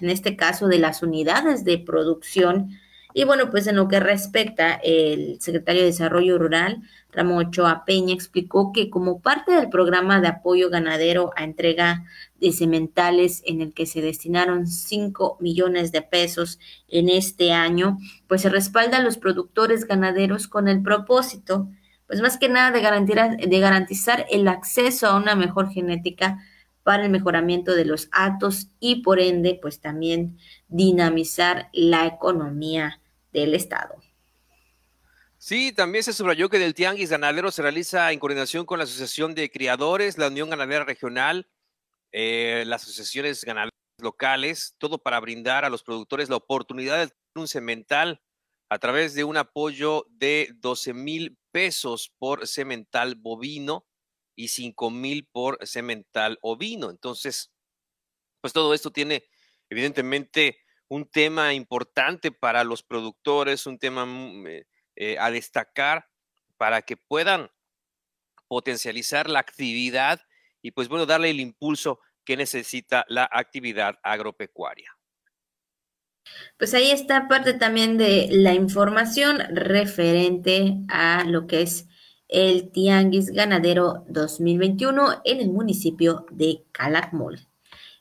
en 0.00 0.10
este 0.10 0.36
caso 0.36 0.68
de 0.68 0.78
las 0.78 1.02
unidades 1.02 1.64
de 1.64 1.78
producción. 1.78 2.78
Y 3.14 3.24
bueno, 3.24 3.50
pues 3.50 3.66
en 3.66 3.76
lo 3.76 3.88
que 3.88 4.00
respecta, 4.00 4.74
el 4.74 5.40
secretario 5.40 5.80
de 5.80 5.88
Desarrollo 5.88 6.38
Rural, 6.38 6.82
Ramón 7.10 7.46
Ochoa 7.46 7.84
Peña, 7.86 8.12
explicó 8.12 8.72
que 8.72 8.90
como 8.90 9.20
parte 9.20 9.52
del 9.52 9.70
programa 9.70 10.20
de 10.20 10.28
apoyo 10.28 10.68
ganadero 10.68 11.30
a 11.34 11.44
entrega 11.44 12.04
de 12.38 12.52
cementales 12.52 13.42
en 13.46 13.62
el 13.62 13.72
que 13.72 13.86
se 13.86 14.02
destinaron 14.02 14.66
5 14.66 15.38
millones 15.40 15.90
de 15.90 16.02
pesos 16.02 16.58
en 16.88 17.08
este 17.08 17.52
año, 17.52 17.98
pues 18.26 18.42
se 18.42 18.50
respalda 18.50 18.98
a 18.98 19.02
los 19.02 19.16
productores 19.16 19.86
ganaderos 19.86 20.46
con 20.46 20.68
el 20.68 20.82
propósito, 20.82 21.68
pues 22.06 22.20
más 22.20 22.38
que 22.38 22.48
nada 22.48 22.70
de 22.70 22.80
garantizar, 22.82 23.38
de 23.38 23.60
garantizar 23.60 24.26
el 24.30 24.48
acceso 24.48 25.06
a 25.06 25.16
una 25.16 25.34
mejor 25.34 25.70
genética 25.70 26.44
para 26.88 27.04
el 27.04 27.10
mejoramiento 27.10 27.74
de 27.74 27.84
los 27.84 28.08
actos 28.12 28.68
y 28.80 29.02
por 29.02 29.20
ende, 29.20 29.58
pues 29.60 29.78
también 29.78 30.38
dinamizar 30.68 31.68
la 31.74 32.06
economía 32.06 33.02
del 33.30 33.54
Estado. 33.54 33.94
Sí, 35.36 35.70
también 35.72 36.02
se 36.02 36.14
subrayó 36.14 36.48
que 36.48 36.58
del 36.58 36.72
Tianguis 36.72 37.10
Ganadero 37.10 37.50
se 37.50 37.60
realiza 37.60 38.10
en 38.10 38.18
coordinación 38.18 38.64
con 38.64 38.78
la 38.78 38.84
Asociación 38.84 39.34
de 39.34 39.50
Criadores, 39.50 40.16
la 40.16 40.28
Unión 40.28 40.48
Ganadera 40.48 40.86
Regional, 40.86 41.50
eh, 42.10 42.64
las 42.66 42.84
asociaciones 42.84 43.44
ganaderas 43.44 43.74
locales, 44.00 44.74
todo 44.78 44.96
para 44.96 45.20
brindar 45.20 45.66
a 45.66 45.68
los 45.68 45.82
productores 45.82 46.30
la 46.30 46.36
oportunidad 46.36 46.96
de 46.96 47.08
tener 47.08 47.18
un 47.34 47.48
cemental 47.48 48.22
a 48.70 48.78
través 48.78 49.12
de 49.12 49.24
un 49.24 49.36
apoyo 49.36 50.06
de 50.08 50.54
12 50.54 50.94
mil 50.94 51.36
pesos 51.52 52.10
por 52.18 52.46
cemental 52.46 53.14
bovino 53.14 53.87
y 54.38 54.48
5 54.48 54.90
mil 54.92 55.26
por 55.26 55.58
cemental 55.66 56.38
ovino. 56.42 56.90
Entonces, 56.90 57.50
pues 58.40 58.52
todo 58.52 58.72
esto 58.72 58.92
tiene 58.92 59.24
evidentemente 59.68 60.60
un 60.86 61.10
tema 61.10 61.52
importante 61.54 62.30
para 62.30 62.62
los 62.62 62.84
productores, 62.84 63.66
un 63.66 63.80
tema 63.80 64.06
eh, 64.48 64.64
eh, 64.94 65.16
a 65.18 65.32
destacar 65.32 66.08
para 66.56 66.82
que 66.82 66.96
puedan 66.96 67.50
potencializar 68.46 69.28
la 69.28 69.40
actividad 69.40 70.20
y 70.62 70.70
pues 70.70 70.88
bueno, 70.88 71.04
darle 71.04 71.30
el 71.30 71.40
impulso 71.40 71.98
que 72.24 72.36
necesita 72.36 73.04
la 73.08 73.28
actividad 73.32 73.98
agropecuaria. 74.04 74.96
Pues 76.58 76.74
ahí 76.74 76.92
está 76.92 77.26
parte 77.26 77.54
también 77.54 77.98
de 77.98 78.28
la 78.30 78.54
información 78.54 79.38
referente 79.50 80.76
a 80.88 81.24
lo 81.24 81.48
que 81.48 81.62
es 81.62 81.88
el 82.28 82.70
Tianguis 82.70 83.30
Ganadero 83.30 84.04
2021 84.08 85.22
en 85.24 85.40
el 85.40 85.50
municipio 85.50 86.26
de 86.30 86.62
Calakmul. 86.72 87.40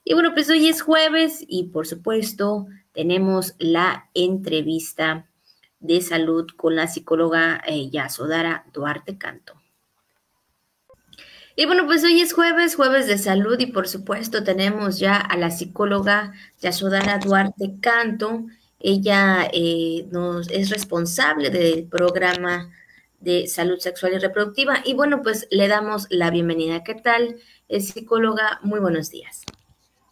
Y 0.04 0.14
bueno, 0.14 0.34
pues 0.34 0.50
hoy 0.50 0.68
es 0.68 0.82
jueves 0.82 1.44
y 1.48 1.66
por 1.66 1.88
supuesto 1.88 2.68
tenemos 2.94 3.56
la 3.58 4.10
entrevista 4.14 5.28
de 5.80 6.02
salud 6.02 6.48
con 6.56 6.76
la 6.76 6.88
psicóloga 6.88 7.62
eh, 7.66 7.90
Yasodara 7.90 8.66
Duarte 8.74 9.18
Canto. 9.18 9.54
Y 11.56 11.66
bueno, 11.66 11.86
pues 11.88 12.04
hoy 12.04 12.22
es 12.22 12.34
jueves, 12.34 12.76
jueves 12.76 13.08
de 13.08 13.18
salud 13.18 13.60
y 13.60 13.66
por 13.66 13.88
supuesto 13.88 14.44
tenemos 14.44 15.00
ya 15.00 15.18
a 15.18 15.38
la 15.38 15.50
psicóloga 15.50 16.34
Yasodara 16.62 17.18
Duarte 17.18 17.80
Canto. 17.82 18.46
Ella 18.80 19.50
eh, 19.52 20.06
nos, 20.12 20.50
es 20.50 20.70
responsable 20.70 21.50
del 21.50 21.86
programa 21.88 22.70
de 23.20 23.48
salud 23.48 23.80
sexual 23.80 24.14
y 24.14 24.20
reproductiva 24.20 24.82
y 24.86 24.94
bueno, 24.94 25.22
pues 25.22 25.48
le 25.52 25.68
damos 25.68 26.08
la 26.10 26.30
bienvenida. 26.30 26.84
¿Qué 26.84 26.96
tal, 26.96 27.38
es 27.68 27.90
psicóloga? 27.90 28.60
Muy 28.64 28.80
buenos 28.80 29.10
días. 29.10 29.44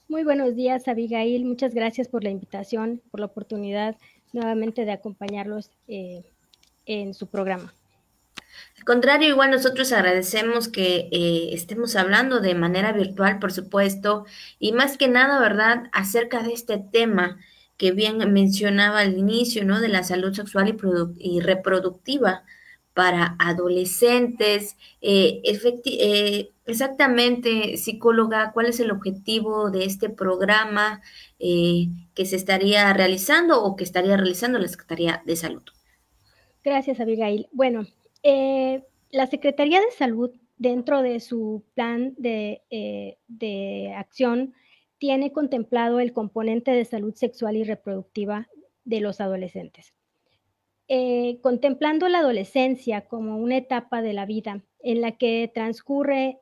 Muy 0.08 0.24
buenos 0.24 0.56
días, 0.56 0.88
Abigail. 0.88 1.45
Muchas 1.45 1.74
gracias 1.74 2.08
por 2.08 2.24
la 2.24 2.30
invitación, 2.30 3.01
por 3.12 3.20
la 3.20 3.26
oportunidad 3.28 3.95
nuevamente 4.34 4.86
de 4.86 4.91
acompañarlos 4.91 5.72
eh, 5.88 6.24
en 6.86 7.14
su 7.14 7.28
programa. 7.28 7.74
Al 8.78 8.84
contrario, 8.84 9.30
igual 9.30 9.51
nosotros 9.51 9.91
agradecemos 9.91 10.68
que 10.68 11.10
eh, 11.12 11.49
estemos 11.53 11.95
hablando 11.95 12.39
de 12.39 12.53
manera 12.56 12.91
virtual, 12.91 13.39
por 13.39 13.51
supuesto, 13.51 14.26
y 14.60 14.74
más 14.74 14.97
que 14.97 15.08
nada, 15.08 15.39
¿verdad?, 15.39 15.89
acerca 15.91 16.43
de 16.43 16.53
este 16.53 16.78
tema 16.78 17.38
que 17.78 17.91
bien 17.91 18.18
mencionaba 18.32 18.99
al 18.99 19.18
inicio, 19.18 19.66
¿no?, 19.66 19.80
de 19.80 19.89
la 19.89 20.03
salud 20.03 20.34
sexual 20.34 20.70
y, 20.70 21.36
y 21.36 21.39
reproductiva 21.39 22.43
para 22.96 23.36
adolescentes. 23.39 24.78
Eh, 25.02 25.41
eh, 25.43 26.50
exactamente, 26.66 27.76
psicóloga, 27.78 28.54
¿cuál 28.54 28.68
es 28.68 28.80
el 28.80 28.89
objetivo 28.89 29.70
de 29.70 29.84
este 29.84 30.10
programa 30.10 31.02
eh, 31.38 31.89
que 32.16 32.26
se 32.26 32.38
estaría 32.38 32.91
realizando 32.93 33.62
o 33.62 33.76
que 33.76 33.84
estaría 33.84 34.16
realizando 34.16 34.58
la 34.60 34.70
Secretaría 34.70 35.22
de 35.26 35.36
Salud? 35.36 35.64
Gracias, 36.64 37.02
Abigail. 37.02 37.48
Bueno, 37.52 37.86
la 38.24 39.28
Secretaría 39.28 39.82
de 39.82 39.91
Salud, 39.91 40.32
dentro 40.58 41.02
de 41.02 41.20
su 41.20 41.64
plan 41.76 42.16
de, 42.18 42.62
de 43.28 43.93
acción, 43.96 44.56
tiene 44.98 45.34
contemplado 45.34 46.00
el 46.00 46.14
componente 46.14 46.72
de 46.72 46.86
salud 46.86 47.14
sexual 47.14 47.58
y 47.58 47.66
reproductiva 47.66 48.48
de 48.86 49.02
los 49.02 49.20
adolescentes. 49.20 49.93
Eh, 50.88 51.39
contemplando 51.41 52.07
la 52.09 52.19
adolescencia 52.19 53.07
como 53.07 53.38
una 53.38 53.57
etapa 53.57 54.03
de 54.03 54.13
la 54.13 54.27
vida 54.27 54.63
en 54.83 55.01
la 55.01 55.13
que 55.13 55.49
transcurre 55.51 56.38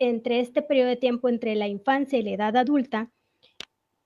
entre 0.00 0.40
este 0.40 0.60
periodo 0.60 0.88
de 0.88 0.96
tiempo 0.96 1.28
entre 1.28 1.54
la 1.54 1.68
infancia 1.68 2.18
y 2.18 2.22
la 2.22 2.32
edad 2.32 2.56
adulta, 2.56 3.12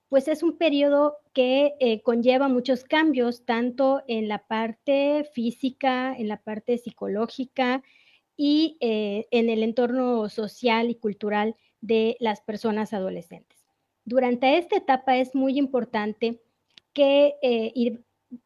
pues 0.07 0.27
es 0.27 0.43
un 0.43 0.59
periodo 0.59 1.17
que 1.33 1.73
eh, 1.79 2.03
conlleva 2.03 2.47
muchos 2.47 2.83
cambios, 2.83 3.43
tanto 3.43 4.03
en 4.07 4.27
la 4.27 4.45
parte 4.45 5.27
física, 5.33 6.13
en 6.15 6.27
la 6.27 6.37
parte 6.37 6.77
psicológica 6.77 7.81
y 8.37 8.77
eh, 8.81 9.25
en 9.31 9.49
el 9.49 9.63
entorno 9.63 10.29
social 10.29 10.91
y 10.91 10.95
cultural 10.95 11.55
de 11.79 12.17
las 12.19 12.41
personas 12.41 12.93
adolescentes. 12.93 13.65
Durante 14.05 14.59
esta 14.59 14.77
etapa 14.77 15.17
es 15.17 15.33
muy 15.33 15.57
importante 15.57 16.39
que 16.93 17.33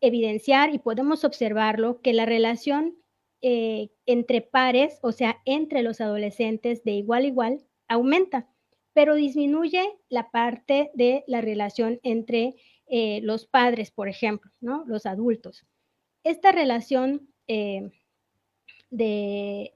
evidenciar 0.01 0.73
y 0.73 0.79
podemos 0.79 1.23
observarlo 1.23 2.01
que 2.01 2.13
la 2.13 2.25
relación 2.25 2.95
eh, 3.41 3.89
entre 4.05 4.41
pares, 4.41 4.99
o 5.01 5.11
sea, 5.11 5.41
entre 5.45 5.83
los 5.83 6.01
adolescentes 6.01 6.83
de 6.83 6.93
igual 6.93 7.23
a 7.23 7.27
igual, 7.27 7.65
aumenta, 7.88 8.47
pero 8.93 9.15
disminuye 9.15 9.83
la 10.09 10.31
parte 10.31 10.89
de 10.93 11.23
la 11.27 11.41
relación 11.41 11.99
entre 12.03 12.55
eh, 12.88 13.19
los 13.23 13.45
padres, 13.45 13.91
por 13.91 14.09
ejemplo, 14.09 14.49
¿no? 14.61 14.83
Los 14.88 15.05
adultos. 15.05 15.65
Esta 16.23 16.51
relación 16.51 17.29
eh, 17.47 17.91
de, 18.89 19.73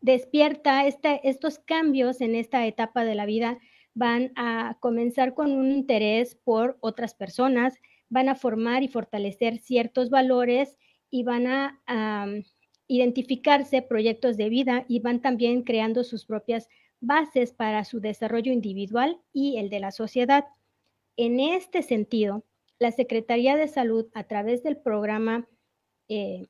despierta 0.00 0.86
estos 0.86 1.58
cambios 1.58 2.20
en 2.20 2.34
esta 2.34 2.66
etapa 2.66 3.04
de 3.04 3.14
la 3.14 3.26
vida 3.26 3.58
van 3.94 4.32
a 4.36 4.76
comenzar 4.80 5.34
con 5.34 5.52
un 5.52 5.70
interés 5.70 6.34
por 6.34 6.76
otras 6.80 7.14
personas, 7.14 7.78
van 8.12 8.28
a 8.28 8.34
formar 8.34 8.82
y 8.82 8.88
fortalecer 8.88 9.58
ciertos 9.58 10.10
valores 10.10 10.76
y 11.10 11.24
van 11.24 11.46
a 11.46 11.80
identificarse 12.86 13.80
proyectos 13.80 14.36
de 14.36 14.50
vida 14.50 14.84
y 14.86 15.00
van 15.00 15.22
también 15.22 15.62
creando 15.62 16.04
sus 16.04 16.26
propias 16.26 16.68
bases 17.00 17.54
para 17.54 17.86
su 17.86 18.00
desarrollo 18.00 18.52
individual 18.52 19.18
y 19.32 19.56
el 19.56 19.70
de 19.70 19.80
la 19.80 19.92
sociedad. 19.92 20.44
En 21.16 21.40
este 21.40 21.82
sentido, 21.82 22.44
la 22.78 22.92
Secretaría 22.92 23.56
de 23.56 23.66
Salud, 23.66 24.08
a 24.12 24.24
través 24.24 24.62
del 24.62 24.76
programa 24.76 25.48
eh, 26.08 26.48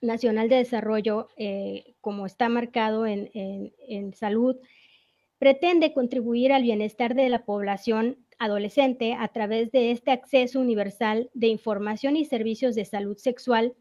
nacional 0.00 0.48
de 0.48 0.56
desarrollo, 0.56 1.28
eh, 1.36 1.94
como 2.00 2.26
está 2.26 2.48
marcado 2.48 3.06
en, 3.06 3.30
en 3.32 4.14
salud, 4.14 4.56
pretende 5.38 5.92
contribuir 5.92 6.52
al 6.52 6.64
bienestar 6.64 7.14
de 7.14 7.28
la 7.28 7.44
población 7.44 8.25
adolescente 8.38 9.14
a 9.18 9.28
través 9.28 9.72
de 9.72 9.90
este 9.90 10.10
acceso 10.10 10.60
universal 10.60 11.30
de 11.34 11.48
información 11.48 12.16
y 12.16 12.24
servicios 12.24 12.74
de 12.74 12.84
salud 12.84 13.16
sexual 13.16 13.74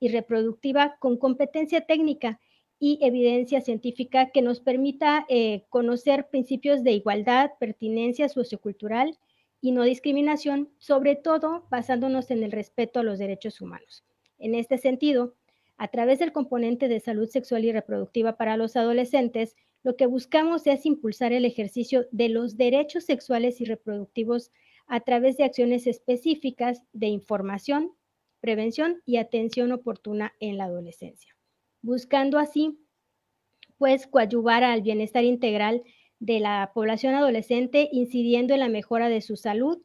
y 0.00 0.08
reproductiva 0.08 0.96
con 0.98 1.16
competencia 1.16 1.82
técnica 1.82 2.40
y 2.78 2.98
evidencia 3.02 3.60
científica 3.60 4.30
que 4.30 4.40
nos 4.42 4.60
permita 4.60 5.26
eh, 5.28 5.66
conocer 5.68 6.28
principios 6.28 6.82
de 6.82 6.92
igualdad, 6.92 7.52
pertinencia 7.60 8.28
sociocultural 8.28 9.18
y 9.60 9.72
no 9.72 9.82
discriminación, 9.82 10.70
sobre 10.78 11.14
todo 11.14 11.66
basándonos 11.70 12.30
en 12.30 12.42
el 12.42 12.52
respeto 12.52 13.00
a 13.00 13.02
los 13.02 13.18
derechos 13.18 13.60
humanos. 13.60 14.04
En 14.38 14.54
este 14.54 14.78
sentido, 14.78 15.34
a 15.76 15.88
través 15.88 16.18
del 16.18 16.32
componente 16.32 16.88
de 16.88 17.00
salud 17.00 17.28
sexual 17.28 17.64
y 17.66 17.72
reproductiva 17.72 18.36
para 18.36 18.56
los 18.56 18.76
adolescentes, 18.76 19.56
lo 19.82 19.96
que 19.96 20.06
buscamos 20.06 20.66
es 20.66 20.84
impulsar 20.86 21.32
el 21.32 21.44
ejercicio 21.44 22.06
de 22.10 22.28
los 22.28 22.56
derechos 22.56 23.04
sexuales 23.04 23.60
y 23.60 23.64
reproductivos 23.64 24.50
a 24.86 25.00
través 25.00 25.36
de 25.36 25.44
acciones 25.44 25.86
específicas 25.86 26.82
de 26.92 27.06
información, 27.06 27.92
prevención 28.40 29.02
y 29.06 29.16
atención 29.16 29.72
oportuna 29.72 30.32
en 30.40 30.58
la 30.58 30.64
adolescencia, 30.64 31.36
buscando 31.82 32.38
así, 32.38 32.78
pues, 33.78 34.06
coadyuvar 34.06 34.64
al 34.64 34.82
bienestar 34.82 35.24
integral 35.24 35.82
de 36.18 36.40
la 36.40 36.72
población 36.74 37.14
adolescente, 37.14 37.88
incidiendo 37.92 38.52
en 38.52 38.60
la 38.60 38.68
mejora 38.68 39.08
de 39.08 39.22
su 39.22 39.36
salud 39.36 39.82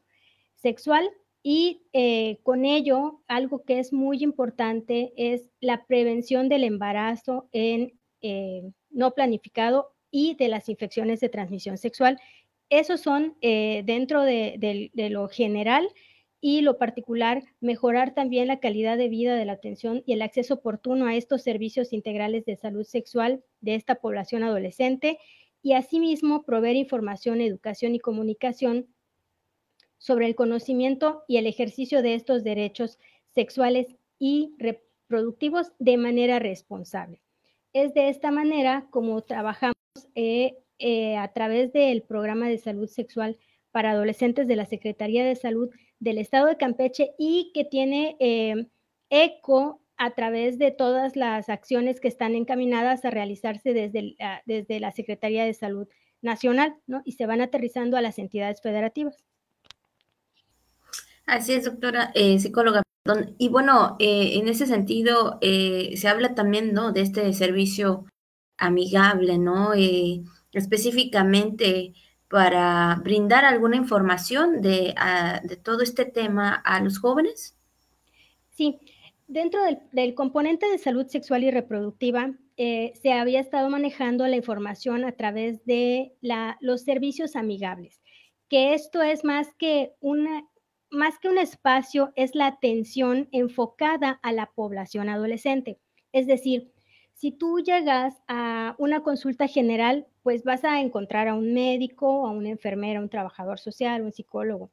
sexual 0.55 1.09
y 1.47 1.83
eh, 1.93 2.39
con 2.41 2.65
ello, 2.65 3.21
algo 3.27 3.63
que 3.63 3.77
es 3.77 3.93
muy 3.93 4.23
importante 4.23 5.13
es 5.15 5.51
la 5.61 5.85
prevención 5.85 6.49
del 6.49 6.63
embarazo 6.63 7.47
en 7.51 7.99
eh, 8.21 8.63
no 8.95 9.13
planificado 9.13 9.91
y 10.09 10.35
de 10.35 10.47
las 10.47 10.69
infecciones 10.69 11.19
de 11.19 11.29
transmisión 11.29 11.77
sexual. 11.77 12.19
Esos 12.69 13.01
son 13.01 13.35
eh, 13.41 13.83
dentro 13.85 14.23
de, 14.23 14.89
lo 14.95 15.27
general 15.27 15.87
y 16.41 16.61
lo 16.61 16.77
particular, 16.77 17.43
mejorar 17.59 18.13
también 18.13 18.47
la 18.47 18.59
calidad 18.59 18.97
de 18.97 19.09
vida 19.09 19.35
de 19.35 19.45
la 19.45 19.53
atención 19.53 20.03
y 20.05 20.13
el 20.13 20.21
acceso 20.21 20.55
oportuno 20.55 21.05
a 21.05 21.15
estos 21.15 21.43
servicios 21.43 21.91
integrales 21.91 22.45
de 22.45 22.55
salud 22.55 22.85
sexual 22.85 23.43
de 23.61 23.75
esta 23.75 23.95
población 23.95 24.43
adolescente 24.43 25.19
y 25.61 25.73
asimismo 25.73 26.43
proveer 26.43 26.75
información, 26.75 27.41
educación 27.41 27.95
y 27.95 27.99
comunicación 27.99 28.87
sobre 29.97 30.27
el 30.27 30.35
conocimiento 30.35 31.23
y 31.27 31.37
el 31.37 31.47
ejercicio 31.47 32.01
de 32.01 32.13
estos 32.13 32.43
derechos 32.43 32.99
sexuales 33.33 33.87
y 34.19 34.53
reproductivos 34.59 35.71
de 35.79 35.97
manera 35.97 36.39
responsable. 36.39 37.24
Es 37.75 37.93
de 37.93 38.07
esta 38.07 38.31
manera 38.31 38.87
como 38.89 39.21
trabajamos 39.21 39.75
eh, 40.15 40.55
eh, 40.79 41.17
a 41.17 41.33
través 41.33 41.73
del 41.73 42.03
programa 42.03 42.47
de 42.47 42.57
salud 42.57 42.87
sexual 42.87 43.37
para 43.71 43.91
adolescentes 43.91 44.47
de 44.47 44.55
la 44.55 44.65
Secretaría 44.65 45.25
de 45.25 45.35
Salud 45.35 45.69
del 45.99 46.17
Estado 46.17 46.47
de 46.47 46.55
Campeche 46.55 47.11
y 47.19 47.51
que 47.53 47.65
tiene 47.65 48.15
eh, 48.21 48.67
eco 49.09 49.81
a 49.97 50.11
través 50.11 50.57
de 50.57 50.71
todas 50.71 51.17
las 51.17 51.49
acciones 51.49 51.99
que 51.99 52.07
están 52.07 52.33
encaminadas 52.33 53.03
a 53.03 53.09
realizarse 53.09 53.73
desde, 53.73 54.15
desde 54.45 54.79
la 54.79 54.93
Secretaría 54.93 55.43
de 55.43 55.53
Salud 55.53 55.89
Nacional, 56.21 56.77
¿no? 56.87 57.01
Y 57.03 57.11
se 57.11 57.25
van 57.25 57.41
aterrizando 57.41 57.97
a 57.97 58.01
las 58.01 58.19
entidades 58.19 58.61
federativas. 58.61 59.25
Así 61.25 61.51
es, 61.51 61.65
doctora 61.65 62.13
psicóloga. 62.39 62.84
Y 63.37 63.49
bueno, 63.49 63.97
eh, 63.99 64.31
en 64.33 64.47
ese 64.47 64.65
sentido, 64.65 65.37
eh, 65.41 65.93
se 65.95 66.07
habla 66.07 66.33
también, 66.33 66.73
¿no? 66.73 66.91
De 66.91 67.01
este 67.01 67.31
servicio 67.33 68.05
amigable, 68.57 69.37
¿no? 69.37 69.75
Eh, 69.75 70.23
específicamente 70.53 71.93
para 72.27 72.99
brindar 73.03 73.45
alguna 73.45 73.75
información 73.75 74.61
de, 74.61 74.95
de, 75.43 75.55
todo 75.57 75.83
este 75.83 76.05
tema 76.05 76.53
a 76.65 76.81
los 76.81 76.97
jóvenes. 76.97 77.55
Sí, 78.49 78.79
dentro 79.27 79.61
del, 79.91 80.15
componente 80.15 80.67
de 80.67 80.79
salud 80.79 81.05
sexual 81.05 81.43
y 81.43 81.51
reproductiva, 81.51 82.33
se 82.57 83.13
había 83.13 83.41
estado 83.41 83.69
manejando 83.69 84.25
la 84.27 84.37
información 84.37 85.05
a 85.05 85.11
través 85.11 85.63
de 85.65 86.13
los 86.59 86.81
servicios 86.81 87.35
amigables, 87.35 88.01
que 88.49 88.73
esto 88.73 89.03
es 89.03 89.23
más 89.23 89.53
que 89.59 89.93
una 89.99 90.45
más 90.95 91.19
que 91.19 91.29
un 91.29 91.37
espacio, 91.37 92.11
es 92.15 92.33
la 92.33 92.47
atención 92.47 93.29
enfocada 93.31 94.19
a 94.23 94.31
la 94.31 94.47
población 94.47 95.09
adolescente. 95.09 95.77
Es 96.11 96.25
decir, 96.25 96.71
si 97.13 97.31
tú 97.31 97.59
llegas 97.59 98.21
a 98.27 98.75
una 98.77 99.01
consulta 99.01 99.47
general, 99.47 100.07
pues 100.23 100.43
vas 100.43 100.63
a 100.63 100.81
encontrar 100.81 101.27
a 101.27 101.35
un 101.35 101.53
médico, 101.53 102.25
a 102.27 102.31
una 102.31 102.49
enfermera, 102.49 102.99
a 102.99 103.03
un 103.03 103.09
trabajador 103.09 103.59
social, 103.59 104.01
un 104.01 104.11
psicólogo. 104.11 104.71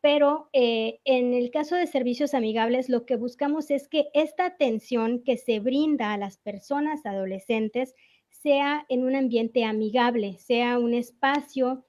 Pero 0.00 0.50
eh, 0.52 1.00
en 1.04 1.34
el 1.34 1.50
caso 1.50 1.76
de 1.76 1.86
servicios 1.86 2.34
amigables, 2.34 2.88
lo 2.88 3.06
que 3.06 3.16
buscamos 3.16 3.70
es 3.70 3.88
que 3.88 4.08
esta 4.12 4.46
atención 4.46 5.22
que 5.24 5.38
se 5.38 5.60
brinda 5.60 6.12
a 6.12 6.18
las 6.18 6.36
personas 6.38 7.06
adolescentes 7.06 7.94
sea 8.28 8.84
en 8.88 9.04
un 9.04 9.16
ambiente 9.16 9.64
amigable, 9.64 10.38
sea 10.38 10.78
un 10.78 10.92
espacio 10.92 11.84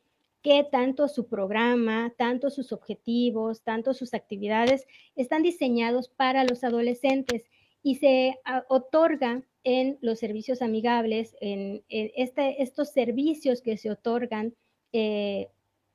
que 0.46 0.64
tanto 0.64 1.08
su 1.08 1.28
programa, 1.28 2.14
tanto 2.20 2.52
sus 2.52 2.72
objetivos, 2.72 3.64
tanto 3.64 3.96
sus 3.96 4.14
actividades 4.14 4.86
están 5.16 5.42
diseñados 5.42 6.08
para 6.08 6.44
los 6.44 6.64
adolescentes 6.64 7.46
y 7.82 7.96
se 7.96 8.36
ah, 8.46 8.64
otorga 8.70 9.42
en 9.64 9.98
los 10.02 10.20
servicios 10.20 10.62
amigables, 10.62 11.36
en, 11.42 11.84
este, 11.90 12.62
estos 12.62 12.92
servicios 12.92 13.64
que 13.64 13.76
se 13.78 13.90
otorgan 13.90 14.54
eh, 14.94 15.50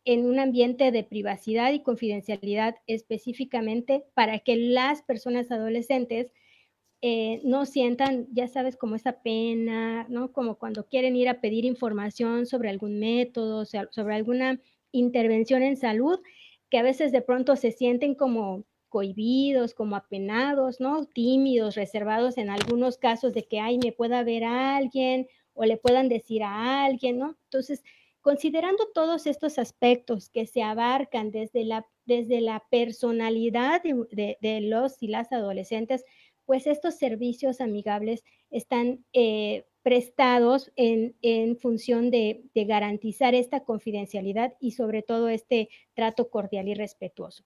en 0.04 0.26
un 0.26 0.40
ambiente 0.40 0.90
de 0.90 1.04
privacidad 1.04 1.72
y 1.72 1.84
confidencialidad 1.84 2.74
específicamente 2.88 4.04
para 4.14 4.40
que 4.40 4.56
las 4.56 5.02
personas 5.02 5.52
adolescentes 5.52 6.32
eh, 7.02 7.40
no 7.44 7.64
sientan, 7.64 8.26
ya 8.32 8.46
sabes, 8.46 8.76
como 8.76 8.94
esa 8.94 9.22
pena, 9.22 10.06
¿no? 10.10 10.32
Como 10.32 10.56
cuando 10.58 10.86
quieren 10.86 11.16
ir 11.16 11.28
a 11.28 11.40
pedir 11.40 11.64
información 11.64 12.46
sobre 12.46 12.68
algún 12.68 12.98
método, 12.98 13.64
sobre 13.64 14.14
alguna 14.14 14.60
intervención 14.92 15.62
en 15.62 15.76
salud, 15.76 16.20
que 16.68 16.78
a 16.78 16.82
veces 16.82 17.10
de 17.12 17.22
pronto 17.22 17.56
se 17.56 17.72
sienten 17.72 18.14
como 18.14 18.64
cohibidos, 18.90 19.72
como 19.72 19.96
apenados, 19.96 20.80
¿no? 20.80 21.06
Tímidos, 21.06 21.74
reservados 21.74 22.36
en 22.36 22.50
algunos 22.50 22.98
casos 22.98 23.32
de 23.32 23.44
que, 23.46 23.60
ay, 23.60 23.78
me 23.82 23.92
pueda 23.92 24.22
ver 24.22 24.44
a 24.44 24.76
alguien 24.76 25.26
o 25.54 25.64
le 25.64 25.78
puedan 25.78 26.08
decir 26.08 26.42
a 26.42 26.84
alguien, 26.84 27.18
¿no? 27.18 27.38
Entonces, 27.44 27.82
considerando 28.20 28.88
todos 28.92 29.26
estos 29.26 29.58
aspectos 29.58 30.28
que 30.28 30.46
se 30.46 30.62
abarcan 30.62 31.30
desde 31.30 31.64
la, 31.64 31.86
desde 32.04 32.40
la 32.40 32.62
personalidad 32.70 33.82
de, 33.82 34.36
de 34.40 34.60
los 34.60 35.02
y 35.02 35.06
las 35.08 35.32
adolescentes, 35.32 36.04
pues 36.50 36.66
estos 36.66 36.96
servicios 36.96 37.60
amigables 37.60 38.24
están 38.50 39.04
eh, 39.12 39.66
prestados 39.84 40.72
en, 40.74 41.14
función 41.58 42.10
de, 42.10 42.42
garantizar 42.56 43.36
esta 43.36 43.60
confidencialidad 43.60 44.54
y 44.58 44.72
sobre 44.72 45.02
todo 45.02 45.28
este 45.28 45.68
trato 45.94 46.28
cordial 46.28 46.66
y 46.66 46.74
respetuoso. 46.74 47.44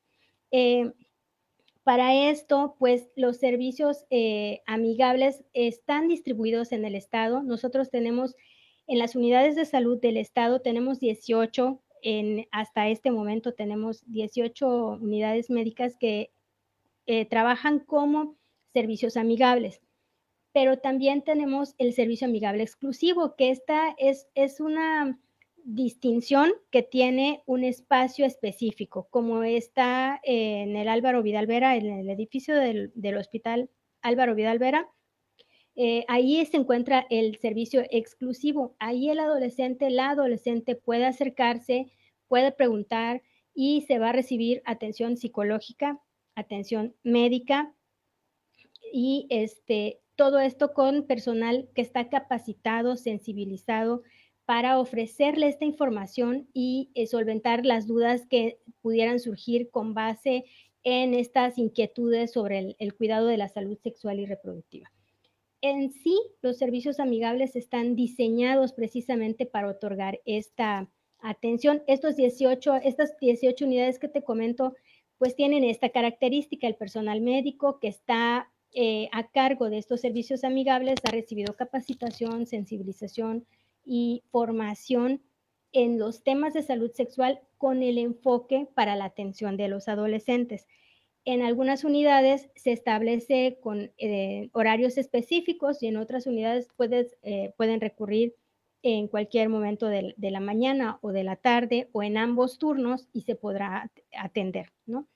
Eh, 0.51 0.91
para 1.83 2.31
esto, 2.31 2.77
pues 2.79 3.11
los 3.15 3.37
servicios 3.37 4.07
eh, 4.09 4.63
amigables 4.65 5.45
están 5.53 6.09
distribuidos 6.09 6.73
en 6.73 6.87
el 6.87 6.95
Estado. 6.95 7.43
Nosotros 7.43 7.91
tenemos 7.91 8.35
en 8.87 8.99
las 8.99 9.17
unidades 9.17 9.55
de 9.55 9.67
salud 9.67 10.01
del 10.01 10.17
Estado, 10.17 10.63
tenemos 10.63 10.99
18, 10.99 11.79
en, 12.01 12.47
hasta 12.53 12.89
este 12.89 13.11
momento 13.11 13.53
tenemos 13.53 14.03
18 14.07 14.99
unidades 15.03 15.51
médicas 15.51 15.95
que 15.95 16.31
trabajan 17.29 17.81
como 17.81 18.39
servicios 18.75 19.17
amigables. 19.17 19.81
Pero 20.53 20.79
también 20.79 21.23
tenemos 21.23 21.75
el 21.79 21.95
servicio 21.95 22.27
amigable 22.27 22.63
exclusivo, 22.63 23.35
que 23.37 23.51
esta 23.51 23.95
es, 23.99 24.29
es 24.35 24.61
una 24.61 25.19
distinción 25.65 26.53
que 26.71 26.83
tiene 26.83 27.43
un 27.47 27.65
espacio 27.65 28.27
específico, 28.27 29.09
como 29.11 29.43
está 29.43 30.21
en 30.23 30.77
el 30.77 30.89
Álvaro 30.89 31.23
Vidal 31.23 31.47
Vera, 31.47 31.77
en 31.77 31.87
el 31.87 32.11
edificio 32.11 32.55
del, 32.55 33.17
hospital 33.17 33.71
Álvaro 34.03 34.35
Vidal 34.35 34.59
Vera. 34.59 34.89
Eh, 35.75 36.05
ahí 36.07 36.45
se 36.45 36.59
encuentra 36.59 37.07
el 37.11 37.39
servicio 37.39 37.83
exclusivo. 37.91 38.77
Ahí 38.79 39.09
el 39.09 39.19
adolescente, 39.19 39.91
la 39.91 40.11
adolescente 40.11 40.77
puede 40.77 41.07
acercarse, 41.07 41.91
puede 42.29 42.53
preguntar 42.53 43.23
y 43.55 43.83
se 43.83 43.99
va 43.99 44.11
a 44.11 44.13
recibir 44.13 44.63
atención 44.67 45.17
psicológica, 45.17 46.01
atención 46.35 46.95
médica, 47.03 47.75
y 48.93 49.27
este, 49.31 50.01
todo 50.17 50.39
esto 50.39 50.73
con 50.73 51.07
personal 51.07 51.69
que 51.75 51.83
está 51.83 52.09
capacitado, 52.09 52.97
sensibilizado 52.97 54.03
para 54.45 54.79
ofrecerle 54.79 55.49
esta 55.49 55.65
información 55.65 56.49
y 56.53 56.91
eh, 56.95 57.07
solventar 57.07 57.65
las 57.65 57.87
dudas 57.87 58.27
que 58.27 58.59
pudieran 58.83 59.19
surgir 59.19 59.71
con 59.71 59.95
base 59.95 60.45
en 60.83 61.15
estas 61.15 61.57
inquietudes 61.59 62.33
sobre 62.33 62.77
el, 62.79 62.95
cuidado 62.95 63.27
de 63.27 63.39
la 63.39 63.49
salud 63.49 63.79
sexual 63.83 64.21
y 64.21 64.27
reproductiva. 64.27 64.93
En 65.63 65.91
sí, 65.91 66.21
los 66.43 66.59
servicios 66.59 67.01
amigables 67.01 67.57
están 67.57 67.97
diseñados 67.97 68.75
precisamente 68.75 69.47
para 69.47 69.69
otorgar 69.69 70.21
esta 70.27 70.91
atención. 71.21 71.83
Estos 71.87 72.17
18, 72.17 72.77
estas 72.85 73.17
18 73.19 73.65
unidades 73.65 73.99
que 73.99 74.09
te 74.09 74.23
comento, 74.23 74.75
pues 75.17 75.35
tienen 75.35 75.65
esta 75.65 75.89
característica, 75.89 76.67
el 76.67 76.77
personal 76.77 77.23
médico 77.23 77.79
que 77.81 77.89
está 77.89 78.53
eh, 78.75 79.09
a 79.13 79.29
cargo 79.29 79.71
de 79.71 79.79
estos 79.79 80.01
servicios 80.01 80.43
amigables 80.43 80.97
ha 81.05 81.11
recibido 81.13 81.55
capacitación, 81.55 82.47
sensibilización 82.47 83.47
y 83.85 84.25
formación 84.33 85.23
en 85.73 85.99
los 85.99 86.25
temas 86.25 86.55
de 86.55 86.63
salud 86.63 86.91
sexual 86.93 87.41
con 87.57 87.83
el 87.85 87.99
enfoque 87.99 88.69
para 88.75 88.97
la 88.97 89.05
atención 89.05 89.57
de 89.57 89.69
los 89.69 89.87
adolescentes. 89.87 90.67
En 91.25 91.43
algunas 91.43 91.85
unidades 91.85 92.51
se 92.57 92.73
establece 92.73 93.59
con 93.63 93.93
eh, 93.97 94.51
horarios 94.53 94.99
específicos 94.99 95.83
y 95.83 95.87
en 95.87 95.97
otras 95.97 96.27
unidades 96.27 96.69
puedes, 96.77 97.17
eh, 97.23 97.55
pueden 97.57 97.81
recurrir 97.81 98.35
en 98.83 99.07
cualquier 99.07 99.49
momento 99.49 99.87
de, 99.87 100.15
de, 100.17 100.31
la 100.31 100.41
mañana 100.41 100.99
o 101.01 101.13
de 101.13 101.25
la 101.25 101.37
tarde 101.37 101.89
o 101.93 102.03
en 102.03 102.19
ambos 102.19 102.59
turnos 102.59 103.09
y 103.13 103.23
se 103.23 103.37
podrá 103.37 103.91
atender, 104.13 104.73
¿no? 104.85 105.07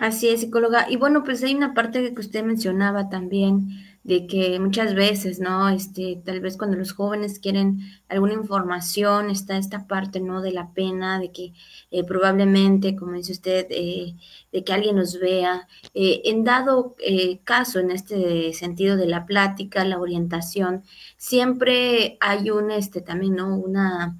Así 0.00 0.28
es, 0.28 0.40
psicóloga. 0.42 0.86
Y 0.88 0.94
bueno, 0.94 1.24
pues 1.24 1.42
hay 1.42 1.56
una 1.56 1.74
parte 1.74 2.14
que 2.14 2.20
usted 2.20 2.44
mencionaba 2.44 3.08
también 3.08 3.68
de 4.04 4.28
que 4.28 4.60
muchas 4.60 4.94
veces, 4.94 5.40
¿no? 5.40 5.68
Este, 5.68 6.22
tal 6.24 6.40
vez 6.40 6.56
cuando 6.56 6.76
los 6.76 6.92
jóvenes 6.92 7.40
quieren 7.40 7.80
alguna 8.08 8.34
información, 8.34 9.28
está 9.28 9.58
esta 9.58 9.88
parte, 9.88 10.20
¿no? 10.20 10.40
De 10.40 10.52
la 10.52 10.72
pena, 10.72 11.18
de 11.18 11.32
que 11.32 11.52
eh, 11.90 12.04
probablemente, 12.04 12.94
como 12.94 13.14
dice 13.14 13.32
usted, 13.32 13.66
eh, 13.70 14.14
de 14.52 14.62
que 14.62 14.72
alguien 14.72 14.94
nos 14.94 15.18
vea. 15.18 15.66
Eh, 15.94 16.22
en 16.26 16.44
dado 16.44 16.94
caso, 17.42 17.80
en 17.80 17.90
este 17.90 18.52
sentido 18.52 18.96
de 18.96 19.06
la 19.06 19.26
plática, 19.26 19.84
la 19.84 19.98
orientación, 19.98 20.84
siempre 21.16 22.18
hay 22.20 22.50
un, 22.50 22.70
este, 22.70 23.00
también, 23.00 23.34
¿no? 23.34 23.56
Una 23.56 24.16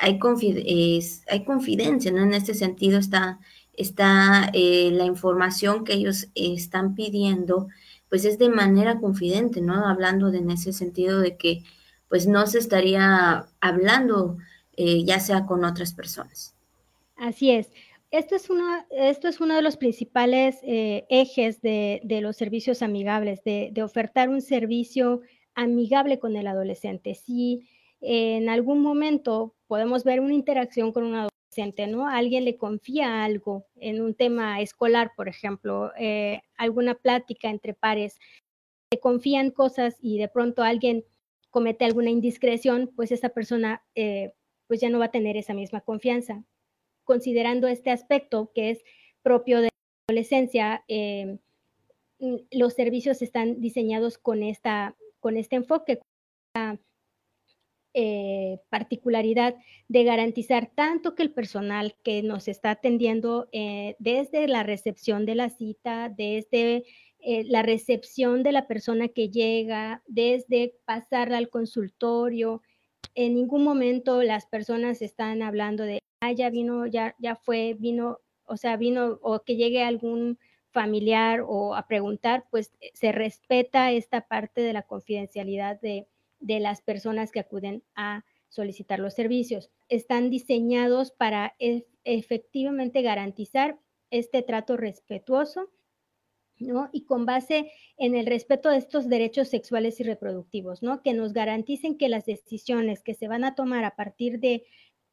hay, 0.00 0.18
hay 1.28 1.44
confidencia, 1.44 2.12
¿no? 2.12 2.22
En 2.22 2.34
este 2.34 2.54
sentido 2.54 2.98
está 2.98 3.40
está 3.78 4.50
eh, 4.52 4.90
la 4.92 5.04
información 5.04 5.84
que 5.84 5.94
ellos 5.94 6.28
están 6.34 6.94
pidiendo, 6.94 7.68
pues 8.08 8.24
es 8.24 8.38
de 8.38 8.48
manera 8.48 8.98
confidente, 8.98 9.60
¿no? 9.60 9.86
Hablando 9.86 10.30
de, 10.30 10.38
en 10.38 10.50
ese 10.50 10.72
sentido 10.72 11.20
de 11.20 11.36
que 11.36 11.62
pues 12.08 12.26
no 12.26 12.46
se 12.46 12.58
estaría 12.58 13.46
hablando 13.60 14.38
eh, 14.76 15.04
ya 15.04 15.20
sea 15.20 15.46
con 15.46 15.64
otras 15.64 15.94
personas. 15.94 16.56
Así 17.16 17.50
es. 17.50 17.70
Esto 18.10 18.34
es 18.34 18.48
uno, 18.48 18.64
esto 18.90 19.28
es 19.28 19.40
uno 19.40 19.54
de 19.54 19.62
los 19.62 19.76
principales 19.76 20.56
eh, 20.62 21.04
ejes 21.10 21.60
de, 21.60 22.00
los 22.22 22.36
servicios 22.36 22.82
amigables, 22.82 23.44
de, 23.44 23.70
de, 23.72 23.82
ofertar 23.82 24.30
un 24.30 24.40
servicio 24.40 25.20
amigable 25.54 26.18
con 26.18 26.34
el 26.34 26.46
adolescente. 26.46 27.14
Si 27.14 27.68
en 28.00 28.48
algún 28.48 28.80
momento 28.80 29.54
podemos 29.66 30.04
ver 30.04 30.20
una 30.20 30.32
interacción 30.32 30.92
con 30.92 31.04
un 31.04 31.14
adolescente, 31.14 31.37
¿no? 31.86 32.08
Alguien 32.08 32.44
le 32.44 32.56
confía 32.56 33.24
algo 33.24 33.66
en 33.76 34.00
un 34.00 34.14
tema 34.14 34.60
escolar, 34.60 35.12
por 35.16 35.28
ejemplo, 35.28 35.92
eh, 35.98 36.42
alguna 36.56 36.94
plática 36.94 37.50
entre 37.50 37.74
pares, 37.74 38.18
le 38.90 39.00
confían 39.00 39.50
cosas 39.50 39.96
y 40.00 40.18
de 40.18 40.28
pronto 40.28 40.62
alguien 40.62 41.04
comete 41.50 41.84
alguna 41.84 42.10
indiscreción, 42.10 42.90
pues 42.94 43.10
esa 43.10 43.30
persona 43.30 43.82
eh, 43.94 44.32
pues 44.66 44.80
ya 44.80 44.90
no 44.90 44.98
va 44.98 45.06
a 45.06 45.10
tener 45.10 45.36
esa 45.36 45.54
misma 45.54 45.80
confianza. 45.80 46.44
Considerando 47.04 47.66
este 47.68 47.90
aspecto 47.90 48.52
que 48.54 48.70
es 48.70 48.84
propio 49.22 49.58
de 49.60 49.64
la 49.64 49.70
adolescencia, 50.08 50.84
eh, 50.88 51.38
los 52.50 52.74
servicios 52.74 53.22
están 53.22 53.60
diseñados 53.60 54.18
con, 54.18 54.42
esta, 54.42 54.96
con 55.20 55.36
este 55.36 55.56
enfoque, 55.56 56.00
eh, 58.00 58.60
particularidad 58.70 59.56
de 59.88 60.04
garantizar 60.04 60.70
tanto 60.72 61.16
que 61.16 61.24
el 61.24 61.32
personal 61.32 61.96
que 62.04 62.22
nos 62.22 62.46
está 62.46 62.70
atendiendo 62.70 63.48
eh, 63.50 63.96
desde 63.98 64.46
la 64.46 64.62
recepción 64.62 65.26
de 65.26 65.34
la 65.34 65.50
cita, 65.50 66.08
desde 66.08 66.84
eh, 67.18 67.42
la 67.48 67.62
recepción 67.62 68.44
de 68.44 68.52
la 68.52 68.68
persona 68.68 69.08
que 69.08 69.30
llega, 69.30 70.04
desde 70.06 70.76
pasarla 70.84 71.38
al 71.38 71.48
consultorio, 71.48 72.62
en 73.16 73.34
ningún 73.34 73.64
momento 73.64 74.22
las 74.22 74.46
personas 74.46 75.02
están 75.02 75.42
hablando 75.42 75.82
de, 75.82 75.98
ah, 76.20 76.30
ya 76.30 76.50
vino, 76.50 76.86
ya, 76.86 77.16
ya 77.18 77.34
fue, 77.34 77.74
vino, 77.76 78.20
o 78.44 78.56
sea, 78.56 78.76
vino, 78.76 79.18
o 79.22 79.42
que 79.42 79.56
llegue 79.56 79.82
algún 79.82 80.38
familiar 80.70 81.42
o 81.44 81.74
a 81.74 81.88
preguntar, 81.88 82.44
pues 82.48 82.70
se 82.94 83.10
respeta 83.10 83.90
esta 83.90 84.20
parte 84.20 84.60
de 84.60 84.72
la 84.72 84.82
confidencialidad 84.82 85.80
de, 85.80 86.06
de 86.40 86.60
las 86.60 86.82
personas 86.82 87.30
que 87.30 87.40
acuden 87.40 87.82
a 87.94 88.24
solicitar 88.48 88.98
los 88.98 89.14
servicios. 89.14 89.70
Están 89.88 90.30
diseñados 90.30 91.12
para 91.12 91.54
efectivamente 92.04 93.02
garantizar 93.02 93.78
este 94.10 94.42
trato 94.42 94.76
respetuoso 94.76 95.70
¿no? 96.60 96.88
Y 96.92 97.04
con 97.04 97.26
base 97.26 97.70
en 97.96 98.14
el 98.14 98.26
respeto 98.26 98.70
de 98.70 98.78
estos 98.78 99.08
derechos 99.08 99.48
sexuales 99.48 100.00
y 100.00 100.04
reproductivos, 100.04 100.82
¿no? 100.82 101.02
Que 101.02 101.14
nos 101.14 101.32
garanticen 101.32 101.96
que 101.96 102.08
las 102.08 102.26
decisiones 102.26 103.02
que 103.02 103.14
se 103.14 103.28
van 103.28 103.44
a 103.44 103.54
tomar 103.54 103.84
a 103.84 103.96
partir 103.96 104.40
de 104.40 104.64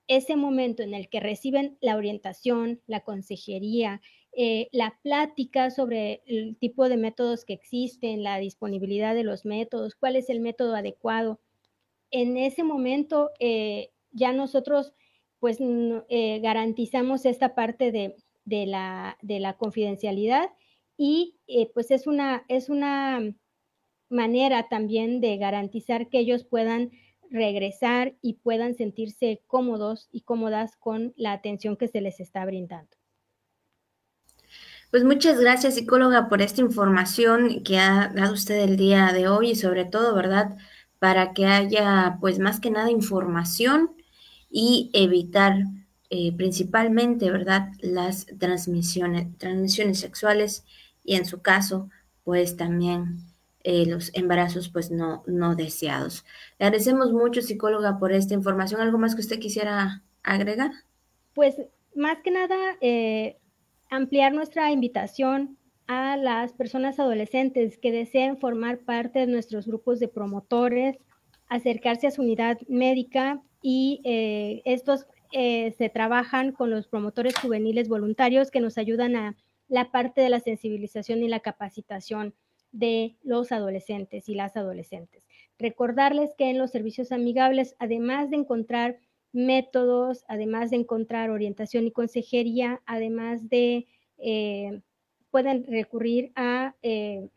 ese 0.07 0.35
momento 0.35 0.83
en 0.83 0.93
el 0.93 1.09
que 1.09 1.19
reciben 1.19 1.77
la 1.81 1.95
orientación, 1.97 2.81
la 2.85 3.01
consejería, 3.01 4.01
eh, 4.37 4.67
la 4.73 4.99
plática 5.01 5.69
sobre 5.71 6.21
el 6.25 6.57
tipo 6.57 6.89
de 6.89 6.97
métodos 6.97 7.45
que 7.45 7.53
existen, 7.53 8.23
la 8.23 8.37
disponibilidad 8.37 9.15
de 9.15 9.23
los 9.23 9.45
métodos, 9.45 9.95
cuál 9.95 10.17
es 10.17 10.29
el 10.29 10.41
método 10.41 10.75
adecuado. 10.75 11.39
En 12.11 12.37
ese 12.37 12.63
momento 12.63 13.31
eh, 13.39 13.91
ya 14.11 14.33
nosotros 14.33 14.93
pues 15.39 15.59
eh, 15.61 16.39
garantizamos 16.41 17.25
esta 17.25 17.55
parte 17.55 17.91
de, 17.91 18.65
la, 18.65 19.17
de 19.21 19.39
la 19.39 19.57
confidencialidad 19.57 20.49
y 20.97 21.35
pues 21.73 21.91
es 21.91 22.07
una, 22.07 22.45
es 22.47 22.69
una 22.69 23.21
manera 24.09 24.69
también 24.69 25.21
de 25.21 25.37
garantizar 25.37 26.09
que 26.09 26.19
ellos 26.19 26.45
puedan 26.45 26.91
regresar 27.29 28.15
y 28.21 28.33
puedan 28.35 28.75
sentirse 28.75 29.41
cómodos 29.47 30.09
y 30.11 30.21
cómodas 30.21 30.75
con 30.77 31.13
la 31.15 31.33
atención 31.33 31.75
que 31.77 31.87
se 31.87 32.01
les 32.01 32.19
está 32.19 32.45
brindando. 32.45 32.94
Pues 34.95 35.03
muchas 35.03 35.37
gracias, 35.41 35.75
psicóloga, 35.75 36.29
por 36.29 36.41
esta 36.41 36.61
información 36.61 37.63
que 37.65 37.79
ha 37.79 38.13
dado 38.15 38.31
usted 38.31 38.61
el 38.61 38.77
día 38.77 39.11
de 39.11 39.27
hoy 39.27 39.49
y 39.49 39.55
sobre 39.55 39.83
todo, 39.83 40.15
¿verdad? 40.15 40.55
Para 40.99 41.33
que 41.33 41.47
haya, 41.47 42.17
pues 42.21 42.39
más 42.39 42.61
que 42.61 42.71
nada, 42.71 42.89
información 42.89 43.91
y 44.49 44.91
evitar 44.93 45.65
eh, 46.09 46.31
principalmente, 46.37 47.29
¿verdad? 47.29 47.71
Las 47.81 48.25
transmisiones, 48.39 49.37
transmisiones 49.37 49.99
sexuales 49.99 50.63
y 51.03 51.15
en 51.17 51.25
su 51.25 51.41
caso, 51.41 51.89
pues 52.23 52.55
también 52.55 53.17
eh, 53.65 53.85
los 53.87 54.11
embarazos 54.13 54.69
pues 54.69 54.91
no, 54.91 55.23
no 55.27 55.55
deseados. 55.55 56.23
Le 56.57 56.67
agradecemos 56.67 57.11
mucho, 57.11 57.41
psicóloga, 57.41 57.99
por 57.99 58.13
esta 58.13 58.33
información. 58.33 58.79
¿Algo 58.79 58.97
más 58.97 59.13
que 59.13 59.19
usted 59.19 59.39
quisiera 59.39 60.03
agregar? 60.23 60.71
Pues 61.33 61.55
más 61.95 62.19
que 62.23 62.31
nada, 62.31 62.55
eh, 62.79 63.35
ampliar 63.89 64.33
nuestra 64.33 64.71
invitación 64.71 65.57
a 65.87 66.17
las 66.17 66.53
personas 66.53 66.99
adolescentes 66.99 67.77
que 67.77 67.91
deseen 67.91 68.37
formar 68.37 68.79
parte 68.79 69.19
de 69.19 69.27
nuestros 69.27 69.67
grupos 69.67 69.99
de 69.99 70.07
promotores, 70.07 70.97
acercarse 71.47 72.07
a 72.07 72.11
su 72.11 72.21
unidad 72.21 72.59
médica 72.67 73.41
y 73.61 74.01
eh, 74.03 74.61
estos 74.65 75.05
se 75.31 75.91
trabajan 75.93 76.53
con 76.53 76.69
los 76.69 76.87
promotores 76.87 77.37
juveniles 77.37 77.89
voluntarios 77.89 78.51
que 78.51 78.61
nos 78.61 78.77
ayudan 78.77 79.17
a 79.17 79.35
la 79.67 79.91
parte 79.91 80.21
de 80.21 80.29
la 80.29 80.39
sensibilización 80.39 81.23
y 81.23 81.27
la 81.27 81.39
capacitación 81.41 82.33
de 82.71 83.15
los 83.23 83.51
adolescentes 83.51 84.29
y 84.29 84.35
las 84.35 84.57
adolescentes. 84.57 85.27
Recordarles 85.57 86.33
que 86.37 86.49
en 86.49 86.57
los 86.57 86.71
servicios 86.71 87.11
amigables, 87.11 87.75
además 87.79 88.29
de 88.29 88.37
encontrar 88.37 88.97
métodos, 89.35 90.23
además 90.27 90.71
de 90.71 90.77
encontrar 90.77 91.29
orientación 91.29 91.85
y 91.85 91.91
consejería, 91.91 92.81
además 92.85 93.49
de, 93.49 93.85
eh, 94.17 94.81
pueden 95.29 95.65
recurrir 95.65 96.31
a, 96.35 96.75
eh, 96.81 97.27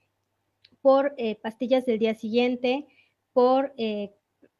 por 0.80 1.14
eh, 1.18 1.34
pastillas 1.34 1.84
del 1.84 1.98
día 1.98 2.14
siguiente, 2.14 2.86
por 3.32 3.74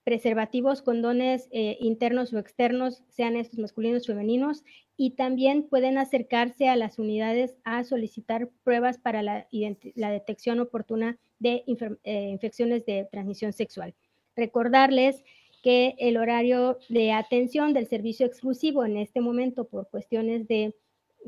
preservativos, 0.05 0.82
condones 0.82 1.49
internos 1.51 2.32
o 2.32 2.39
externos, 2.39 3.03
sean 3.09 3.36
estos 3.36 3.59
masculinos 3.59 4.05
o 4.05 4.12
femeninos, 4.12 4.64
y 4.97 5.11
también 5.11 5.64
pueden 5.64 5.99
acercarse 5.99 6.68
a 6.68 6.76
las 6.76 6.99
unidades 6.99 7.57
a 7.64 7.84
solicitar 7.84 8.51
pruebas 8.62 8.99
para 8.99 9.22
la, 9.22 9.47
detección 9.51 10.61
oportuna 10.61 11.18
de 11.39 11.64
infecciones 11.66 12.86
de 12.86 13.09
transmisión 13.11 13.53
sexual. 13.53 13.95
Recordarles 14.36 15.24
que 15.62 15.94
el 15.98 16.16
horario 16.16 16.78
de 16.88 17.12
atención 17.12 17.72
del 17.72 17.86
servicio 17.86 18.26
exclusivo 18.26 18.84
en 18.84 18.96
este 18.96 19.20
momento 19.20 19.64
por 19.68 19.88
cuestiones 19.88 20.46
de, 20.48 20.74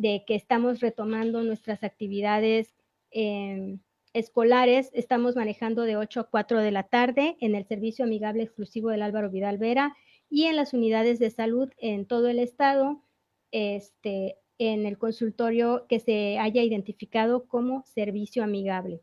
que 0.01 0.35
estamos 0.35 0.81
retomando 0.81 1.43
nuestras 1.43 1.83
actividades 1.83 2.75
em, 3.11 3.81
escolares, 4.13 4.91
estamos 4.95 5.37
manejando 5.37 5.83
de 5.83 5.97
8 5.97 6.21
a 6.21 6.25
4 6.25 6.61
de 6.61 6.71
la 6.71 6.85
tarde 6.85 7.37
en 7.41 7.55
el 7.55 7.67
servicio 7.67 8.05
amigable 8.05 8.43
exclusivo 8.43 8.91
del 8.91 9.03
Álvaro 9.03 9.31
Vidal 9.31 9.59
Vera 9.59 9.97
y 10.29 10.45
en 10.45 10.57
las 10.57 10.73
unidades 10.73 11.19
de 11.19 11.31
salud 11.31 11.71
en 11.79 12.07
todo 12.07 12.29
el 12.29 12.39
estado 12.39 13.03
este, 13.51 14.39
en 14.59 14.87
el 14.87 14.99
consultorio 14.99 15.87
que 15.89 16.01
se 16.01 16.39
haya 16.39 16.63
identificado 16.63 17.47
como 17.47 17.83
servicio 17.87 18.45
amigable. 18.45 19.01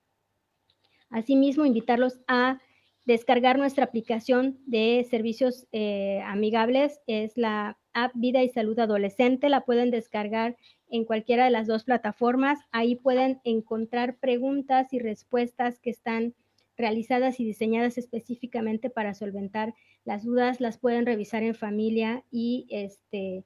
Asimismo, 1.09 1.65
invitarlos 1.65 2.19
a 2.27 2.59
descargar 3.07 3.57
nuestra 3.57 3.85
aplicación 3.85 4.59
de 4.65 5.07
servicios 5.09 5.65
eh, 5.71 6.21
amigables. 6.25 6.99
Es 7.07 7.37
la 7.37 7.77
app 7.93 8.11
Vida 8.15 8.43
y 8.43 8.49
Salud 8.49 8.77
Adolescente. 8.77 9.47
La 9.47 9.61
pueden 9.61 9.91
descargar 9.91 10.57
en 10.89 11.05
cualquiera 11.05 11.45
de 11.45 11.51
las 11.51 11.67
dos 11.67 11.85
plataformas. 11.85 12.59
Ahí 12.71 12.97
pueden 12.97 13.39
encontrar 13.45 14.17
preguntas 14.17 14.91
y 14.91 14.99
respuestas 14.99 15.79
que 15.79 15.89
están 15.89 16.35
realizadas 16.75 17.39
y 17.39 17.45
diseñadas 17.45 17.97
específicamente 17.97 18.89
para 18.89 19.13
solventar 19.13 19.73
las 20.03 20.25
dudas. 20.25 20.59
Las 20.59 20.77
pueden 20.77 21.05
revisar 21.05 21.43
en 21.43 21.55
familia 21.55 22.25
y 22.29 22.67
este, 22.69 23.45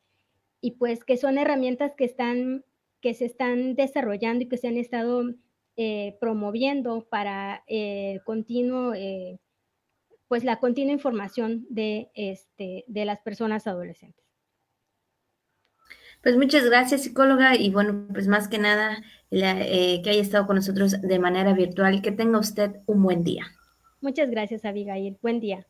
y 0.60 0.72
pues 0.72 1.04
que 1.04 1.18
son 1.18 1.38
herramientas 1.38 1.94
que, 1.96 2.06
están, 2.06 2.66
que 3.00 3.14
se 3.14 3.26
están 3.26 3.76
desarrollando 3.76 4.44
y 4.44 4.48
que 4.48 4.58
se 4.58 4.70
han 4.70 4.78
estado 4.78 5.24
eh, 5.78 6.18
promoviendo 6.20 7.06
para 7.10 7.64
eh, 7.68 8.22
continuo, 8.26 8.96
eh, 8.96 9.38
pues 10.32 10.46
la 10.46 10.62
continua 10.62 10.94
información 10.94 11.66
de, 11.70 12.10
este, 12.16 12.86
de 12.88 13.04
las 13.04 13.20
personas 13.20 13.68
adolescentes. 13.68 14.24
Pues 16.24 16.38
muchas 16.38 16.64
gracias, 16.64 17.04
psicóloga, 17.04 17.58
y 17.58 17.70
bueno, 17.70 18.08
pues 18.14 18.30
más 18.30 18.48
que 18.48 18.58
nada, 18.58 19.04
que 19.30 20.02
haya 20.06 20.22
estado 20.22 20.48
con 20.48 20.56
nosotros 20.56 21.02
de 21.02 21.20
manera 21.20 21.52
virtual. 21.52 22.02
Que 22.02 22.14
tenga 22.14 22.40
usted 22.40 22.78
un 22.86 23.04
buen 23.04 23.26
día. 23.26 23.44
Muchas 24.00 24.32
gracias, 24.32 24.64
Abigail. 24.64 25.18
Buen 25.22 25.42
día. 25.42 25.68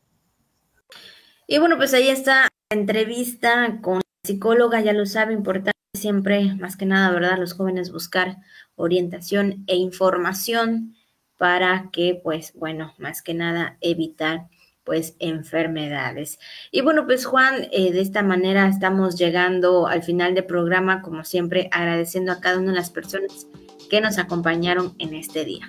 Y 1.48 1.58
bueno, 1.58 1.76
pues 1.76 1.92
ahí 1.92 2.06
está 2.06 2.42
la 2.70 2.78
entrevista 2.78 3.80
con 3.82 4.00
psicóloga, 4.22 4.80
ya 4.80 4.92
lo 4.92 5.06
sabe, 5.06 5.32
importante 5.32 5.72
siempre, 5.92 6.54
más 6.54 6.76
que 6.76 6.86
nada, 6.86 7.10
¿verdad? 7.10 7.36
Los 7.36 7.54
jóvenes 7.54 7.90
buscar 7.90 8.36
orientación 8.76 9.64
e 9.66 9.74
información 9.74 10.94
para 11.36 11.90
que, 11.90 12.20
pues, 12.22 12.52
bueno, 12.54 12.94
más 12.98 13.22
que 13.22 13.34
nada 13.34 13.76
evitar 13.80 14.46
pues 14.84 15.14
enfermedades. 15.18 16.38
Y 16.70 16.80
bueno, 16.80 17.06
pues 17.06 17.24
Juan, 17.24 17.68
eh, 17.72 17.92
de 17.92 18.00
esta 18.00 18.22
manera 18.22 18.68
estamos 18.68 19.16
llegando 19.16 19.86
al 19.86 20.02
final 20.02 20.34
del 20.34 20.44
programa, 20.44 21.02
como 21.02 21.24
siempre, 21.24 21.68
agradeciendo 21.72 22.32
a 22.32 22.40
cada 22.40 22.58
una 22.58 22.72
de 22.72 22.76
las 22.76 22.90
personas 22.90 23.46
que 23.90 24.00
nos 24.00 24.18
acompañaron 24.18 24.94
en 24.98 25.14
este 25.14 25.44
día. 25.44 25.66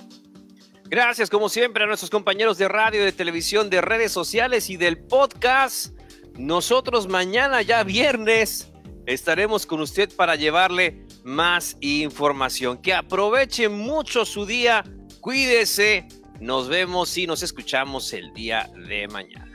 Gracias, 0.86 1.30
como 1.30 1.50
siempre, 1.50 1.84
a 1.84 1.88
nuestros 1.88 2.10
compañeros 2.10 2.58
de 2.58 2.68
radio, 2.68 3.04
de 3.04 3.12
televisión, 3.12 3.70
de 3.70 3.82
redes 3.82 4.12
sociales 4.12 4.70
y 4.70 4.78
del 4.78 4.98
podcast. 4.98 5.98
Nosotros 6.38 7.08
mañana 7.08 7.62
ya 7.62 7.84
viernes 7.84 8.72
estaremos 9.06 9.66
con 9.66 9.82
usted 9.82 10.14
para 10.16 10.36
llevarle 10.36 11.06
más 11.24 11.78
información. 11.82 12.82
Que 12.82 12.94
aproveche 12.94 13.70
mucho 13.70 14.26
su 14.26 14.46
día, 14.46 14.84
cuídese, 15.20 16.08
nos 16.44 16.68
vemos 16.68 17.18
y 17.18 17.26
nos 17.26 17.42
escuchamos 17.42 18.12
el 18.12 18.34
día 18.34 18.70
de 18.76 19.08
mañana. 19.08 19.53